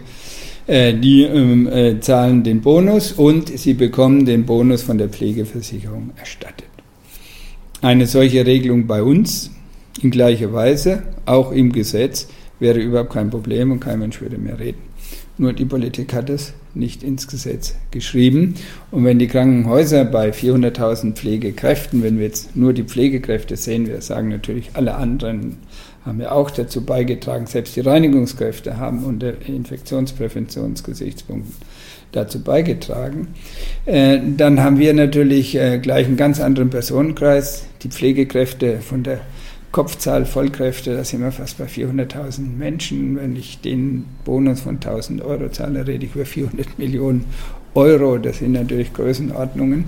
Äh, 0.70 0.94
die 0.94 1.24
ähm, 1.24 1.68
äh, 1.68 2.00
zahlen 2.00 2.44
den 2.44 2.62
Bonus 2.62 3.12
und 3.12 3.50
sie 3.58 3.74
bekommen 3.74 4.26
den 4.26 4.46
Bonus 4.46 4.84
von 4.84 5.00
der 5.00 5.10
Pflegeversicherung 5.10 6.12
erstattet. 6.16 6.68
Eine 7.82 8.06
solche 8.06 8.46
Regelung 8.46 8.86
bei 8.86 9.02
uns 9.02 9.50
in 10.02 10.12
gleicher 10.12 10.54
Weise, 10.54 11.04
auch 11.26 11.52
im 11.52 11.72
Gesetz, 11.72 12.28
wäre 12.60 12.80
überhaupt 12.80 13.14
kein 13.14 13.30
Problem 13.30 13.72
und 13.72 13.80
kein 13.80 14.00
Mensch 14.00 14.22
würde 14.22 14.38
mehr 14.38 14.60
reden. 14.60 14.82
Nur 15.38 15.54
die 15.54 15.66
Politik 15.66 16.14
hat 16.14 16.30
es 16.30 16.54
nicht 16.74 17.02
ins 17.02 17.28
Gesetz 17.28 17.76
geschrieben. 17.92 18.56
Und 18.92 19.06
wenn 19.06 19.20
die 19.20 19.28
Krankenhäuser 19.28 20.04
bei 20.04 20.32
400.000 20.32 21.14
Pflegekräften, 21.14 22.04
wenn 22.04 22.18
wir 22.18 22.26
jetzt 22.26 22.58
nur 22.58 22.74
die 22.74 22.84
Pflegekräfte 22.84 23.56
sehen, 23.56 23.88
wir 23.88 24.02
sagen 24.02 24.28
natürlich, 24.28 24.72
alle 24.74 24.96
anderen 24.96 25.56
haben 26.06 26.20
ja 26.20 26.34
auch 26.34 26.52
dazu 26.52 26.86
beigetragen, 26.86 27.48
selbst 27.48 27.78
die 27.78 27.82
Reinigungskräfte 27.82 28.78
haben 28.78 29.06
unter 29.06 29.34
Infektionspräventionsgesichtspunkten 29.48 31.54
dazu 32.12 32.44
beigetragen. 32.44 33.30
Äh, 33.86 34.20
dann 34.36 34.62
haben 34.62 34.80
wir 34.80 34.94
natürlich 34.94 35.56
äh, 35.56 35.78
gleich 35.78 36.08
einen 36.08 36.18
ganz 36.18 36.42
anderen 36.42 36.70
Personenkreis. 36.70 37.66
Die 37.84 37.90
Pflegekräfte 37.90 38.82
von 38.82 39.04
der 39.04 39.22
Kopfzahl 39.72 40.26
Vollkräfte, 40.26 40.96
da 40.96 41.04
sind 41.04 41.22
wir 41.22 41.32
fast 41.32 41.60
bei 41.60 41.66
400.000 41.66 42.42
Menschen. 42.58 43.16
Wenn 43.18 43.36
ich 43.36 43.62
den 43.62 44.06
Bonus 44.26 44.62
von 44.62 44.80
1.000 44.80 45.24
Euro 45.24 45.50
zahle, 45.50 45.86
rede 45.86 46.08
ich 46.08 46.16
über 46.16 46.26
400 46.26 46.80
Millionen 46.80 47.26
Euro. 47.76 48.18
Das 48.18 48.40
sind 48.40 48.54
natürlich 48.54 48.94
Größenordnungen, 48.94 49.86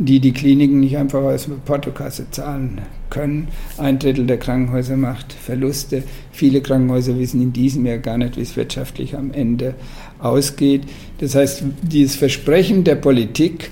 die 0.00 0.18
die 0.18 0.32
Kliniken 0.32 0.80
nicht 0.80 0.96
einfach 0.96 1.22
aus 1.22 1.46
der 1.46 1.54
Portokasse 1.64 2.28
zahlen 2.32 2.80
können. 3.08 3.48
Ein 3.78 4.00
Drittel 4.00 4.26
der 4.26 4.38
Krankenhäuser 4.38 4.96
macht 4.96 5.32
Verluste. 5.32 6.02
Viele 6.32 6.60
Krankenhäuser 6.60 7.16
wissen 7.16 7.40
in 7.40 7.52
diesem 7.52 7.86
Jahr 7.86 7.98
gar 7.98 8.18
nicht, 8.18 8.36
wie 8.36 8.42
es 8.42 8.56
wirtschaftlich 8.56 9.16
am 9.16 9.30
Ende 9.30 9.76
ausgeht. 10.18 10.82
Das 11.18 11.36
heißt, 11.36 11.62
dieses 11.82 12.16
Versprechen 12.16 12.82
der 12.82 12.96
Politik 12.96 13.70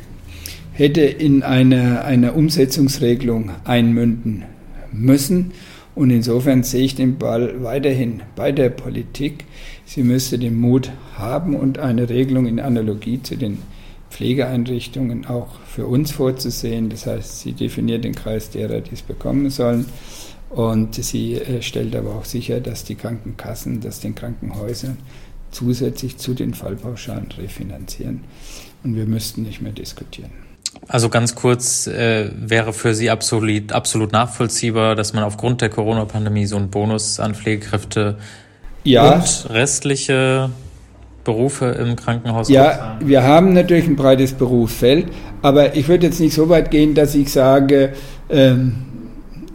hätte 0.72 1.01
in 1.01 1.43
eine, 1.43 2.05
eine 2.05 2.32
Umsetzungsregelung 2.32 3.51
einmünden 3.64 4.45
müssen. 4.93 5.53
Und 5.95 6.11
insofern 6.11 6.62
sehe 6.62 6.84
ich 6.84 6.95
den 6.95 7.18
Ball 7.18 7.62
weiterhin 7.62 8.22
bei 8.34 8.53
der 8.53 8.70
Politik. 8.70 9.45
Sie 9.84 10.03
müsste 10.03 10.38
den 10.38 10.59
Mut 10.59 10.90
haben 11.16 11.55
und 11.55 11.78
eine 11.78 12.09
Regelung 12.09 12.47
in 12.47 12.61
Analogie 12.61 13.22
zu 13.22 13.36
den 13.36 13.59
Pflegeeinrichtungen 14.11 15.26
auch 15.26 15.61
für 15.66 15.86
uns 15.86 16.11
vorzusehen. 16.12 16.88
Das 16.88 17.07
heißt, 17.07 17.40
sie 17.40 17.53
definiert 17.53 18.05
den 18.05 18.14
Kreis 18.14 18.51
derer, 18.51 18.80
die 18.80 18.95
es 18.95 19.03
bekommen 19.03 19.51
sollen. 19.51 19.86
Und 20.51 20.95
sie 20.95 21.34
äh, 21.34 21.62
stellt 21.62 21.97
aber 21.97 22.14
auch 22.14 22.26
sicher, 22.26 22.61
dass 22.61 22.84
die 22.84 22.95
Krankenkassen 22.95 23.80
das 23.80 24.01
den 24.01 24.14
Krankenhäusern 24.14 24.99
zusätzlich 25.51 26.18
zu 26.18 26.34
den 26.34 26.55
Fallpauschalen 26.55 27.28
refinanzieren. 27.38 28.24
Und 28.84 28.97
wir 28.97 29.07
müssten 29.07 29.43
nicht 29.43 29.62
mehr 29.62 29.72
diskutieren. 29.72 30.51
Also 30.89 31.09
ganz 31.09 31.35
kurz, 31.35 31.87
äh, 31.87 32.31
wäre 32.35 32.73
für 32.73 32.95
Sie 32.95 33.11
absolut, 33.11 33.73
absolut 33.73 34.12
nachvollziehbar, 34.12 34.95
dass 34.95 35.12
man 35.12 35.25
aufgrund 35.25 35.61
der 35.61 35.68
Corona-Pandemie 35.68 36.47
so 36.47 36.57
einen 36.57 36.70
Bonus 36.70 37.20
an 37.20 37.35
Pflegekräfte 37.35 38.16
ja. 38.85 39.14
und 39.14 39.51
restliche 39.51 40.51
Berufe 41.25 41.66
im 41.66 41.97
Krankenhaus 41.97 42.49
Ja, 42.49 42.99
wir 43.01 43.23
haben 43.23 43.53
natürlich 43.53 43.87
ein 43.87 43.97
breites 43.97 44.33
Berufsfeld, 44.33 45.07
aber 45.41 45.77
ich 45.77 45.89
würde 45.89 46.07
jetzt 46.07 46.20
nicht 46.20 46.35
so 46.35 46.49
weit 46.49 46.70
gehen, 46.70 46.95
dass 46.95 47.14
ich 47.14 47.31
sage, 47.31 47.93
ähm, 48.29 48.75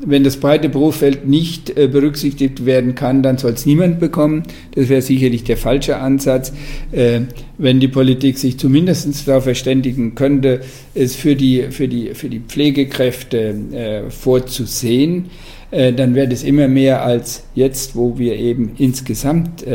wenn 0.07 0.23
das 0.23 0.37
breite 0.37 0.69
Berufsfeld 0.69 1.27
nicht 1.27 1.77
äh, 1.77 1.87
berücksichtigt 1.87 2.65
werden 2.65 2.95
kann, 2.95 3.23
dann 3.23 3.37
soll 3.37 3.51
es 3.51 3.65
niemand 3.65 3.99
bekommen. 3.99 4.43
Das 4.73 4.87
wäre 4.87 5.01
sicherlich 5.01 5.43
der 5.43 5.57
falsche 5.57 5.97
Ansatz. 5.97 6.53
Äh, 6.93 7.21
wenn 7.57 7.81
die 7.81 7.89
Politik 7.89 8.37
sich 8.37 8.57
zumindest 8.57 9.27
darauf 9.27 9.43
verständigen 9.43 10.15
könnte, 10.15 10.61
es 10.95 11.15
für 11.15 11.35
die, 11.35 11.63
für 11.71 11.89
die, 11.89 12.13
für 12.13 12.29
die 12.29 12.39
Pflegekräfte 12.39 13.55
äh, 13.73 14.09
vorzusehen, 14.09 15.25
dann 15.69 16.15
wäre 16.15 16.29
das 16.29 16.43
immer 16.43 16.69
mehr 16.69 17.03
als 17.03 17.43
jetzt, 17.53 17.97
wo 17.97 18.17
wir 18.17 18.37
eben 18.37 18.71
insgesamt 18.77 19.65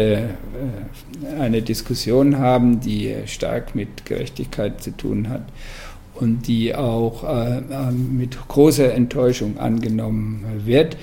eine 1.39 1.61
Diskussion 1.61 2.39
haben, 2.39 2.81
die 2.81 3.13
stark 3.27 3.75
mit 3.75 4.07
Gerechtigkeit 4.07 4.83
zu 4.83 4.97
tun 4.97 5.29
hat 5.29 5.43
und 6.15 6.47
die 6.47 6.75
auch 6.75 7.25
äh, 7.25 7.59
äh, 7.59 7.91
mit 7.91 8.37
großer 8.49 8.93
Enttäuschung 8.93 9.59
angenommen 9.59 10.45
wird. 10.65 10.97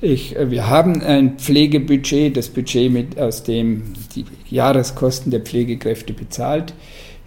Ich, 0.00 0.36
äh, 0.36 0.50
wir 0.50 0.68
haben 0.68 1.02
ein 1.02 1.38
Pflegebudget, 1.38 2.36
das 2.36 2.48
Budget, 2.48 2.90
mit, 2.90 3.18
aus 3.18 3.42
dem 3.42 3.92
die 4.14 4.24
Jahreskosten 4.48 5.30
der 5.30 5.40
Pflegekräfte 5.40 6.12
bezahlt 6.12 6.74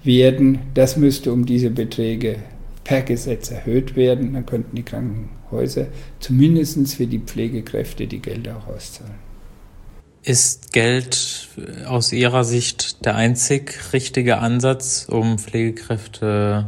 werden. 0.03 0.59
Das 0.73 0.97
müsste 0.97 1.31
um 1.31 1.45
diese 1.45 1.69
Beträge 1.69 2.37
per 2.83 3.01
Gesetz 3.01 3.51
erhöht 3.51 3.95
werden. 3.95 4.33
Dann 4.33 4.45
könnten 4.45 4.75
die 4.75 4.83
Krankenhäuser 4.83 5.87
zumindest 6.19 6.95
für 6.95 7.07
die 7.07 7.19
Pflegekräfte 7.19 8.07
die 8.07 8.19
Gelder 8.19 8.57
auch 8.57 8.75
auszahlen. 8.75 9.27
Ist 10.23 10.73
Geld 10.73 11.47
aus 11.85 12.11
Ihrer 12.11 12.43
Sicht 12.43 13.05
der 13.05 13.15
einzig 13.15 13.93
richtige 13.93 14.39
Ansatz, 14.39 15.07
um 15.09 15.37
Pflegekräfte 15.37 16.67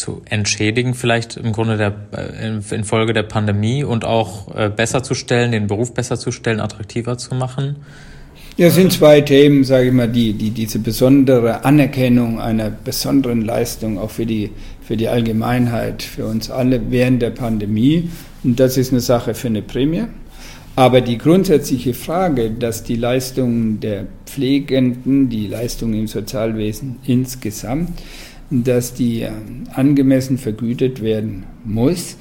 zu 0.00 0.22
entschädigen, 0.24 0.94
vielleicht 0.94 1.36
im 1.36 1.52
Grunde 1.52 1.76
der, 1.76 1.94
äh, 2.12 2.74
infolge 2.74 3.12
der 3.12 3.22
Pandemie 3.22 3.84
und 3.84 4.04
auch 4.04 4.54
äh, 4.54 4.68
besser 4.68 5.02
zu 5.02 5.14
stellen, 5.14 5.52
den 5.52 5.66
Beruf 5.66 5.94
besser 5.94 6.18
zu 6.18 6.32
stellen, 6.32 6.60
attraktiver 6.60 7.18
zu 7.18 7.34
machen? 7.34 7.76
Ja, 8.56 8.66
es 8.66 8.74
sind 8.74 8.92
zwei 8.92 9.20
Themen, 9.20 9.64
sage 9.64 9.88
ich 9.88 9.92
mal, 9.92 10.08
die, 10.08 10.32
die 10.32 10.50
diese 10.50 10.80
besondere 10.80 11.64
Anerkennung 11.64 12.40
einer 12.40 12.70
besonderen 12.70 13.42
Leistung 13.42 13.98
auch 13.98 14.10
für 14.10 14.26
die, 14.26 14.50
für 14.82 14.96
die 14.96 15.08
Allgemeinheit, 15.08 16.02
für 16.02 16.26
uns 16.26 16.50
alle 16.50 16.80
während 16.90 17.22
der 17.22 17.30
Pandemie. 17.30 18.10
Und 18.42 18.58
das 18.58 18.76
ist 18.76 18.92
eine 18.92 19.00
Sache 19.00 19.34
für 19.34 19.48
eine 19.48 19.62
Prämie. 19.62 20.04
Aber 20.76 21.00
die 21.00 21.18
grundsätzliche 21.18 21.94
Frage, 21.94 22.50
dass 22.50 22.84
die 22.84 22.96
Leistungen 22.96 23.80
der 23.80 24.06
Pflegenden, 24.26 25.28
die 25.28 25.46
Leistungen 25.46 25.94
im 25.94 26.06
Sozialwesen 26.06 26.96
insgesamt, 27.06 27.90
dass 28.50 28.94
die 28.94 29.22
äh, 29.22 29.30
angemessen 29.72 30.36
vergütet 30.36 31.02
werden 31.02 31.44
muss. 31.64 32.16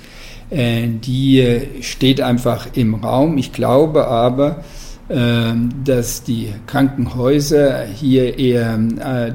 Äh, 0.50 0.88
die 0.88 1.40
äh, 1.40 1.82
steht 1.82 2.22
einfach 2.22 2.68
im 2.76 2.96
Raum. 2.96 3.38
Ich 3.38 3.52
glaube 3.52 4.08
aber, 4.08 4.64
dass 5.86 6.22
die 6.22 6.50
Krankenhäuser 6.68 7.84
hier 7.84 8.38
eher 8.38 8.78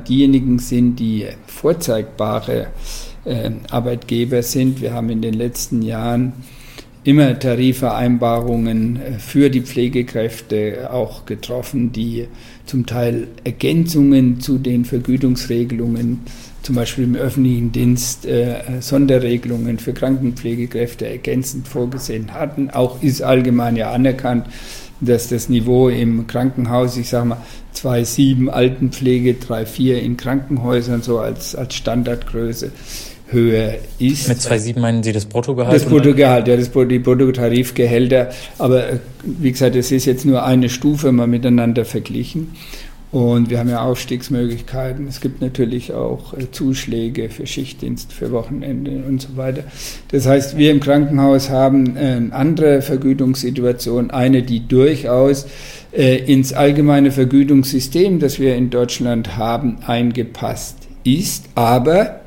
diejenigen 0.09 0.61
sind, 0.61 1.01
die 1.01 1.27
vorzeigbare 1.49 2.69
Arbeitgeber 3.73 4.45
sind. 4.45 4.81
Wir 4.81 4.95
haben 4.95 5.11
in 5.11 5.21
den 5.21 5.35
letzten 5.35 5.83
Jahren 5.83 6.33
immer 7.03 7.37
Tarifvereinbarungen 7.37 9.01
für 9.19 9.51
die 9.51 9.63
Pflegekräfte 9.63 10.93
auch 10.93 11.27
getroffen, 11.27 11.91
die 11.91 12.29
zum 12.67 12.87
Teil 12.87 13.27
Ergänzungen 13.43 14.39
zu 14.39 14.59
den 14.59 14.85
Vergütungsregelungen 14.85 16.21
zum 16.65 16.75
Beispiel 16.75 17.05
im 17.05 17.15
öffentlichen 17.15 17.73
Dienst 17.73 18.27
äh, 18.27 18.57
Sonderregelungen 18.81 19.79
für 19.79 19.93
Krankenpflegekräfte 19.93 21.07
ergänzend 21.07 21.69
vorgesehen 21.69 22.33
hatten. 22.33 22.71
Auch 22.71 23.03
ist 23.03 23.23
allgemein 23.23 23.77
ja 23.77 23.93
anerkannt, 23.93 24.47
dass 25.01 25.29
das 25.29 25.51
Niveau 25.51 25.91
im 25.91 26.27
Krankenhaus, 26.27 26.97
ich 26.97 27.11
sage 27.11 27.27
mal 27.27 27.39
2,7 27.77 28.49
Altenpflege, 28.49 29.33
3,4 29.33 29.97
in 29.97 30.17
Krankenhäusern 30.17 31.03
so 31.03 31.19
als, 31.19 31.55
als 31.55 31.75
Standardgröße 31.75 32.73
höher 33.29 33.75
ist. 33.99 34.29
Mit 34.29 34.39
2,7 34.39 34.81
meinen 34.81 35.03
Sie 35.03 35.13
das 35.13 35.27
Bruttogehalt? 35.27 35.75
Das 35.75 35.85
Bruttogehalt, 35.85 36.49
ja, 36.49 36.57
das, 36.57 36.71
die 36.73 36.99
Bruttotarifgehälter. 36.99 38.31
Aber 38.59 38.89
äh, 38.89 38.99
wie 39.25 39.53
gesagt, 39.53 39.77
es 39.77 39.93
ist 39.93 40.07
jetzt 40.07 40.25
nur 40.25 40.45
eine 40.45 40.71
Stufe 40.71 41.13
mal 41.13 41.27
miteinander 41.27 41.85
verglichen. 41.85 42.53
Und 43.15 43.49
wir 43.49 43.61
haben 43.61 43.69
ja 43.69 43.81
Aufstiegsmöglichkeiten. 43.81 45.07
Es 45.07 45.21
gibt 45.21 45.41
natürlich 45.41 45.93
auch 45.93 46.35
äh, 46.35 46.51
Zuschläge 46.51 47.31
für 47.31 47.47
Schichtdienst, 47.47 48.13
für 48.13 48.33
Wochenende 48.33 49.05
und 49.07 49.23
so 49.23 49.37
weiter. 49.37 49.63
Das 50.11 50.27
heißt, 50.27 50.59
wir 50.59 50.73
im 50.73 50.81
Krankenhaus 50.81 51.49
haben 51.49 51.97
eine 51.97 52.33
andere 52.33 52.83
Vergütungssituation, 52.83 54.11
eine, 54.11 54.43
die 54.43 54.67
durchaus 54.67 55.47
äh, 55.93 56.25
ins 56.25 56.53
allgemeine 56.55 57.13
Vergütungssystem, 57.13 58.19
das 58.19 58.41
wir 58.41 58.57
in 58.57 58.71
Deutschland 58.71 59.37
haben, 59.37 59.77
eingepasst 59.87 60.79
ist. 61.05 61.45
Aber 61.55 62.23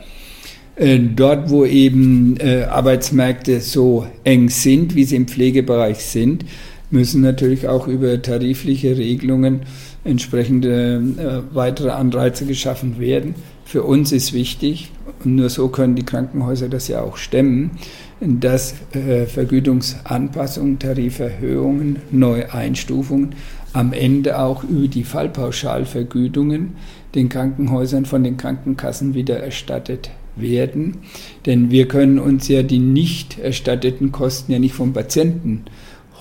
äh, 0.77 0.99
dort, 0.99 1.49
wo 1.49 1.65
eben 1.65 2.37
Arbeitsmärkte 2.39 3.59
so 3.59 4.07
eng 4.23 4.47
sind, 4.47 4.95
wie 4.95 5.03
sie 5.03 5.17
im 5.17 5.27
Pflegebereich 5.27 5.97
sind, 5.97 6.45
müssen 6.91 7.21
natürlich 7.21 7.67
auch 7.67 7.87
über 7.87 8.21
tarifliche 8.21 8.97
Regelungen 8.97 9.63
entsprechende 10.07 11.03
äh, 11.17 11.55
weitere 11.55 11.89
Anreize 11.89 12.45
geschaffen 12.45 12.99
werden. 12.99 13.35
Für 13.65 13.83
uns 13.83 14.11
ist 14.11 14.33
wichtig, 14.33 14.91
und 15.23 15.35
nur 15.35 15.49
so 15.49 15.67
können 15.67 15.95
die 15.95 16.05
Krankenhäuser 16.05 16.69
das 16.69 16.87
ja 16.87 17.01
auch 17.01 17.17
stemmen, 17.17 17.71
dass 18.19 18.75
äh, 18.93 19.25
Vergütungsanpassungen, 19.25 20.79
Tariferhöhungen, 20.79 21.97
Neueinstufungen 22.11 23.35
am 23.73 23.93
Ende 23.93 24.39
auch 24.39 24.63
über 24.63 24.87
die 24.87 25.03
Fallpauschalvergütungen 25.03 26.75
den 27.13 27.29
Krankenhäusern 27.29 28.05
von 28.05 28.23
den 28.23 28.37
Krankenkassen 28.37 29.13
wieder 29.13 29.39
erstattet 29.39 30.09
werden. 30.35 30.97
Denn 31.45 31.71
wir 31.71 31.87
können 31.87 32.19
uns 32.19 32.47
ja 32.47 32.63
die 32.63 32.79
nicht 32.79 33.39
erstatteten 33.39 34.11
Kosten 34.11 34.51
ja 34.51 34.59
nicht 34.59 34.73
vom 34.73 34.93
Patienten 34.93 35.65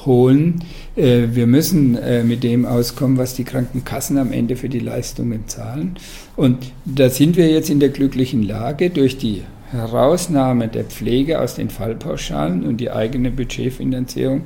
holen. 0.06 0.64
Äh, 0.96 1.28
wir 1.32 1.46
müssen 1.46 1.96
äh, 1.96 2.22
mit 2.22 2.42
dem 2.42 2.64
auskommen, 2.64 3.18
was 3.18 3.34
die 3.34 3.44
Krankenkassen 3.44 4.18
am 4.18 4.32
Ende 4.32 4.56
für 4.56 4.68
die 4.68 4.78
Leistungen 4.78 5.46
zahlen. 5.46 5.96
Und 6.36 6.72
da 6.84 7.10
sind 7.10 7.36
wir 7.36 7.48
jetzt 7.50 7.70
in 7.70 7.80
der 7.80 7.90
glücklichen 7.90 8.42
Lage 8.42 8.90
durch 8.90 9.18
die 9.18 9.42
Herausnahme 9.70 10.68
der 10.68 10.84
Pflege 10.84 11.40
aus 11.40 11.56
den 11.56 11.70
Fallpauschalen 11.70 12.64
und 12.64 12.78
die 12.78 12.90
eigene 12.90 13.30
Budgetfinanzierung, 13.30 14.42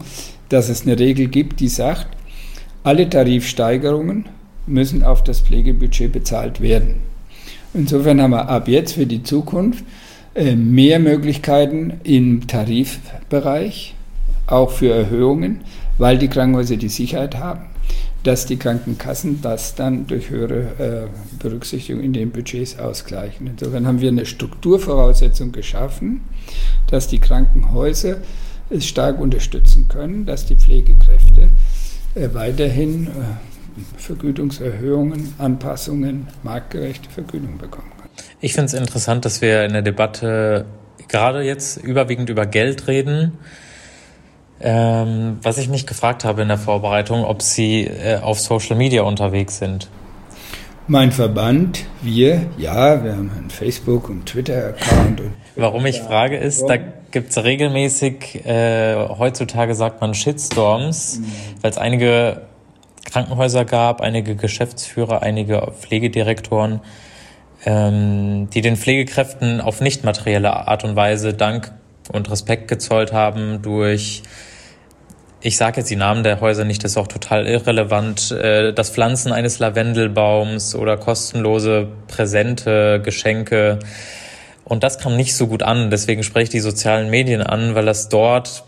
dass 0.49 0.69
es 0.69 0.83
eine 0.83 0.99
Regel 0.99 1.29
gibt, 1.29 1.61
die 1.61 1.69
sagt, 1.69 2.09
alle 2.83 3.09
Tarifsteigerungen 3.09 4.27
müssen 4.67 5.03
auf 5.05 5.23
das 5.23 5.41
Pflegebudget 5.41 6.13
bezahlt 6.13 6.61
werden. 6.61 6.97
Insofern 7.75 8.21
haben 8.21 8.31
wir 8.31 8.49
ab 8.49 8.69
jetzt 8.69 8.95
für 8.95 9.07
die 9.07 9.23
Zukunft 9.23 9.85
äh, 10.35 10.57
mehr 10.57 10.99
Möglichkeiten 10.99 11.95
im 12.03 12.47
Tarifbereich, 12.47 13.95
auch 14.51 14.71
für 14.71 14.93
Erhöhungen, 14.93 15.61
weil 15.99 16.19
die 16.19 16.29
Krankenhäuser 16.29 16.77
die 16.77 16.89
Sicherheit 16.89 17.37
haben, 17.37 17.67
dass 18.23 18.47
die 18.47 18.57
Krankenkassen 18.57 19.41
das 19.43 19.75
dann 19.75 20.07
durch 20.07 20.31
höhere 20.31 20.61
äh, 20.79 21.07
Berücksichtigung 21.39 22.03
in 22.03 22.13
den 22.13 22.31
Budgets 22.31 22.79
ausgleichen. 22.79 23.47
Insofern 23.47 23.87
haben 23.87 24.01
wir 24.01 24.09
eine 24.09 24.27
Strukturvoraussetzung 24.27 25.53
geschaffen, 25.53 26.23
dass 26.89 27.09
die 27.09 27.19
Krankenhäuser 27.19 28.17
es 28.69 28.87
stark 28.87 29.21
unterstützen 29.21 29.89
können, 29.89 30.27
dass 30.27 30.47
die 30.47 30.57
Pflegekräfte 30.57 31.49
äh, 32.15 32.29
weiterhin 32.33 33.09
Vergütungserhöhungen, 33.97 35.35
Anpassungen, 35.39 36.29
marktgerechte 36.43 37.09
Vergütung 37.09 37.59
bekommen 37.59 37.91
kann. 37.99 38.09
Ich 38.41 38.55
finde 38.55 38.67
es 38.67 38.75
interessant, 38.75 39.25
dass 39.25 39.41
wir 39.41 39.65
in 39.65 39.73
der 39.73 39.83
Debatte 39.83 40.67
gerade 41.09 41.43
jetzt 41.43 41.79
überwiegend 41.79 42.31
über 42.31 42.47
Geld 42.47 42.87
reden. 42.87 43.33
Ähm, 44.63 45.39
was 45.43 45.57
ich 45.57 45.69
mich 45.69 45.87
gefragt 45.87 46.25
habe 46.25 46.43
in 46.43 46.49
der 46.49 46.59
Vorbereitung, 46.59 47.25
ob 47.25 47.41
Sie 47.41 47.85
äh, 47.85 48.19
auf 48.21 48.39
Social 48.41 48.77
Media 48.77 49.03
unterwegs 49.03 49.59
sind. 49.59 49.89
Mein 50.87 51.13
Verband, 51.13 51.85
wir, 52.03 52.47
ja, 52.59 53.03
wir 53.03 53.13
haben 53.13 53.31
einen 53.37 53.49
Facebook- 53.49 54.09
und 54.09 54.27
Twitter-Account. 54.27 55.23
Warum 55.57 55.87
ich 55.87 56.01
frage 56.01 56.37
ist, 56.37 56.67
da 56.67 56.77
gibt 56.77 57.31
es 57.31 57.43
regelmäßig, 57.43 58.45
äh, 58.45 58.97
heutzutage 59.09 59.75
sagt 59.75 60.01
man 60.01 60.15
Shitstorms, 60.15 61.21
mhm. 61.21 61.25
weil 61.63 61.71
es 61.71 61.79
einige 61.79 62.43
Krankenhäuser 63.11 63.65
gab, 63.65 64.01
einige 64.01 64.37
Geschäftsführer, 64.37 65.23
einige 65.23 65.73
Pflegedirektoren, 65.79 66.81
ähm, 67.65 68.51
die 68.51 68.61
den 68.61 68.77
Pflegekräften 68.77 69.61
auf 69.61 69.81
nicht 69.81 70.05
materielle 70.05 70.69
Art 70.69 70.85
und 70.85 70.97
Weise 70.97 71.35
Dank 71.35 71.73
und 72.13 72.31
Respekt 72.31 72.69
gezollt 72.69 73.13
haben 73.13 73.63
durch 73.63 74.23
ich 75.41 75.57
sage 75.57 75.79
jetzt 75.79 75.91
die 75.91 75.97
Namen 75.97 76.23
der 76.23 76.41
Häuser 76.41 76.65
nicht, 76.65 76.85
das 76.85 76.93
ist 76.93 76.97
auch 76.97 77.09
total 77.09 77.47
irrelevant. 77.47 78.31
Äh, 78.33 78.73
das 78.73 78.91
Pflanzen 78.91 79.33
eines 79.33 79.59
Lavendelbaums 79.59 80.75
oder 80.75 80.97
kostenlose 80.97 81.89
Präsente, 82.09 83.01
Geschenke. 83.03 83.79
Und 84.65 84.85
das 84.85 84.99
kam 84.99 85.17
nicht 85.17 85.35
so 85.35 85.47
gut 85.47 85.63
an. 85.63 85.91
Deswegen 85.91 86.23
spreche 86.23 86.45
ich 86.45 86.51
die 86.51 86.61
sozialen 86.61 87.11
Medien 87.11 87.43
an, 87.43 87.75
weil 87.75 87.87
das 87.87 88.09
dort 88.09 88.65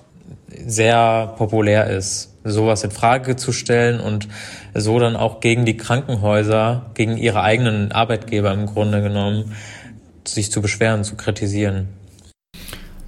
sehr 0.48 1.34
populär 1.36 1.88
ist 1.88 2.32
sowas 2.44 2.82
in 2.84 2.90
Frage 2.90 3.36
zu 3.36 3.52
stellen 3.52 4.00
und 4.00 4.28
so 4.74 4.98
dann 4.98 5.16
auch 5.16 5.40
gegen 5.40 5.64
die 5.64 5.76
Krankenhäuser, 5.76 6.90
gegen 6.94 7.16
ihre 7.16 7.42
eigenen 7.42 7.92
Arbeitgeber 7.92 8.52
im 8.52 8.66
Grunde 8.66 9.02
genommen, 9.02 9.52
sich 10.26 10.50
zu 10.50 10.62
beschweren, 10.62 11.04
zu 11.04 11.16
kritisieren. 11.16 11.88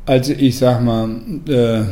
Also 0.07 0.33
ich 0.33 0.59
sag 0.59 0.83
mal, 0.83 1.09
äh, 1.49 1.83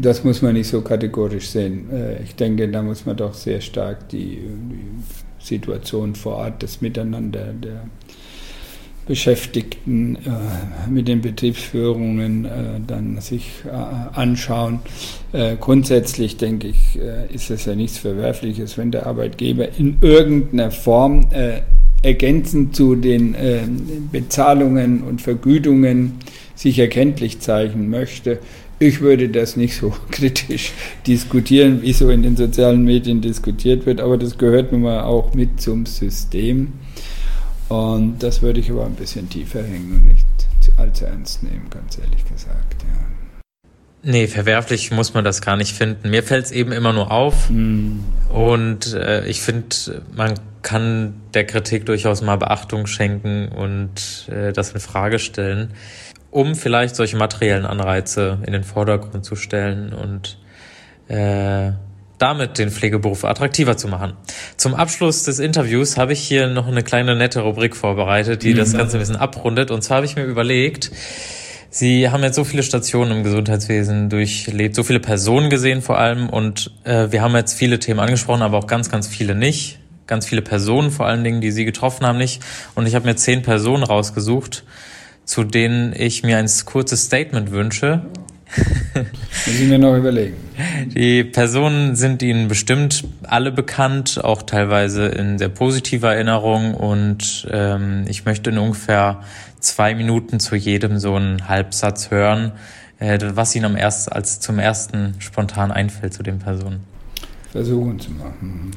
das 0.00 0.24
muss 0.24 0.42
man 0.42 0.54
nicht 0.54 0.68
so 0.68 0.80
kategorisch 0.80 1.48
sehen. 1.48 1.88
Äh, 1.92 2.22
ich 2.22 2.34
denke, 2.34 2.68
da 2.68 2.82
muss 2.82 3.06
man 3.06 3.16
doch 3.16 3.34
sehr 3.34 3.60
stark 3.60 4.08
die, 4.08 4.38
die 4.38 5.44
Situation 5.44 6.14
vor 6.14 6.36
Ort, 6.36 6.62
das 6.62 6.80
Miteinander 6.80 7.52
der 7.52 7.84
Beschäftigten 9.06 10.16
äh, 10.16 10.88
mit 10.88 11.08
den 11.08 11.20
Betriebsführungen 11.20 12.44
äh, 12.44 12.50
dann 12.86 13.20
sich 13.20 13.50
anschauen. 14.12 14.80
Grundsätzlich 15.60 16.36
denke 16.36 16.68
ich, 16.68 16.98
ist 17.32 17.50
es 17.50 17.64
ja 17.64 17.74
nichts 17.74 17.96
Verwerfliches, 17.98 18.76
wenn 18.76 18.90
der 18.90 19.06
Arbeitgeber 19.06 19.66
in 19.78 19.96
irgendeiner 20.02 20.70
Form 20.70 21.26
ergänzend 22.02 22.76
zu 22.76 22.96
den 22.96 23.34
Bezahlungen 24.12 25.02
und 25.02 25.22
Vergütungen 25.22 26.18
sich 26.54 26.78
erkenntlich 26.78 27.40
zeichnen 27.40 27.88
möchte. 27.88 28.38
Ich 28.82 29.00
würde 29.00 29.28
das 29.28 29.54
nicht 29.54 29.76
so 29.76 29.94
kritisch 30.10 30.72
diskutieren, 31.06 31.82
wie 31.82 31.92
so 31.92 32.10
in 32.10 32.24
den 32.24 32.36
sozialen 32.36 32.82
Medien 32.82 33.20
diskutiert 33.20 33.86
wird, 33.86 34.00
aber 34.00 34.18
das 34.18 34.38
gehört 34.38 34.72
nun 34.72 34.82
mal 34.82 35.02
auch 35.02 35.34
mit 35.34 35.60
zum 35.60 35.86
System. 35.86 36.72
Und 37.68 38.18
das 38.18 38.42
würde 38.42 38.58
ich 38.58 38.72
aber 38.72 38.84
ein 38.84 38.96
bisschen 38.96 39.30
tiefer 39.30 39.62
hängen 39.62 39.92
und 39.92 40.04
nicht 40.06 40.26
allzu 40.76 41.04
ernst 41.04 41.44
nehmen, 41.44 41.70
ganz 41.70 41.96
ehrlich 41.96 42.24
gesagt. 42.24 42.82
Ja. 42.82 43.06
Nee, 44.02 44.26
verwerflich 44.26 44.90
muss 44.90 45.14
man 45.14 45.22
das 45.22 45.40
gar 45.40 45.56
nicht 45.56 45.76
finden. 45.76 46.10
Mir 46.10 46.24
fällt 46.24 46.46
es 46.46 46.50
eben 46.50 46.72
immer 46.72 46.92
nur 46.92 47.12
auf. 47.12 47.50
Mm. 47.50 48.00
Und 48.30 48.94
äh, 48.94 49.24
ich 49.26 49.42
finde, 49.42 50.02
man 50.16 50.34
kann 50.62 51.14
der 51.34 51.46
Kritik 51.46 51.86
durchaus 51.86 52.20
mal 52.20 52.36
Beachtung 52.36 52.88
schenken 52.88 53.46
und 53.46 54.28
äh, 54.28 54.52
das 54.52 54.72
in 54.72 54.80
Frage 54.80 55.20
stellen, 55.20 55.70
um 56.32 56.56
vielleicht 56.56 56.96
solche 56.96 57.16
materiellen 57.16 57.66
Anreize 57.66 58.38
in 58.44 58.52
den 58.52 58.64
Vordergrund 58.64 59.24
zu 59.24 59.36
stellen 59.36 59.92
und 59.92 60.38
äh, 61.06 61.72
damit 62.18 62.58
den 62.58 62.70
Pflegeberuf 62.70 63.24
attraktiver 63.24 63.76
zu 63.76 63.86
machen. 63.86 64.14
Zum 64.56 64.74
Abschluss 64.74 65.24
des 65.24 65.38
Interviews 65.38 65.96
habe 65.98 66.14
ich 66.14 66.20
hier 66.20 66.48
noch 66.48 66.66
eine 66.66 66.82
kleine 66.82 67.16
nette 67.16 67.40
Rubrik 67.40 67.76
vorbereitet, 67.76 68.42
die 68.42 68.54
mhm. 68.54 68.58
das 68.58 68.72
Ganze 68.72 68.96
ein 68.96 69.00
bisschen 69.00 69.16
abrundet. 69.16 69.70
Und 69.70 69.82
zwar 69.82 69.98
habe 69.98 70.06
ich 70.06 70.16
mir 70.16 70.24
überlegt, 70.24 70.90
Sie 71.74 72.10
haben 72.10 72.22
jetzt 72.22 72.36
so 72.36 72.44
viele 72.44 72.62
Stationen 72.62 73.12
im 73.12 73.24
Gesundheitswesen 73.24 74.10
durchlebt, 74.10 74.74
so 74.74 74.82
viele 74.82 75.00
Personen 75.00 75.48
gesehen 75.48 75.80
vor 75.80 75.98
allem. 75.98 76.28
Und 76.28 76.70
äh, 76.84 77.10
wir 77.10 77.22
haben 77.22 77.34
jetzt 77.34 77.54
viele 77.54 77.78
Themen 77.78 77.98
angesprochen, 77.98 78.42
aber 78.42 78.58
auch 78.58 78.66
ganz, 78.66 78.90
ganz 78.90 79.08
viele 79.08 79.34
nicht. 79.34 79.78
Ganz 80.06 80.26
viele 80.26 80.42
Personen 80.42 80.90
vor 80.90 81.06
allen 81.06 81.24
Dingen, 81.24 81.40
die 81.40 81.50
Sie 81.50 81.64
getroffen 81.64 82.06
haben, 82.06 82.18
nicht. 82.18 82.42
Und 82.74 82.86
ich 82.86 82.94
habe 82.94 83.06
mir 83.06 83.16
zehn 83.16 83.40
Personen 83.40 83.84
rausgesucht, 83.84 84.64
zu 85.24 85.44
denen 85.44 85.94
ich 85.96 86.22
mir 86.22 86.38
ein 86.38 86.48
kurzes 86.64 87.04
Statement 87.04 87.50
wünsche. 87.50 88.02
Müssen 89.46 89.70
wir 89.70 89.78
noch 89.78 89.96
überlegen. 89.96 90.36
Die 90.88 91.24
Personen 91.24 91.96
sind 91.96 92.22
Ihnen 92.22 92.48
bestimmt 92.48 93.04
alle 93.22 93.50
bekannt, 93.50 94.20
auch 94.22 94.42
teilweise 94.42 95.06
in 95.06 95.38
sehr 95.38 95.48
positiver 95.48 96.14
Erinnerung. 96.14 96.74
Und 96.74 97.48
ähm, 97.50 98.04
ich 98.08 98.24
möchte 98.24 98.50
in 98.50 98.58
ungefähr 98.58 99.22
zwei 99.58 99.94
Minuten 99.94 100.40
zu 100.40 100.54
jedem 100.56 100.98
so 100.98 101.14
einen 101.14 101.48
Halbsatz 101.48 102.10
hören, 102.10 102.52
äh, 102.98 103.18
was 103.34 103.54
Ihnen 103.56 103.64
am 103.64 103.76
erst, 103.76 104.12
als 104.12 104.40
zum 104.40 104.58
ersten 104.58 105.14
spontan 105.18 105.70
einfällt 105.70 106.12
zu 106.12 106.22
den 106.22 106.38
Personen. 106.38 106.80
Versuchen 107.50 107.98
zu 108.00 108.10
machen. 108.12 108.70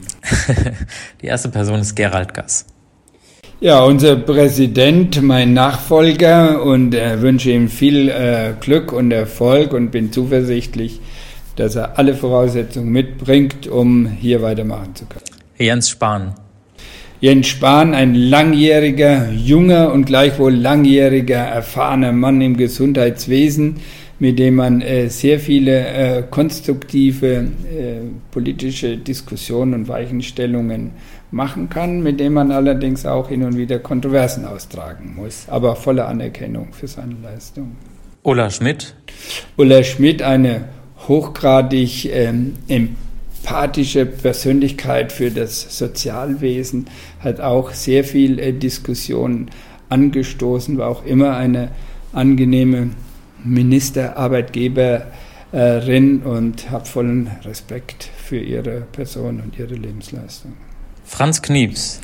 Die 1.22 1.28
erste 1.28 1.50
Person 1.50 1.80
ist 1.80 1.96
Gerald 1.96 2.34
Gass. 2.34 2.66
Ja, 3.66 3.84
unser 3.84 4.16
Präsident, 4.16 5.24
mein 5.24 5.56
Nachfolger 5.56 6.62
und 6.62 6.94
äh, 6.94 7.20
wünsche 7.24 7.50
ihm 7.50 7.68
viel 7.68 8.10
äh, 8.10 8.54
Glück 8.60 8.94
und 8.94 9.10
Erfolg 9.10 9.74
und 9.74 9.90
bin 9.90 10.12
zuversichtlich, 10.12 11.00
dass 11.56 11.76
er 11.76 11.98
alle 11.98 12.14
Voraussetzungen 12.14 12.92
mitbringt, 12.92 13.66
um 13.66 14.06
hier 14.06 14.44
weitermachen 14.44 14.94
zu 14.94 15.06
können. 15.08 15.26
Jens 15.58 15.90
Spahn. 15.90 16.36
Jens 17.22 17.48
Spahn, 17.48 17.96
ein 17.96 18.14
langjähriger, 18.14 19.32
junger 19.32 19.92
und 19.92 20.06
gleichwohl 20.06 20.54
langjähriger, 20.54 21.40
erfahrener 21.40 22.12
Mann 22.12 22.42
im 22.42 22.58
Gesundheitswesen, 22.58 23.78
mit 24.20 24.38
dem 24.38 24.58
man 24.58 24.82
äh, 24.82 25.10
sehr 25.10 25.40
viele 25.40 25.88
äh, 25.88 26.24
konstruktive 26.30 27.28
äh, 27.36 27.46
politische 28.30 28.98
Diskussionen 28.98 29.74
und 29.74 29.88
Weichenstellungen 29.88 30.92
machen 31.36 31.70
kann, 31.70 32.02
mit 32.02 32.20
dem 32.22 32.34
man 32.34 32.52
allerdings 32.52 33.06
auch 33.06 33.28
hin 33.28 33.44
und 33.44 33.58
wieder 33.58 33.78
Kontroversen 33.80 34.46
austragen 34.46 35.16
muss, 35.18 35.50
aber 35.50 35.76
volle 35.76 36.06
Anerkennung 36.06 36.70
für 36.72 36.88
seine 36.88 37.16
Leistung. 37.22 37.76
Ulla 38.24 38.50
Schmidt. 38.50 38.96
Ulla 39.58 39.84
Schmidt, 39.84 40.22
eine 40.22 40.70
hochgradig 41.10 42.06
ähm, 42.06 42.54
empathische 42.70 44.06
Persönlichkeit 44.06 45.12
für 45.12 45.30
das 45.30 45.78
Sozialwesen, 45.78 46.88
hat 47.20 47.42
auch 47.42 47.72
sehr 47.72 48.06
viel 48.06 48.40
äh, 48.40 48.54
Diskussion 48.54 49.50
angestoßen, 49.90 50.78
war 50.78 50.88
auch 50.88 51.06
immer 51.06 51.36
eine 51.36 51.72
angenehme 52.14 52.92
Ministerarbeitgeberin 53.44 56.22
und 56.24 56.72
habe 56.72 56.86
vollen 56.86 57.30
Respekt 57.44 58.10
für 58.16 58.40
ihre 58.40 58.84
Person 58.94 59.42
und 59.42 59.60
ihre 59.60 59.76
Lebensleistung. 59.76 60.54
Franz 61.16 61.42
Knieps. 61.42 62.02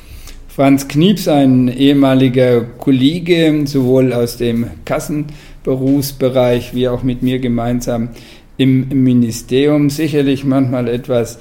Franz 0.48 0.88
Knieps, 0.88 1.28
ein 1.28 1.68
ehemaliger 1.68 2.62
Kollege, 2.62 3.64
sowohl 3.66 4.10
aus 4.14 4.38
dem 4.38 4.70
Kassenberufsbereich 4.86 6.74
wie 6.74 6.88
auch 6.88 7.02
mit 7.02 7.22
mir 7.22 7.38
gemeinsam 7.38 8.08
im 8.56 8.88
Ministerium, 8.88 9.90
sicherlich 9.90 10.46
manchmal 10.46 10.88
etwas 10.88 11.38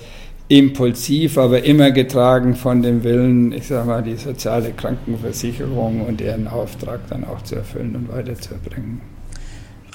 impulsiv, 0.50 1.38
aber 1.38 1.64
immer 1.64 1.92
getragen 1.92 2.56
von 2.56 2.82
dem 2.82 3.06
Willen, 3.06 3.54
ich 3.54 3.68
sage 3.68 3.88
mal, 3.88 4.04
die 4.04 4.18
soziale 4.18 4.72
Krankenversicherung 4.72 6.02
und 6.02 6.20
ihren 6.20 6.50
Auftrag 6.50 7.08
dann 7.10 7.24
auch 7.24 7.42
zu 7.44 7.56
erfüllen 7.56 7.96
und 7.96 8.12
weiterzubringen. 8.12 9.00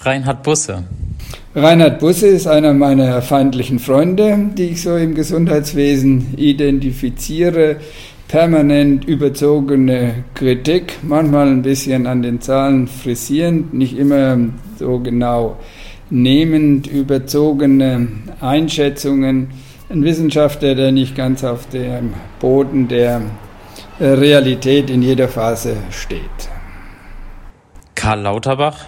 Reinhard 0.02 0.42
Busse. 0.42 0.84
Reinhard 1.54 1.98
Busse 1.98 2.28
ist 2.28 2.46
einer 2.46 2.74
meiner 2.74 3.22
feindlichen 3.22 3.78
Freunde, 3.78 4.50
die 4.56 4.70
ich 4.70 4.82
so 4.82 4.96
im 4.96 5.14
Gesundheitswesen 5.14 6.34
identifiziere. 6.36 7.76
Permanent 8.28 9.04
überzogene 9.04 10.24
Kritik, 10.34 10.98
manchmal 11.02 11.48
ein 11.48 11.62
bisschen 11.62 12.06
an 12.06 12.22
den 12.22 12.40
Zahlen 12.40 12.88
frisierend, 12.88 13.72
nicht 13.72 13.96
immer 13.96 14.36
so 14.78 14.98
genau 14.98 15.56
nehmend, 16.10 16.88
überzogene 16.88 18.08
Einschätzungen 18.40 19.50
ein 19.88 20.02
Wissenschaftler, 20.02 20.74
der 20.74 20.92
nicht 20.92 21.14
ganz 21.14 21.44
auf 21.44 21.68
dem 21.68 22.14
Boden 22.40 22.88
der 22.88 23.22
äh, 24.00 24.04
Realität 24.04 24.90
in 24.90 25.02
jeder 25.02 25.28
Phase 25.28 25.76
steht. 25.90 26.20
Karl 27.94 28.20
Lauterbach? 28.20 28.86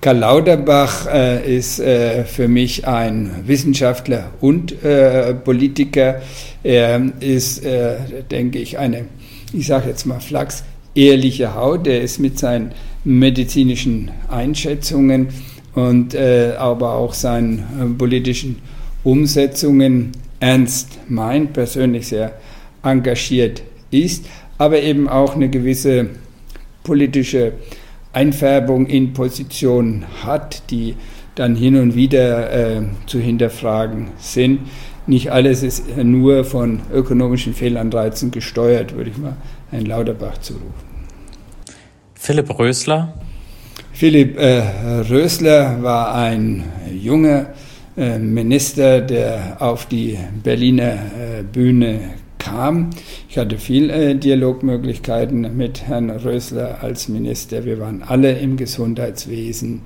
Karl 0.00 0.18
Lauterbach 0.18 1.06
äh, 1.12 1.56
ist 1.56 1.80
äh, 1.80 2.24
für 2.24 2.46
mich 2.46 2.86
ein 2.86 3.30
Wissenschaftler 3.46 4.30
und 4.40 4.84
äh, 4.84 5.34
Politiker. 5.34 6.22
Er 6.62 7.02
ist, 7.18 7.64
äh, 7.64 7.96
denke 8.30 8.60
ich, 8.60 8.78
eine, 8.78 9.06
ich 9.52 9.66
sage 9.66 9.88
jetzt 9.88 10.06
mal 10.06 10.20
Flachs, 10.20 10.62
ehrliche 10.94 11.54
Haut. 11.56 11.88
Er 11.88 12.00
ist 12.00 12.20
mit 12.20 12.38
seinen 12.38 12.72
medizinischen 13.02 14.12
Einschätzungen 14.30 15.28
und 15.74 16.14
äh, 16.14 16.52
aber 16.56 16.94
auch 16.94 17.12
seinen 17.12 17.96
politischen 17.98 18.62
Umsetzungen 19.02 20.12
ernst 20.38 20.90
meint, 21.08 21.54
persönlich 21.54 22.06
sehr 22.08 22.32
engagiert 22.84 23.62
ist, 23.90 24.26
aber 24.58 24.80
eben 24.80 25.08
auch 25.08 25.34
eine 25.34 25.48
gewisse 25.48 26.10
politische 26.84 27.52
Einfärbung 28.18 28.86
in 28.86 29.12
Positionen 29.12 30.04
hat, 30.24 30.70
die 30.70 30.96
dann 31.36 31.54
hin 31.54 31.76
und 31.76 31.94
wieder 31.94 32.52
äh, 32.52 32.82
zu 33.06 33.20
hinterfragen 33.20 34.08
sind. 34.18 34.60
Nicht 35.06 35.30
alles 35.30 35.62
ist 35.62 35.96
nur 35.96 36.44
von 36.44 36.80
ökonomischen 36.92 37.54
Fehlanreizen 37.54 38.32
gesteuert, 38.32 38.96
würde 38.96 39.10
ich 39.10 39.18
mal 39.18 39.36
Herrn 39.70 39.86
Lauterbach 39.86 40.38
zurufen. 40.38 40.88
Philipp 42.14 42.58
Rösler. 42.58 43.14
Philipp 43.92 44.36
äh, 44.36 44.62
Rösler 45.08 45.80
war 45.82 46.14
ein 46.14 46.64
junger 46.92 47.46
äh, 47.96 48.18
Minister, 48.18 49.00
der 49.00 49.56
auf 49.60 49.86
die 49.86 50.18
Berliner 50.42 50.92
äh, 50.92 51.42
Bühne 51.44 52.00
kam. 52.38 52.90
Ich 53.28 53.38
hatte 53.38 53.58
viel 53.58 53.90
äh, 53.90 54.14
Dialogmöglichkeiten 54.14 55.56
mit 55.56 55.82
Herrn 55.82 56.10
Rösler 56.10 56.78
als 56.82 57.08
Minister. 57.08 57.64
Wir 57.64 57.78
waren 57.80 58.02
alle 58.02 58.38
im 58.38 58.56
Gesundheitswesen 58.56 59.82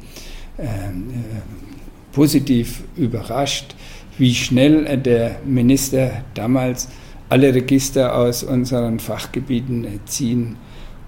positiv 2.13 2.85
überrascht, 2.97 3.75
wie 4.19 4.35
schnell 4.35 4.99
der 4.99 5.37
Minister 5.45 6.23
damals 6.35 6.89
alle 7.31 7.55
Register 7.55 8.15
aus 8.15 8.45
unseren 8.45 9.01
Fachgebieten 9.01 9.87
ziehen 10.05 10.57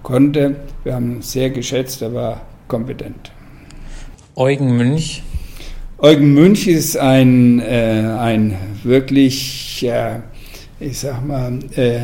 konnte. 0.01 0.55
Wir 0.83 0.95
haben 0.95 1.17
ihn 1.17 1.21
sehr 1.21 1.51
geschätzt, 1.51 2.01
er 2.01 2.13
war 2.13 2.41
kompetent. 2.67 3.31
Eugen 4.35 4.75
Münch 4.75 5.21
Eugen 5.97 6.33
Münch 6.33 6.67
ist 6.67 6.97
ein, 6.97 7.61
äh, 7.61 8.03
ein 8.19 8.57
wirklich, 8.83 9.81
äh, 9.87 10.19
ich 10.79 10.99
sag 10.99 11.25
mal, 11.25 11.59
äh, 11.75 11.95
äh 11.95 12.01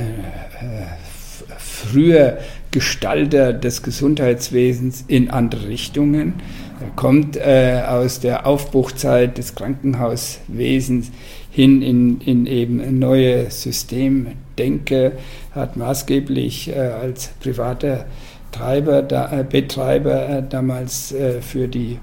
früher 1.57 2.37
Gestalter 2.69 3.51
des 3.51 3.83
Gesundheitswesens 3.83 5.03
in 5.07 5.29
andere 5.29 5.67
Richtungen. 5.67 6.35
Er 6.79 6.89
kommt 6.95 7.35
äh, 7.35 7.81
aus 7.85 8.19
der 8.19 8.47
Aufbruchzeit 8.47 9.37
des 9.37 9.55
Krankenhauswesens 9.55 11.11
hin 11.49 11.81
in, 11.81 12.21
in 12.21 12.45
eben 12.45 12.99
neue 12.99 13.51
Systemdenke, 13.51 15.13
hat 15.53 15.75
maßgeblich 15.75 16.69
äh, 16.69 16.79
als 16.79 17.29
privater 17.41 18.05
Treiber, 18.51 19.01
da, 19.01 19.43
Betreiber 19.49 20.41
damals 20.41 21.15
für 21.41 21.67
die 21.69 21.99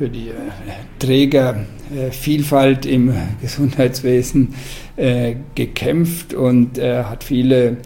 für 0.00 0.08
die 0.08 0.30
äh, 0.30 0.32
Trägervielfalt 0.98 2.86
äh, 2.86 2.90
im 2.90 3.14
Gesundheitswesen 3.42 4.54
äh, 4.96 5.34
gekämpft 5.54 6.32
und 6.32 6.80
hat 6.80 7.22
viele 7.22 7.76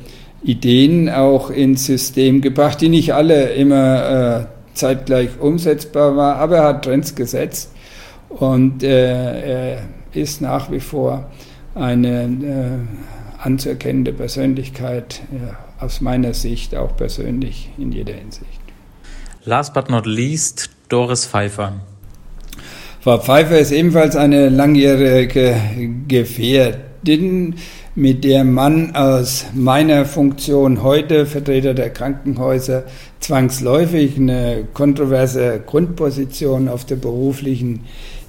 Ideen 0.44 1.10
auch 1.10 1.50
ins 1.50 1.86
System 1.86 2.40
gebracht, 2.40 2.80
die 2.80 2.88
nicht 2.88 3.14
alle 3.14 3.54
immer 3.54 4.46
zeitgleich 4.74 5.40
umsetzbar 5.40 6.16
waren, 6.16 6.38
aber 6.38 6.56
er 6.58 6.64
hat 6.64 6.84
Trends 6.84 7.16
gesetzt 7.16 7.72
und 8.28 8.82
er 8.82 9.78
ist 10.12 10.40
nach 10.42 10.70
wie 10.70 10.80
vor 10.80 11.30
eine 11.74 12.86
anzuerkennende 13.38 14.12
Persönlichkeit, 14.12 15.22
aus 15.80 16.00
meiner 16.00 16.34
Sicht 16.34 16.76
auch 16.76 16.96
persönlich 16.96 17.70
in 17.78 17.90
jeder 17.90 18.14
Hinsicht. 18.14 18.60
Last 19.44 19.72
but 19.72 19.88
not 19.88 20.06
least, 20.06 20.70
Doris 20.88 21.26
Pfeiffer. 21.26 21.80
Frau 23.04 23.18
Pfeiffer 23.18 23.58
ist 23.58 23.70
ebenfalls 23.70 24.16
eine 24.16 24.48
langjährige 24.48 25.60
Gefährtin, 26.08 27.56
mit 27.94 28.24
der 28.24 28.44
man 28.44 28.96
aus 28.96 29.44
meiner 29.52 30.06
Funktion 30.06 30.82
heute 30.82 31.26
Vertreter 31.26 31.74
der 31.74 31.90
Krankenhäuser 31.90 32.84
zwangsläufig 33.20 34.16
eine 34.16 34.66
kontroverse 34.72 35.60
Grundposition 35.66 36.66
auf 36.66 36.86
der 36.86 36.96
beruflichen 36.96 37.84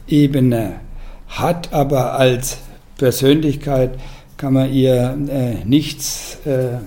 Ebene 0.09 0.81
hat, 1.29 1.71
aber 1.71 2.15
als 2.15 2.57
Persönlichkeit 2.97 3.91
kann 4.35 4.51
man 4.51 4.73
ihr 4.73 5.17
äh, 5.29 5.65
nichts 5.65 6.39
äh, 6.43 6.79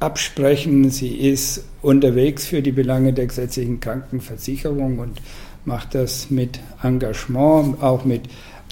absprechen. 0.00 0.88
Sie 0.88 1.14
ist 1.14 1.66
unterwegs 1.82 2.46
für 2.46 2.62
die 2.62 2.72
Belange 2.72 3.12
der 3.12 3.26
gesetzlichen 3.26 3.78
Krankenversicherung 3.78 5.00
und 5.00 5.20
macht 5.66 5.94
das 5.94 6.30
mit 6.30 6.60
Engagement, 6.82 7.82
auch 7.82 8.04
mit 8.04 8.22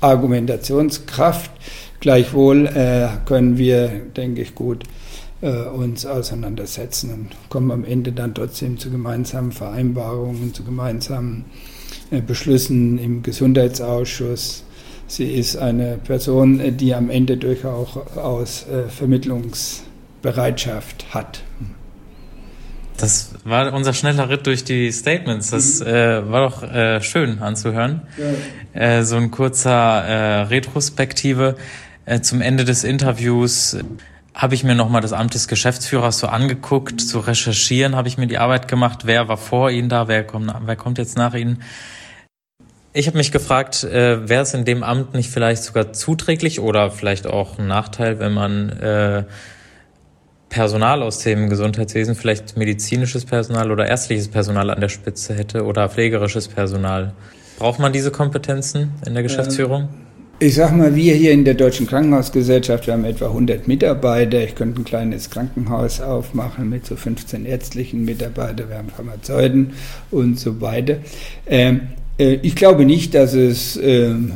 Argumentationskraft. 0.01 1.51
Gleichwohl 2.01 2.67
äh, 2.67 3.09
können 3.27 3.59
wir, 3.59 3.89
denke 3.89 4.41
ich, 4.43 4.55
gut 4.55 4.85
äh, 5.41 5.65
uns 5.65 6.07
auseinandersetzen 6.07 7.13
und 7.13 7.31
kommen 7.49 7.71
am 7.71 7.85
Ende 7.85 8.13
dann 8.13 8.35
trotzdem 8.35 8.79
zu 8.79 8.91
gemeinsamen 8.91 9.53
Vereinbarungen, 9.53 10.53
zu 10.55 10.65
gemeinsamen 10.65 11.45
äh, 12.11 12.21
Beschlüssen 12.21 12.99
im 12.99 13.23
Gesundheitsausschuss. 13.23 14.65
Sie 15.07 15.33
ist 15.33 15.57
eine 15.57 15.99
Person, 15.99 16.59
äh, 16.61 16.73
die 16.73 16.95
am 16.95 17.11
Ende 17.11 17.37
durchaus 17.37 18.67
äh, 18.69 18.89
Vermittlungsbereitschaft 18.89 21.15
hat. 21.15 21.43
Das 22.97 23.35
war 23.45 23.73
unser 23.73 23.93
schneller 23.93 24.29
Ritt 24.29 24.47
durch 24.47 24.65
die 24.65 24.93
Statements. 24.93 25.51
Das 25.51 25.81
mhm. 25.81 25.87
äh, 25.87 26.31
war 26.31 26.49
doch 26.49 26.63
äh, 26.63 27.01
schön 27.03 27.41
anzuhören. 27.41 28.03
Ja. 28.75 28.81
Äh, 28.81 29.05
so 29.05 29.17
ein 29.17 29.31
kurzer 29.31 30.05
äh, 30.05 30.41
Retrospektive. 30.43 31.57
Äh, 32.07 32.21
zum 32.21 32.41
Ende 32.41 32.65
des 32.65 32.85
Interviews 32.85 33.77
habe 34.35 34.55
ich 34.55 34.65
mir 34.65 34.75
nochmal 34.75 35.01
das 35.01 35.13
Amt 35.13 35.35
des 35.35 35.49
Geschäftsführers 35.49 36.19
so 36.19 36.27
angeguckt. 36.27 37.01
Zu 37.01 37.21
recherchieren 37.21 37.97
habe 37.97 38.09
ich 38.09 38.19
mir 38.19 38.27
die 38.27 38.39
Arbeit 38.39 38.69
gemacht. 38.69 39.01
Wer 39.05 39.29
war 39.29 39.37
vor 39.37 39.71
Ihnen 39.71 39.89
da? 39.89 40.09
Wer 40.09 40.25
kommt, 40.25 40.53
wer 40.65 40.77
kommt 40.77 40.99
jetzt 40.99 41.17
nach 41.17 41.35
Ihnen? 41.35 41.63
Ich 42.93 43.09
habe 43.09 43.19
mich 43.19 43.33
gefragt, 43.33 43.83
äh, 43.83 44.29
wäre 44.29 44.43
es 44.43 44.55
in 44.55 44.65
dem 44.65 44.85
Amt 44.85 45.15
nicht 45.15 45.31
vielleicht 45.31 45.65
sogar 45.65 45.93
zuträglich 45.93 46.61
oder 46.61 46.93
vielleicht 46.93 47.27
auch 47.27 47.59
ein 47.59 47.67
Nachteil, 47.67 48.21
wenn 48.21 48.33
man 48.33 48.69
äh, 48.71 49.25
Personal 50.55 51.03
aus 51.03 51.19
dem 51.19 51.49
Gesundheitswesen, 51.49 52.15
vielleicht 52.15 52.57
medizinisches 52.57 53.25
Personal 53.25 53.73
oder 53.73 53.89
ärztliches 53.89 54.29
Personal 54.29 54.71
an 54.71 54.81
der 54.81 54.89
Spitze 54.89 55.35
hätte 55.35 55.65
oder 55.65 55.89
pflegerisches 55.89 56.47
Personal. 56.47 57.13
Braucht 57.59 57.81
man 57.81 57.93
diese 57.93 58.13
Kompetenzen 58.13 58.93
in 59.05 59.15
der 59.15 59.25
Geschäftsführung? 59.25 59.89
Ich 60.39 60.55
sag 60.55 60.71
mal, 60.77 60.95
wir 60.95 61.15
hier 61.15 61.33
in 61.33 61.45
der 61.45 61.55
Deutschen 61.55 61.89
Krankenhausgesellschaft, 61.89 62.87
wir 62.87 62.95
haben 62.95 63.05
etwa 63.05 63.27
100 63.27 63.67
Mitarbeiter. 63.67 64.45
Ich 64.45 64.55
könnte 64.55 64.81
ein 64.81 64.85
kleines 64.85 65.29
Krankenhaus 65.29 66.01
aufmachen 66.01 66.71
mit 66.71 66.87
so 66.87 66.95
15 66.95 67.47
ärztlichen 67.47 68.05
Mitarbeitern. 68.05 68.69
Wir 68.69 68.79
haben 68.79 68.91
Pharmazeuten 68.91 69.73
und 70.13 70.39
so 70.39 70.61
weiter. 70.61 70.99
Ähm, 71.49 71.81
äh, 72.17 72.35
ich 72.43 72.55
glaube 72.55 72.85
nicht, 72.85 73.15
dass 73.15 73.35
es 73.35 73.77
ähm, 73.77 74.31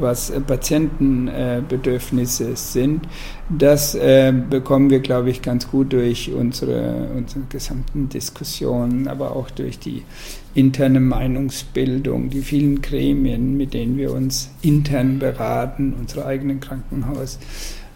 was 0.00 0.30
äh, 0.30 0.40
Patientenbedürfnisse 0.40 2.56
sind, 2.56 3.02
das 3.48 3.94
äh, 3.94 4.32
bekommen 4.32 4.90
wir, 4.90 4.98
glaube 5.00 5.30
ich, 5.30 5.42
ganz 5.42 5.70
gut 5.70 5.92
durch 5.92 6.32
unsere, 6.32 7.08
unsere 7.16 7.44
gesamten 7.48 8.08
Diskussionen, 8.08 9.06
aber 9.08 9.36
auch 9.36 9.50
durch 9.50 9.78
die 9.78 10.02
interne 10.54 11.00
Meinungsbildung, 11.00 12.30
die 12.30 12.42
vielen 12.42 12.82
Gremien, 12.82 13.56
mit 13.56 13.74
denen 13.74 13.96
wir 13.96 14.12
uns 14.12 14.50
intern 14.62 15.18
beraten, 15.18 15.94
unsere 15.98 16.26
eigenen 16.26 16.60
Krankenhaus 16.60 17.38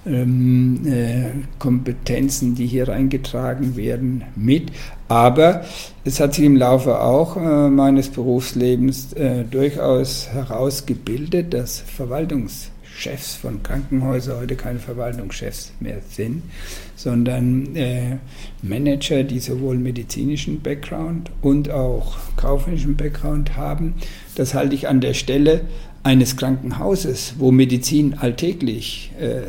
ähm, 0.06 0.80
äh, 0.86 1.30
Kompetenzen, 1.58 2.54
die 2.54 2.66
hier 2.66 2.88
reingetragen 2.88 3.76
werden, 3.76 4.24
mit. 4.34 4.72
Aber 5.08 5.64
es 6.04 6.20
hat 6.20 6.34
sich 6.34 6.44
im 6.44 6.56
Laufe 6.56 7.00
auch 7.00 7.36
äh, 7.36 7.68
meines 7.68 8.08
Berufslebens 8.08 9.12
äh, 9.12 9.44
durchaus 9.44 10.28
herausgebildet, 10.28 11.54
dass 11.54 11.80
Verwaltungschefs 11.80 13.34
von 13.34 13.62
Krankenhäusern 13.62 14.40
heute 14.40 14.56
keine 14.56 14.78
Verwaltungschefs 14.78 15.72
mehr 15.80 15.98
sind, 16.08 16.42
sondern 16.96 17.76
äh, 17.76 18.16
Manager, 18.62 19.22
die 19.22 19.38
sowohl 19.40 19.76
medizinischen 19.76 20.62
Background 20.62 21.30
und 21.42 21.70
auch 21.70 22.16
kaufmännischen 22.36 22.96
Background 22.96 23.56
haben. 23.56 23.94
Das 24.34 24.54
halte 24.54 24.74
ich 24.74 24.88
an 24.88 25.00
der 25.00 25.14
Stelle 25.14 25.60
eines 26.02 26.36
Krankenhauses, 26.36 27.34
wo 27.38 27.52
Medizin 27.52 28.14
alltäglich 28.14 29.12
äh, 29.20 29.42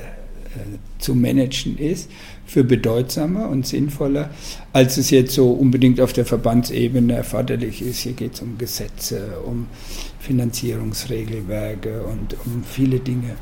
zu 0.99 1.15
managen 1.15 1.77
ist, 1.77 2.09
für 2.45 2.63
bedeutsamer 2.63 3.49
und 3.49 3.65
sinnvoller, 3.65 4.29
als 4.73 4.97
es 4.97 5.09
jetzt 5.09 5.33
so 5.33 5.51
unbedingt 5.51 5.99
auf 5.99 6.13
der 6.13 6.25
Verbandsebene 6.25 7.13
erforderlich 7.13 7.81
ist. 7.81 7.99
Hier 7.99 8.13
geht 8.13 8.35
es 8.35 8.41
um 8.41 8.57
Gesetze, 8.57 9.39
um 9.45 9.67
Finanzierungsregelwerke 10.19 12.03
und 12.03 12.35
um 12.45 12.63
viele 12.63 12.99
Dinge, 12.99 13.35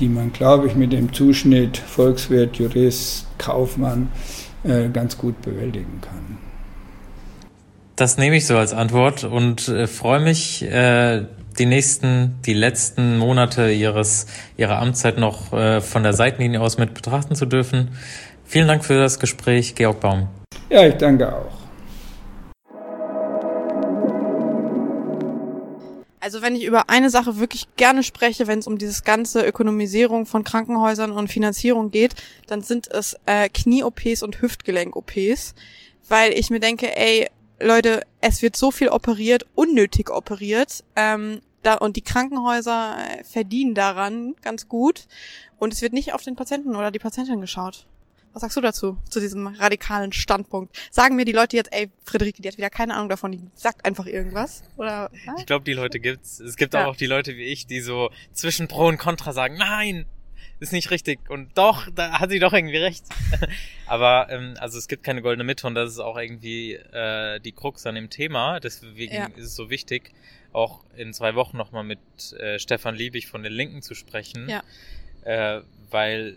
die 0.00 0.08
man, 0.08 0.32
glaube 0.32 0.66
ich, 0.66 0.74
mit 0.74 0.92
dem 0.92 1.12
Zuschnitt 1.12 1.76
Volkswirt, 1.78 2.56
Jurist, 2.56 3.26
Kaufmann 3.38 4.08
äh, 4.64 4.88
ganz 4.88 5.18
gut 5.18 5.40
bewältigen 5.42 6.00
kann. 6.00 6.38
Das 7.96 8.18
nehme 8.18 8.36
ich 8.36 8.46
so 8.46 8.56
als 8.56 8.72
Antwort 8.72 9.22
und 9.22 9.68
äh, 9.68 9.86
freue 9.86 10.20
mich, 10.20 10.62
äh, 10.62 11.26
die 11.58 11.66
nächsten, 11.66 12.40
die 12.44 12.54
letzten 12.54 13.18
Monate 13.18 13.70
ihres, 13.70 14.26
ihrer 14.56 14.78
Amtszeit 14.78 15.18
noch 15.18 15.52
äh, 15.52 15.80
von 15.80 16.02
der 16.02 16.12
Seitenlinie 16.12 16.60
aus 16.60 16.78
mit 16.78 16.94
betrachten 16.94 17.34
zu 17.34 17.46
dürfen. 17.46 17.96
Vielen 18.44 18.68
Dank 18.68 18.84
für 18.84 18.98
das 18.98 19.18
Gespräch, 19.18 19.74
Georg 19.74 20.00
Baum. 20.00 20.28
Ja, 20.70 20.86
ich 20.86 20.94
danke 20.94 21.32
auch. 21.32 21.64
Also 26.24 26.40
wenn 26.40 26.56
ich 26.56 26.64
über 26.64 26.88
eine 26.88 27.10
Sache 27.10 27.38
wirklich 27.38 27.66
gerne 27.76 28.02
spreche, 28.02 28.46
wenn 28.46 28.58
es 28.58 28.66
um 28.66 28.78
dieses 28.78 29.04
ganze 29.04 29.44
Ökonomisierung 29.44 30.24
von 30.24 30.42
Krankenhäusern 30.42 31.12
und 31.12 31.28
Finanzierung 31.28 31.90
geht, 31.90 32.14
dann 32.46 32.62
sind 32.62 32.90
es 32.90 33.14
äh, 33.26 33.50
Knie-OPs 33.50 34.22
und 34.22 34.40
Hüftgelenk-OPs, 34.40 35.54
weil 36.08 36.32
ich 36.32 36.48
mir 36.48 36.60
denke, 36.60 36.96
ey, 36.96 37.28
Leute, 37.64 38.02
es 38.20 38.42
wird 38.42 38.56
so 38.56 38.70
viel 38.70 38.88
operiert, 38.88 39.46
unnötig 39.54 40.10
operiert. 40.10 40.84
Ähm, 40.96 41.40
da, 41.62 41.74
und 41.74 41.96
die 41.96 42.02
Krankenhäuser 42.02 42.96
äh, 42.98 43.24
verdienen 43.24 43.74
daran 43.74 44.34
ganz 44.42 44.68
gut. 44.68 45.06
Und 45.58 45.72
es 45.72 45.80
wird 45.80 45.94
nicht 45.94 46.12
auf 46.12 46.22
den 46.22 46.36
Patienten 46.36 46.76
oder 46.76 46.90
die 46.90 46.98
Patientin 46.98 47.40
geschaut. 47.40 47.86
Was 48.34 48.40
sagst 48.40 48.56
du 48.56 48.60
dazu, 48.60 48.98
zu 49.08 49.20
diesem 49.20 49.46
radikalen 49.46 50.12
Standpunkt? 50.12 50.76
Sagen 50.90 51.14
mir 51.14 51.24
die 51.24 51.32
Leute 51.32 51.56
jetzt, 51.56 51.72
ey, 51.72 51.90
Friederike, 52.04 52.42
die 52.42 52.48
hat 52.48 52.58
wieder 52.58 52.68
keine 52.68 52.94
Ahnung 52.94 53.08
davon, 53.08 53.30
die 53.30 53.40
sagt 53.54 53.84
einfach 53.84 54.06
irgendwas? 54.06 54.64
Oder? 54.76 55.10
Ja? 55.24 55.36
Ich 55.38 55.46
glaube, 55.46 55.64
die 55.64 55.72
Leute 55.72 56.00
gibt's. 56.00 56.40
Es 56.40 56.56
gibt 56.56 56.74
ja. 56.74 56.86
auch 56.86 56.96
die 56.96 57.06
Leute 57.06 57.36
wie 57.36 57.44
ich, 57.44 57.68
die 57.68 57.80
so 57.80 58.10
zwischen 58.32 58.66
Pro 58.66 58.88
und 58.88 58.98
Contra 58.98 59.32
sagen, 59.32 59.56
nein, 59.56 60.04
ist 60.60 60.72
nicht 60.72 60.90
richtig. 60.90 61.18
Und 61.28 61.56
doch, 61.56 61.88
da 61.94 62.20
hat 62.20 62.30
sie 62.30 62.38
doch 62.38 62.52
irgendwie 62.52 62.76
recht. 62.76 63.04
Aber 63.86 64.28
ähm, 64.30 64.54
also 64.58 64.78
es 64.78 64.88
gibt 64.88 65.02
keine 65.02 65.22
goldene 65.22 65.44
Mitte 65.44 65.66
und 65.66 65.74
das 65.74 65.92
ist 65.92 65.98
auch 65.98 66.16
irgendwie 66.16 66.74
äh, 66.74 67.40
die 67.40 67.52
Krux 67.52 67.86
an 67.86 67.94
dem 67.94 68.10
Thema. 68.10 68.60
Deswegen 68.60 69.14
ja. 69.14 69.26
ist 69.36 69.46
es 69.46 69.54
so 69.54 69.70
wichtig, 69.70 70.12
auch 70.52 70.80
in 70.96 71.12
zwei 71.12 71.34
Wochen 71.34 71.56
nochmal 71.56 71.84
mit 71.84 71.98
äh, 72.38 72.58
Stefan 72.58 72.94
Liebig 72.94 73.26
von 73.26 73.42
den 73.42 73.52
Linken 73.52 73.82
zu 73.82 73.94
sprechen. 73.94 74.48
Ja. 74.48 74.62
Äh, 75.24 75.62
weil 75.90 76.36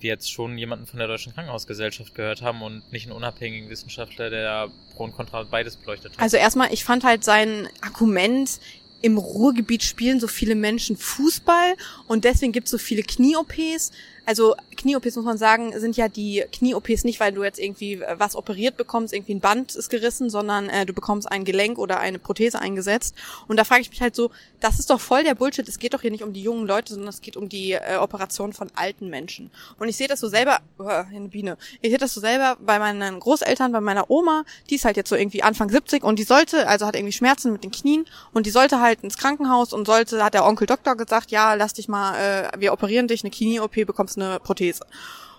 wir 0.00 0.10
jetzt 0.10 0.30
schon 0.30 0.56
jemanden 0.58 0.86
von 0.86 0.98
der 0.98 1.08
Deutschen 1.08 1.34
Krankenhausgesellschaft 1.34 2.14
gehört 2.14 2.42
haben 2.42 2.62
und 2.62 2.92
nicht 2.92 3.06
einen 3.06 3.16
unabhängigen 3.16 3.68
Wissenschaftler, 3.68 4.30
der 4.30 4.68
Pro 4.94 5.04
und 5.04 5.12
Contra 5.12 5.42
beides 5.44 5.76
beleuchtet 5.76 6.12
hat. 6.12 6.20
Also 6.20 6.36
erstmal, 6.36 6.72
ich 6.72 6.84
fand 6.84 7.04
halt 7.04 7.24
sein 7.24 7.68
Argument, 7.80 8.60
im 9.00 9.18
Ruhrgebiet 9.18 9.82
spielen 9.82 10.20
so 10.20 10.26
viele 10.26 10.54
Menschen 10.54 10.96
Fußball 10.96 11.74
und 12.06 12.24
deswegen 12.24 12.52
gibt 12.52 12.66
es 12.66 12.72
so 12.72 12.78
viele 12.78 13.02
Knie-OPs. 13.02 13.92
Also 14.28 14.56
Knie-OPs 14.76 15.16
muss 15.16 15.24
man 15.24 15.38
sagen, 15.38 15.72
sind 15.80 15.96
ja 15.96 16.06
die 16.06 16.44
Knie-OPs 16.52 17.04
nicht, 17.04 17.18
weil 17.18 17.32
du 17.32 17.44
jetzt 17.44 17.58
irgendwie 17.58 17.94
äh, 17.94 18.16
was 18.18 18.36
operiert 18.36 18.76
bekommst, 18.76 19.14
irgendwie 19.14 19.34
ein 19.34 19.40
Band 19.40 19.74
ist 19.74 19.88
gerissen, 19.88 20.28
sondern 20.28 20.68
äh, 20.68 20.84
du 20.84 20.92
bekommst 20.92 21.32
ein 21.32 21.46
Gelenk 21.46 21.78
oder 21.78 21.98
eine 21.98 22.18
Prothese 22.18 22.58
eingesetzt. 22.58 23.14
Und 23.46 23.56
da 23.56 23.64
frage 23.64 23.80
ich 23.80 23.88
mich 23.88 24.02
halt 24.02 24.14
so, 24.14 24.30
das 24.60 24.78
ist 24.78 24.90
doch 24.90 25.00
voll 25.00 25.24
der 25.24 25.34
Bullshit. 25.34 25.66
Es 25.66 25.78
geht 25.78 25.94
doch 25.94 26.02
hier 26.02 26.10
nicht 26.10 26.24
um 26.24 26.34
die 26.34 26.42
jungen 26.42 26.66
Leute, 26.66 26.92
sondern 26.92 27.08
es 27.08 27.22
geht 27.22 27.38
um 27.38 27.48
die 27.48 27.72
äh, 27.72 27.96
Operation 27.98 28.52
von 28.52 28.70
alten 28.74 29.08
Menschen. 29.08 29.50
Und 29.78 29.88
ich 29.88 29.96
sehe 29.96 30.08
das 30.08 30.20
so 30.20 30.28
selber, 30.28 30.60
oh, 30.76 30.84
eine 30.84 31.28
Biene, 31.28 31.56
ich 31.80 31.88
sehe 31.88 31.98
das 31.98 32.12
so 32.12 32.20
selber 32.20 32.58
bei 32.60 32.78
meinen 32.78 33.20
Großeltern, 33.20 33.72
bei 33.72 33.80
meiner 33.80 34.10
Oma, 34.10 34.44
die 34.68 34.74
ist 34.74 34.84
halt 34.84 34.98
jetzt 34.98 35.08
so 35.08 35.16
irgendwie 35.16 35.42
Anfang 35.42 35.70
70 35.70 36.04
und 36.04 36.18
die 36.18 36.24
sollte, 36.24 36.68
also 36.68 36.84
hat 36.84 36.96
irgendwie 36.96 37.12
Schmerzen 37.12 37.50
mit 37.50 37.64
den 37.64 37.70
Knien 37.70 38.04
und 38.34 38.44
die 38.44 38.50
sollte 38.50 38.78
halt 38.78 39.02
ins 39.02 39.16
Krankenhaus 39.16 39.72
und 39.72 39.86
sollte, 39.86 40.22
hat 40.22 40.34
der 40.34 40.44
Onkel 40.44 40.66
Doktor 40.66 40.96
gesagt, 40.96 41.30
ja, 41.30 41.54
lass 41.54 41.72
dich 41.72 41.88
mal, 41.88 42.18
äh, 42.18 42.60
wir 42.60 42.74
operieren 42.74 43.08
dich, 43.08 43.24
eine 43.24 43.30
Knie-OP, 43.30 43.86
bekommst 43.86 44.17
eine 44.20 44.40
Prothese. 44.40 44.84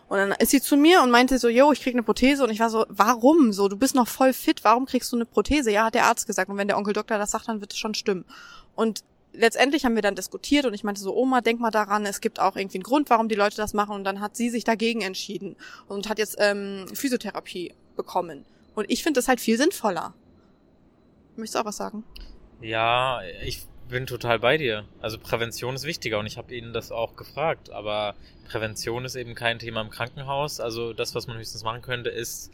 Und 0.10 0.18
dann 0.18 0.32
ist 0.32 0.50
sie 0.50 0.62
zu 0.62 0.76
mir 0.76 1.04
und 1.04 1.12
meinte 1.12 1.38
so, 1.38 1.48
yo, 1.48 1.72
ich 1.72 1.82
krieg 1.82 1.94
eine 1.94 2.04
Prothese. 2.04 2.44
Und 2.44 2.50
ich 2.50 2.60
war 2.60 2.72
so, 2.72 2.86
warum? 2.90 3.54
So, 3.54 3.68
du 3.68 3.78
bist 3.78 3.94
noch 3.94 4.08
voll 4.08 4.34
fit, 4.34 4.64
warum 4.64 4.88
kriegst 4.88 5.12
du 5.12 5.16
eine 5.16 5.26
Prothese? 5.26 5.72
Ja, 5.72 5.86
hat 5.86 5.94
der 5.94 6.06
Arzt 6.06 6.26
gesagt. 6.26 6.50
Und 6.50 6.58
wenn 6.58 6.68
der 6.68 6.78
Onkel 6.78 6.94
Doktor 6.94 7.20
das 7.20 7.32
sagt, 7.32 7.48
dann 7.48 7.62
wird 7.62 7.74
es 7.74 7.80
schon 7.80 7.94
stimmen. 7.94 8.26
Und 8.76 9.04
letztendlich 9.34 9.86
haben 9.86 9.94
wir 9.94 10.02
dann 10.02 10.16
diskutiert 10.16 10.66
und 10.66 10.74
ich 10.74 10.84
meinte 10.84 11.02
so, 11.02 11.16
Oma, 11.16 11.42
denk 11.42 11.60
mal 11.60 11.70
daran, 11.70 12.08
es 12.08 12.22
gibt 12.22 12.40
auch 12.40 12.56
irgendwie 12.56 12.78
einen 12.78 12.84
Grund, 12.84 13.12
warum 13.12 13.30
die 13.30 13.36
Leute 13.36 13.58
das 13.58 13.74
machen. 13.74 13.94
Und 13.94 14.04
dann 14.04 14.20
hat 14.20 14.36
sie 14.36 14.50
sich 14.50 14.64
dagegen 14.64 15.02
entschieden 15.02 15.56
und 15.88 16.10
hat 16.10 16.18
jetzt 16.18 16.38
ähm, 16.40 16.88
Physiotherapie 16.92 17.74
bekommen. 17.96 18.46
Und 18.74 18.90
ich 18.90 19.04
finde 19.04 19.20
das 19.20 19.28
halt 19.28 19.40
viel 19.40 19.58
sinnvoller. 19.58 20.16
Möchtest 21.36 21.56
du 21.56 21.60
auch 21.60 21.66
was 21.66 21.78
sagen? 21.78 22.04
Ja, 22.62 23.22
ich 23.44 23.66
bin 23.90 24.06
total 24.08 24.40
bei 24.40 24.58
dir. 24.58 24.86
Also 25.02 25.18
Prävention 25.18 25.76
ist 25.76 25.84
wichtiger 25.84 26.20
und 26.20 26.26
ich 26.26 26.38
habe 26.38 26.56
Ihnen 26.56 26.74
das 26.74 26.92
auch 26.92 27.16
gefragt, 27.16 27.70
aber 27.72 28.16
Prävention 28.48 29.06
ist 29.06 29.16
eben 29.16 29.36
kein 29.36 29.60
Thema 29.60 29.82
im 29.82 29.90
Krankenhaus. 29.90 30.60
Also 30.60 30.94
das, 30.94 31.16
was 31.16 31.28
man 31.28 31.38
höchstens 31.38 31.64
machen 31.64 31.82
könnte, 31.82 32.10
ist 32.10 32.52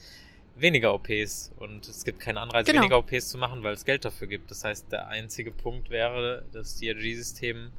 weniger 0.56 0.94
OPs 0.94 1.52
und 1.58 1.88
es 1.88 2.06
gibt 2.06 2.20
keinen 2.20 2.38
Anreiz, 2.38 2.66
genau. 2.66 2.82
weniger 2.82 2.98
OPs 2.98 3.30
zu 3.30 3.38
machen, 3.38 3.64
weil 3.64 3.74
es 3.74 3.86
Geld 3.86 4.06
dafür 4.06 4.28
gibt. 4.28 4.50
Das 4.50 4.64
heißt, 4.64 4.92
der 4.92 5.08
einzige 5.08 5.52
Punkt 5.52 5.90
wäre, 5.90 6.46
das 6.54 6.80
DRG-System 6.80 7.72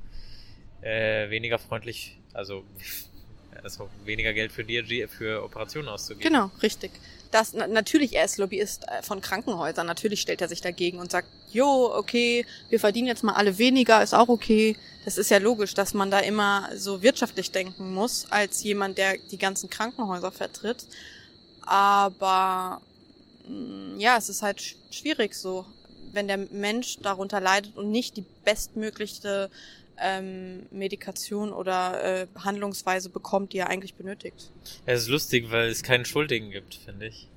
äh, 0.82 1.30
weniger 1.30 1.58
freundlich, 1.58 2.18
also 2.34 2.64
also 3.62 3.88
weniger 4.04 4.34
Geld 4.34 4.52
für 4.52 4.64
DRG, 4.64 5.08
für 5.08 5.42
Operationen 5.42 5.88
auszugeben. 5.88 6.30
Genau, 6.30 6.50
richtig 6.62 6.92
dass 7.30 7.52
natürlich 7.52 8.14
er 8.14 8.24
ist 8.24 8.38
Lobbyist 8.38 8.84
äh, 8.88 9.02
von 9.02 9.20
Krankenhäusern, 9.20 9.86
natürlich 9.86 10.20
stellt 10.20 10.40
er 10.40 10.48
sich 10.48 10.60
dagegen 10.60 10.98
und 10.98 11.10
sagt, 11.10 11.28
jo, 11.50 11.92
okay, 11.94 12.46
wir 12.68 12.80
verdienen 12.80 13.08
jetzt 13.08 13.24
mal 13.24 13.34
alle 13.34 13.58
weniger, 13.58 14.02
ist 14.02 14.14
auch 14.14 14.28
okay. 14.28 14.76
Das 15.04 15.18
ist 15.18 15.30
ja 15.30 15.38
logisch, 15.38 15.74
dass 15.74 15.94
man 15.94 16.10
da 16.10 16.18
immer 16.18 16.68
so 16.74 17.02
wirtschaftlich 17.02 17.50
denken 17.52 17.94
muss, 17.94 18.26
als 18.30 18.62
jemand, 18.62 18.98
der 18.98 19.18
die 19.30 19.38
ganzen 19.38 19.70
Krankenhäuser 19.70 20.32
vertritt. 20.32 20.86
Aber 21.62 22.80
mm, 23.48 23.98
ja, 23.98 24.16
es 24.16 24.28
ist 24.28 24.42
halt 24.42 24.62
schwierig 24.90 25.34
so, 25.34 25.64
wenn 26.12 26.28
der 26.28 26.38
Mensch 26.38 26.98
darunter 27.02 27.40
leidet 27.40 27.76
und 27.76 27.90
nicht 27.90 28.16
die 28.16 28.24
bestmöglichste 28.44 29.50
ähm, 30.00 30.66
Medikation 30.70 31.52
oder 31.52 32.22
äh, 32.22 32.26
Behandlungsweise 32.32 33.10
bekommt, 33.10 33.52
die 33.52 33.58
er 33.58 33.68
eigentlich 33.68 33.94
benötigt. 33.94 34.52
Es 34.84 35.02
ist 35.02 35.08
lustig, 35.08 35.50
weil 35.50 35.68
es 35.68 35.82
keinen 35.82 36.04
Schuldigen 36.04 36.50
gibt, 36.50 36.74
finde 36.74 37.06
ich. 37.06 37.28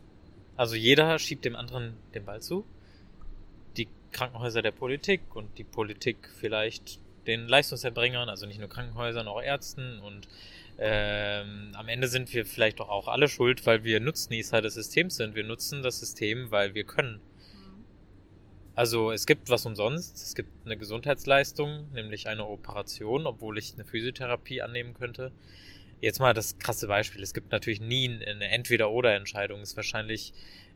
Also 0.58 0.76
jeder 0.76 1.18
schiebt 1.20 1.46
dem 1.46 1.56
anderen 1.56 1.94
den 2.14 2.26
Ball 2.26 2.42
zu. 2.42 2.66
Die 3.78 3.88
Krankenhäuser 4.12 4.62
der 4.62 4.72
Politik 4.72 5.22
und 5.36 5.58
die 5.58 5.64
Politik 5.64 6.30
vielleicht 6.40 7.00
den 7.28 7.48
Leistungserbringern, 7.48 8.28
also 8.28 8.46
nicht 8.46 8.60
nur 8.60 8.70
Krankenhäusern, 8.70 9.28
auch 9.28 9.42
Ärzten 9.42 10.00
und 10.00 10.28
ähm, 10.82 11.72
am 11.74 11.90
Ende 11.90 12.08
sind 12.08 12.34
wir 12.34 12.46
vielleicht 12.46 12.80
doch 12.80 12.88
auch 12.88 13.10
alle 13.10 13.28
schuld, 13.28 13.66
weil 13.66 13.84
wir 13.84 14.00
Nutznießer 14.00 14.62
des 14.62 14.76
Systems 14.76 15.18
sind. 15.18 15.36
Wir 15.36 15.44
nutzen 15.44 15.84
das 15.84 16.00
System, 16.00 16.52
weil 16.52 16.74
wir 16.74 16.86
können. 16.86 17.20
Also 18.80 19.12
es 19.12 19.26
gibt 19.26 19.50
was 19.50 19.66
umsonst. 19.66 20.16
Es 20.16 20.36
gibt 20.36 20.66
eine 20.66 20.78
Gesundheitsleistung, 20.78 21.92
nämlich 21.92 22.30
eine 22.30 22.48
Operation, 22.48 23.28
obwohl 23.28 23.58
ich 23.58 23.74
eine 23.74 23.84
Physiotherapie 23.84 24.62
annehmen 24.62 24.94
könnte. 24.94 25.34
Jetzt 26.00 26.22
mal 26.22 26.34
das 26.34 26.60
krasse 26.60 26.88
Beispiel. 26.88 27.22
Es 27.22 27.34
gibt 27.34 27.52
natürlich 27.52 27.82
nie 27.82 28.10
eine 28.26 28.48
Entweder-Oder-Entscheidung. 28.48 29.60
Es 29.60 29.72
ist 29.72 29.76
wahrscheinlich 29.76 30.32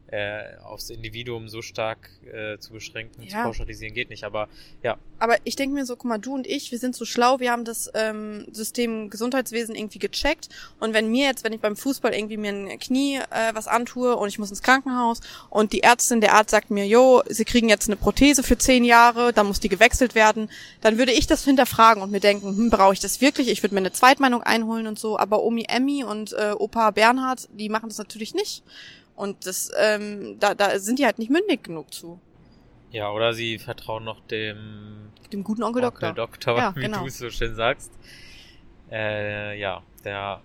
äh, 0.08 0.58
aufs 0.64 0.90
Individuum 0.92 1.50
so 1.50 1.62
stark 1.64 2.10
äh, 2.32 2.60
zu 2.60 2.72
beschränken, 2.74 3.24
Ja. 3.24 3.30
zu 3.30 3.36
pauschalisieren 3.46 3.96
geht 3.96 4.10
nicht. 4.12 4.24
Aber 4.24 4.48
ja, 4.84 4.98
Aber 5.18 5.38
ich 5.44 5.56
denke 5.56 5.74
mir 5.74 5.86
so, 5.86 5.96
guck 5.96 6.06
mal, 6.06 6.18
du 6.20 6.36
und 6.36 6.46
ich, 6.46 6.72
wir 6.72 6.78
sind 6.78 6.96
so 6.96 7.06
schlau, 7.06 7.40
wir 7.40 7.52
haben 7.52 7.66
das 7.66 7.90
ähm, 7.96 8.46
System 8.52 9.10
Gesundheitswesen 9.10 9.74
irgendwie 9.74 10.00
gecheckt. 10.00 10.50
Und 10.80 10.94
wenn 10.94 11.10
mir 11.10 11.26
jetzt, 11.28 11.44
wenn 11.44 11.54
ich 11.54 11.62
beim 11.62 11.76
Fußball 11.76 12.14
irgendwie 12.14 12.38
mir 12.38 12.52
ein 12.52 12.78
Knie 12.80 13.16
äh, 13.18 13.54
was 13.56 13.68
antue 13.68 14.16
und 14.16 14.28
ich 14.28 14.38
muss 14.38 14.50
ins 14.52 14.62
Krankenhaus 14.62 15.22
und 15.50 15.74
die 15.74 15.82
Ärztin, 15.82 16.22
der 16.22 16.34
Arzt 16.36 16.52
sagt 16.52 16.70
mir, 16.70 16.86
jo, 16.86 17.24
sie 17.30 17.46
kriegen 17.46 17.70
jetzt 17.70 17.88
eine 17.88 17.96
Prothese 17.96 18.44
für 18.44 18.58
zehn 18.58 18.84
Jahre, 18.84 19.34
dann 19.34 19.48
muss 19.48 19.60
die 19.62 19.70
gewechselt 19.70 20.14
werden, 20.14 20.50
dann 20.82 20.98
würde 21.00 21.14
ich 21.14 21.26
das 21.26 21.44
hinterfragen 21.46 22.04
und 22.04 22.12
mir 22.12 22.20
denken, 22.20 22.56
hm, 22.56 22.70
brauche 22.70 22.94
ich 22.94 23.00
das 23.00 23.22
wirklich? 23.22 23.48
Ich 23.48 23.64
würde 23.64 23.74
mir 23.74 23.80
eine 23.82 23.94
Zweitmeinung 23.94 24.44
einholen 24.44 24.86
und 24.86 25.00
so. 25.00 25.18
Aber 25.18 25.44
Omi 25.44 25.66
Emmy 25.70 26.04
und 26.04 26.34
äh, 26.34 26.52
Opa 26.58 26.92
Bernhard, 26.92 27.48
die 27.54 27.70
machen 27.70 27.90
das 27.90 27.98
natürlich 27.98 28.36
nicht. 28.36 28.62
Und 29.16 29.46
das, 29.46 29.72
ähm, 29.78 30.38
da, 30.40 30.54
da 30.56 30.80
sind 30.80 31.00
die 31.00 31.06
halt 31.06 31.20
nicht 31.20 31.30
mündig 31.32 31.64
genug 31.64 31.94
zu. 31.94 32.20
ja, 32.92 33.12
oder 33.12 33.34
sie 33.34 33.60
vertrauen 33.60 34.04
noch 34.04 34.20
dem 34.28 35.12
Dem 35.32 35.44
guten 35.44 35.64
Onkel 35.64 35.82
Doktor. 35.84 36.10
Onkel 36.10 36.24
Doktor, 36.24 36.58
Ja, 36.58 36.76
wie 36.76 36.82
genau. 36.82 37.02
du 37.02 37.08
es 37.08 37.18
so 37.18 37.30
schön 37.30 37.56
sagst. 37.56 37.92
Äh, 38.92 39.60
ja, 39.60 39.82
der 40.04 40.42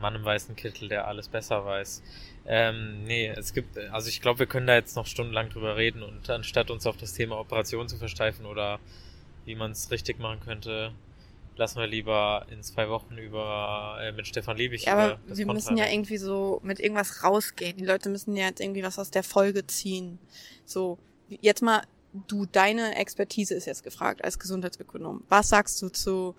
Mann 0.00 0.14
im 0.14 0.24
weißen 0.24 0.54
Kittel, 0.56 0.88
der 0.88 1.06
alles 1.08 1.28
besser 1.28 1.64
weiß. 1.64 2.02
Ähm, 2.46 3.04
nee, 3.04 3.28
es 3.28 3.52
gibt, 3.52 3.76
also 3.76 4.08
ich 4.08 4.20
glaube, 4.22 4.38
wir 4.40 4.46
können 4.46 4.66
da 4.66 4.74
jetzt 4.74 4.96
noch 4.96 5.06
stundenlang 5.06 5.50
drüber 5.50 5.76
reden 5.76 6.02
und 6.02 6.28
anstatt 6.30 6.70
uns 6.70 6.86
auf 6.86 6.96
das 6.96 7.12
Thema 7.12 7.38
Operation 7.38 7.88
zu 7.88 7.96
versteifen 7.98 8.46
oder 8.46 8.78
wie 9.44 9.54
man 9.54 9.72
es 9.72 9.90
richtig 9.90 10.18
machen 10.18 10.40
könnte, 10.40 10.92
lassen 11.58 11.78
wir 11.78 11.86
lieber 11.86 12.46
in 12.50 12.62
zwei 12.62 12.88
Wochen 12.88 13.18
über 13.18 13.98
äh, 14.00 14.12
mit 14.12 14.26
Stefan 14.26 14.56
Liebig 14.56 14.84
Ja, 14.84 14.92
über 14.94 15.02
aber 15.02 15.20
das 15.28 15.38
wir 15.38 15.44
Kontra 15.44 15.54
müssen 15.54 15.76
ja 15.76 15.84
reden. 15.84 15.94
irgendwie 15.94 16.18
so 16.18 16.60
mit 16.62 16.80
irgendwas 16.80 17.22
rausgehen. 17.24 17.76
Die 17.76 17.84
Leute 17.84 18.08
müssen 18.08 18.36
ja 18.36 18.46
jetzt 18.46 18.60
irgendwie 18.60 18.82
was 18.82 18.98
aus 18.98 19.10
der 19.10 19.22
Folge 19.22 19.66
ziehen. 19.66 20.18
So, 20.64 20.98
jetzt 21.28 21.62
mal, 21.62 21.82
du, 22.28 22.46
deine 22.46 22.94
Expertise 22.96 23.54
ist 23.54 23.66
jetzt 23.66 23.82
gefragt 23.82 24.24
als 24.24 24.38
Gesundheitsökonom. 24.38 25.24
Was 25.28 25.48
sagst 25.50 25.82
du 25.82 25.88
zu 25.90 26.34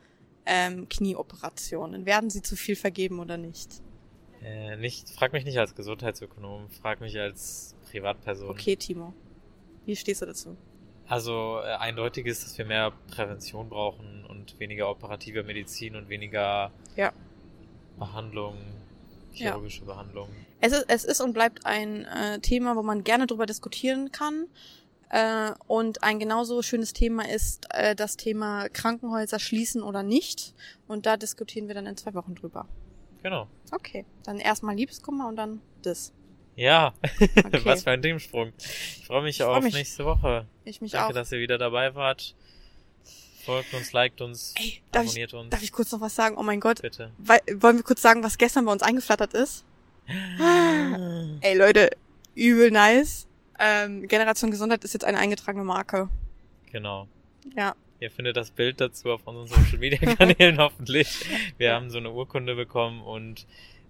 ähm, 0.45 0.87
Knieoperationen? 0.89 2.05
Werden 2.05 2.29
sie 2.29 2.41
zu 2.41 2.55
viel 2.55 2.75
vergeben 2.75 3.19
oder 3.19 3.37
nicht? 3.37 3.81
Äh, 4.41 4.77
nicht, 4.77 5.09
frag 5.09 5.33
mich 5.33 5.43
nicht 5.43 5.59
als 5.59 5.75
Gesundheitsökonom, 5.75 6.69
frag 6.69 7.01
mich 7.01 7.19
als 7.19 7.75
Privatperson. 7.91 8.49
Okay, 8.49 8.75
Timo. 8.77 9.13
Wie 9.85 9.95
stehst 9.95 10.21
du 10.21 10.25
dazu? 10.27 10.55
Also 11.09 11.59
äh, 11.63 11.73
eindeutig 11.75 12.25
ist, 12.27 12.45
dass 12.45 12.57
wir 12.57 12.65
mehr 12.65 12.91
Prävention 13.11 13.67
brauchen 13.69 14.25
und 14.25 14.59
weniger 14.59 14.89
operative 14.89 15.43
Medizin 15.43 15.95
und 15.95 16.07
weniger 16.07 16.71
Ja. 16.95 17.11
Behandlung, 17.97 18.55
chirurgische 19.33 19.83
Behandlung. 19.85 20.29
Es 20.61 20.71
ist, 20.71 20.85
es 20.87 21.03
ist 21.05 21.19
und 21.21 21.33
bleibt 21.33 21.65
ein 21.65 22.05
äh, 22.05 22.39
Thema, 22.39 22.75
wo 22.75 22.83
man 22.83 23.03
gerne 23.03 23.27
drüber 23.27 23.45
diskutieren 23.45 24.11
kann. 24.11 24.45
Äh, 25.09 25.51
und 25.67 26.03
ein 26.03 26.19
genauso 26.19 26.61
schönes 26.61 26.93
Thema 26.93 27.27
ist 27.27 27.65
äh, 27.73 27.95
das 27.95 28.15
Thema 28.15 28.69
Krankenhäuser 28.69 29.39
schließen 29.39 29.81
oder 29.81 30.03
nicht. 30.03 30.53
Und 30.87 31.05
da 31.07 31.17
diskutieren 31.17 31.67
wir 31.67 31.75
dann 31.75 31.87
in 31.87 31.97
zwei 31.97 32.13
Wochen 32.13 32.35
drüber. 32.35 32.67
Genau. 33.23 33.47
Okay, 33.71 34.05
dann 34.23 34.39
erstmal 34.39 34.75
Liebeskummer 34.75 35.27
und 35.27 35.35
dann 35.35 35.61
das. 35.81 36.13
Ja, 36.55 36.93
Okay. 37.19 37.61
was 37.63 37.83
für 37.83 37.91
ein 37.91 38.01
Themensprung. 38.01 38.51
Ich 38.57 39.05
freue 39.07 39.23
mich 39.23 39.39
Ich 39.39 39.43
freu 39.45 39.55
auf 39.57 39.63
mich. 39.63 39.73
nächste 39.73 40.05
Woche. 40.05 40.45
Ich 40.69 40.81
mich 40.81 40.91
Danke, 40.91 41.09
auch. 41.09 41.13
dass 41.13 41.31
ihr 41.31 41.39
wieder 41.39 41.57
dabei 41.57 41.95
wart. 41.95 42.35
Folgt 43.45 43.73
uns, 43.73 43.91
liked 43.93 44.21
uns, 44.21 44.53
Ey, 44.59 44.81
darf 44.91 45.03
ich, 45.05 45.09
abonniert 45.11 45.33
uns. 45.33 45.49
darf 45.49 45.63
ich 45.63 45.71
kurz 45.71 45.91
noch 45.91 46.01
was 46.01 46.13
sagen? 46.13 46.35
Oh 46.37 46.43
mein 46.43 46.59
Gott. 46.59 46.81
Bitte. 46.81 47.11
Wei- 47.17 47.41
wollen 47.55 47.77
wir 47.77 47.83
kurz 47.83 48.01
sagen, 48.01 48.21
was 48.23 48.37
gestern 48.37 48.65
bei 48.65 48.71
uns 48.71 48.83
eingeflattert 48.83 49.33
ist? 49.33 49.65
Ey 51.41 51.57
Leute, 51.57 51.89
übel 52.35 52.71
nice. 52.71 53.27
Ähm, 53.59 54.07
Generation 54.07 54.51
Gesundheit 54.51 54.83
ist 54.83 54.93
jetzt 54.93 55.05
eine 55.05 55.17
eingetragene 55.17 55.63
Marke. 55.63 56.09
Genau. 56.71 57.07
Ja. 57.55 57.75
Ihr 57.99 58.11
findet 58.11 58.37
das 58.37 58.51
Bild 58.51 58.79
dazu 58.79 59.09
auf 59.11 59.25
unseren 59.27 59.47
Social 59.47 59.79
Media 59.79 59.97
Kanälen 60.15 60.57
hoffentlich. 60.59 61.25
Wir 61.57 61.73
haben 61.73 61.89
so 61.89 61.97
eine 61.97 62.11
Urkunde 62.11 62.55
bekommen 62.55 63.01
und 63.01 63.45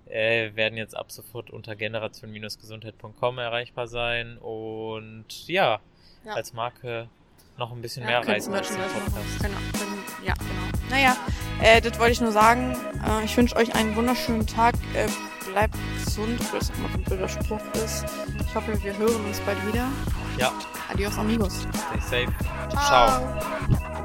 äh, 0.07 0.55
werden 0.55 0.77
jetzt 0.77 0.95
ab 0.97 1.11
sofort 1.11 1.49
unter 1.51 1.75
generation-gesundheit.com 1.75 3.37
erreichbar 3.37 3.87
sein 3.87 4.37
und 4.39 5.47
ja, 5.47 5.79
Ja. 6.25 6.33
als 6.33 6.53
Marke 6.53 7.07
noch 7.57 7.71
ein 7.71 7.81
bisschen 7.81 8.03
Ja, 8.03 8.19
mehr 8.21 8.27
reisen 8.27 8.53
als 8.53 8.69
den. 8.69 8.77
Podcast. 8.77 9.39
Genau. 9.41 9.57
Ja, 10.25 10.33
genau. 10.33 10.89
Naja, 10.89 11.15
äh, 11.61 11.81
das 11.81 11.97
wollte 11.99 12.11
ich 12.13 12.21
nur 12.21 12.31
sagen. 12.31 12.75
Äh, 13.05 13.25
ich 13.25 13.35
wünsche 13.37 13.55
euch 13.55 13.75
einen 13.75 13.95
wunderschönen 13.95 14.45
Tag. 14.47 14.75
Äh, 14.93 15.07
bleibt 15.51 15.75
gesund, 16.03 16.39
das 16.53 16.71
auch 16.71 16.77
mal 16.77 16.89
ein 16.93 17.03
blöder 17.03 17.27
Spruch 17.29 17.61
ist. 17.73 18.05
Ich 18.39 18.55
hoffe, 18.55 18.81
wir 18.83 18.97
hören 18.97 19.25
uns 19.25 19.39
bald 19.41 19.65
wieder. 19.67 19.87
Ja, 20.37 20.53
Adios, 20.91 21.17
amigos. 21.17 21.67
stay 21.99 22.25
safe. 22.27 22.33
Ciao. 22.69 23.09
Ciao. 23.09 23.98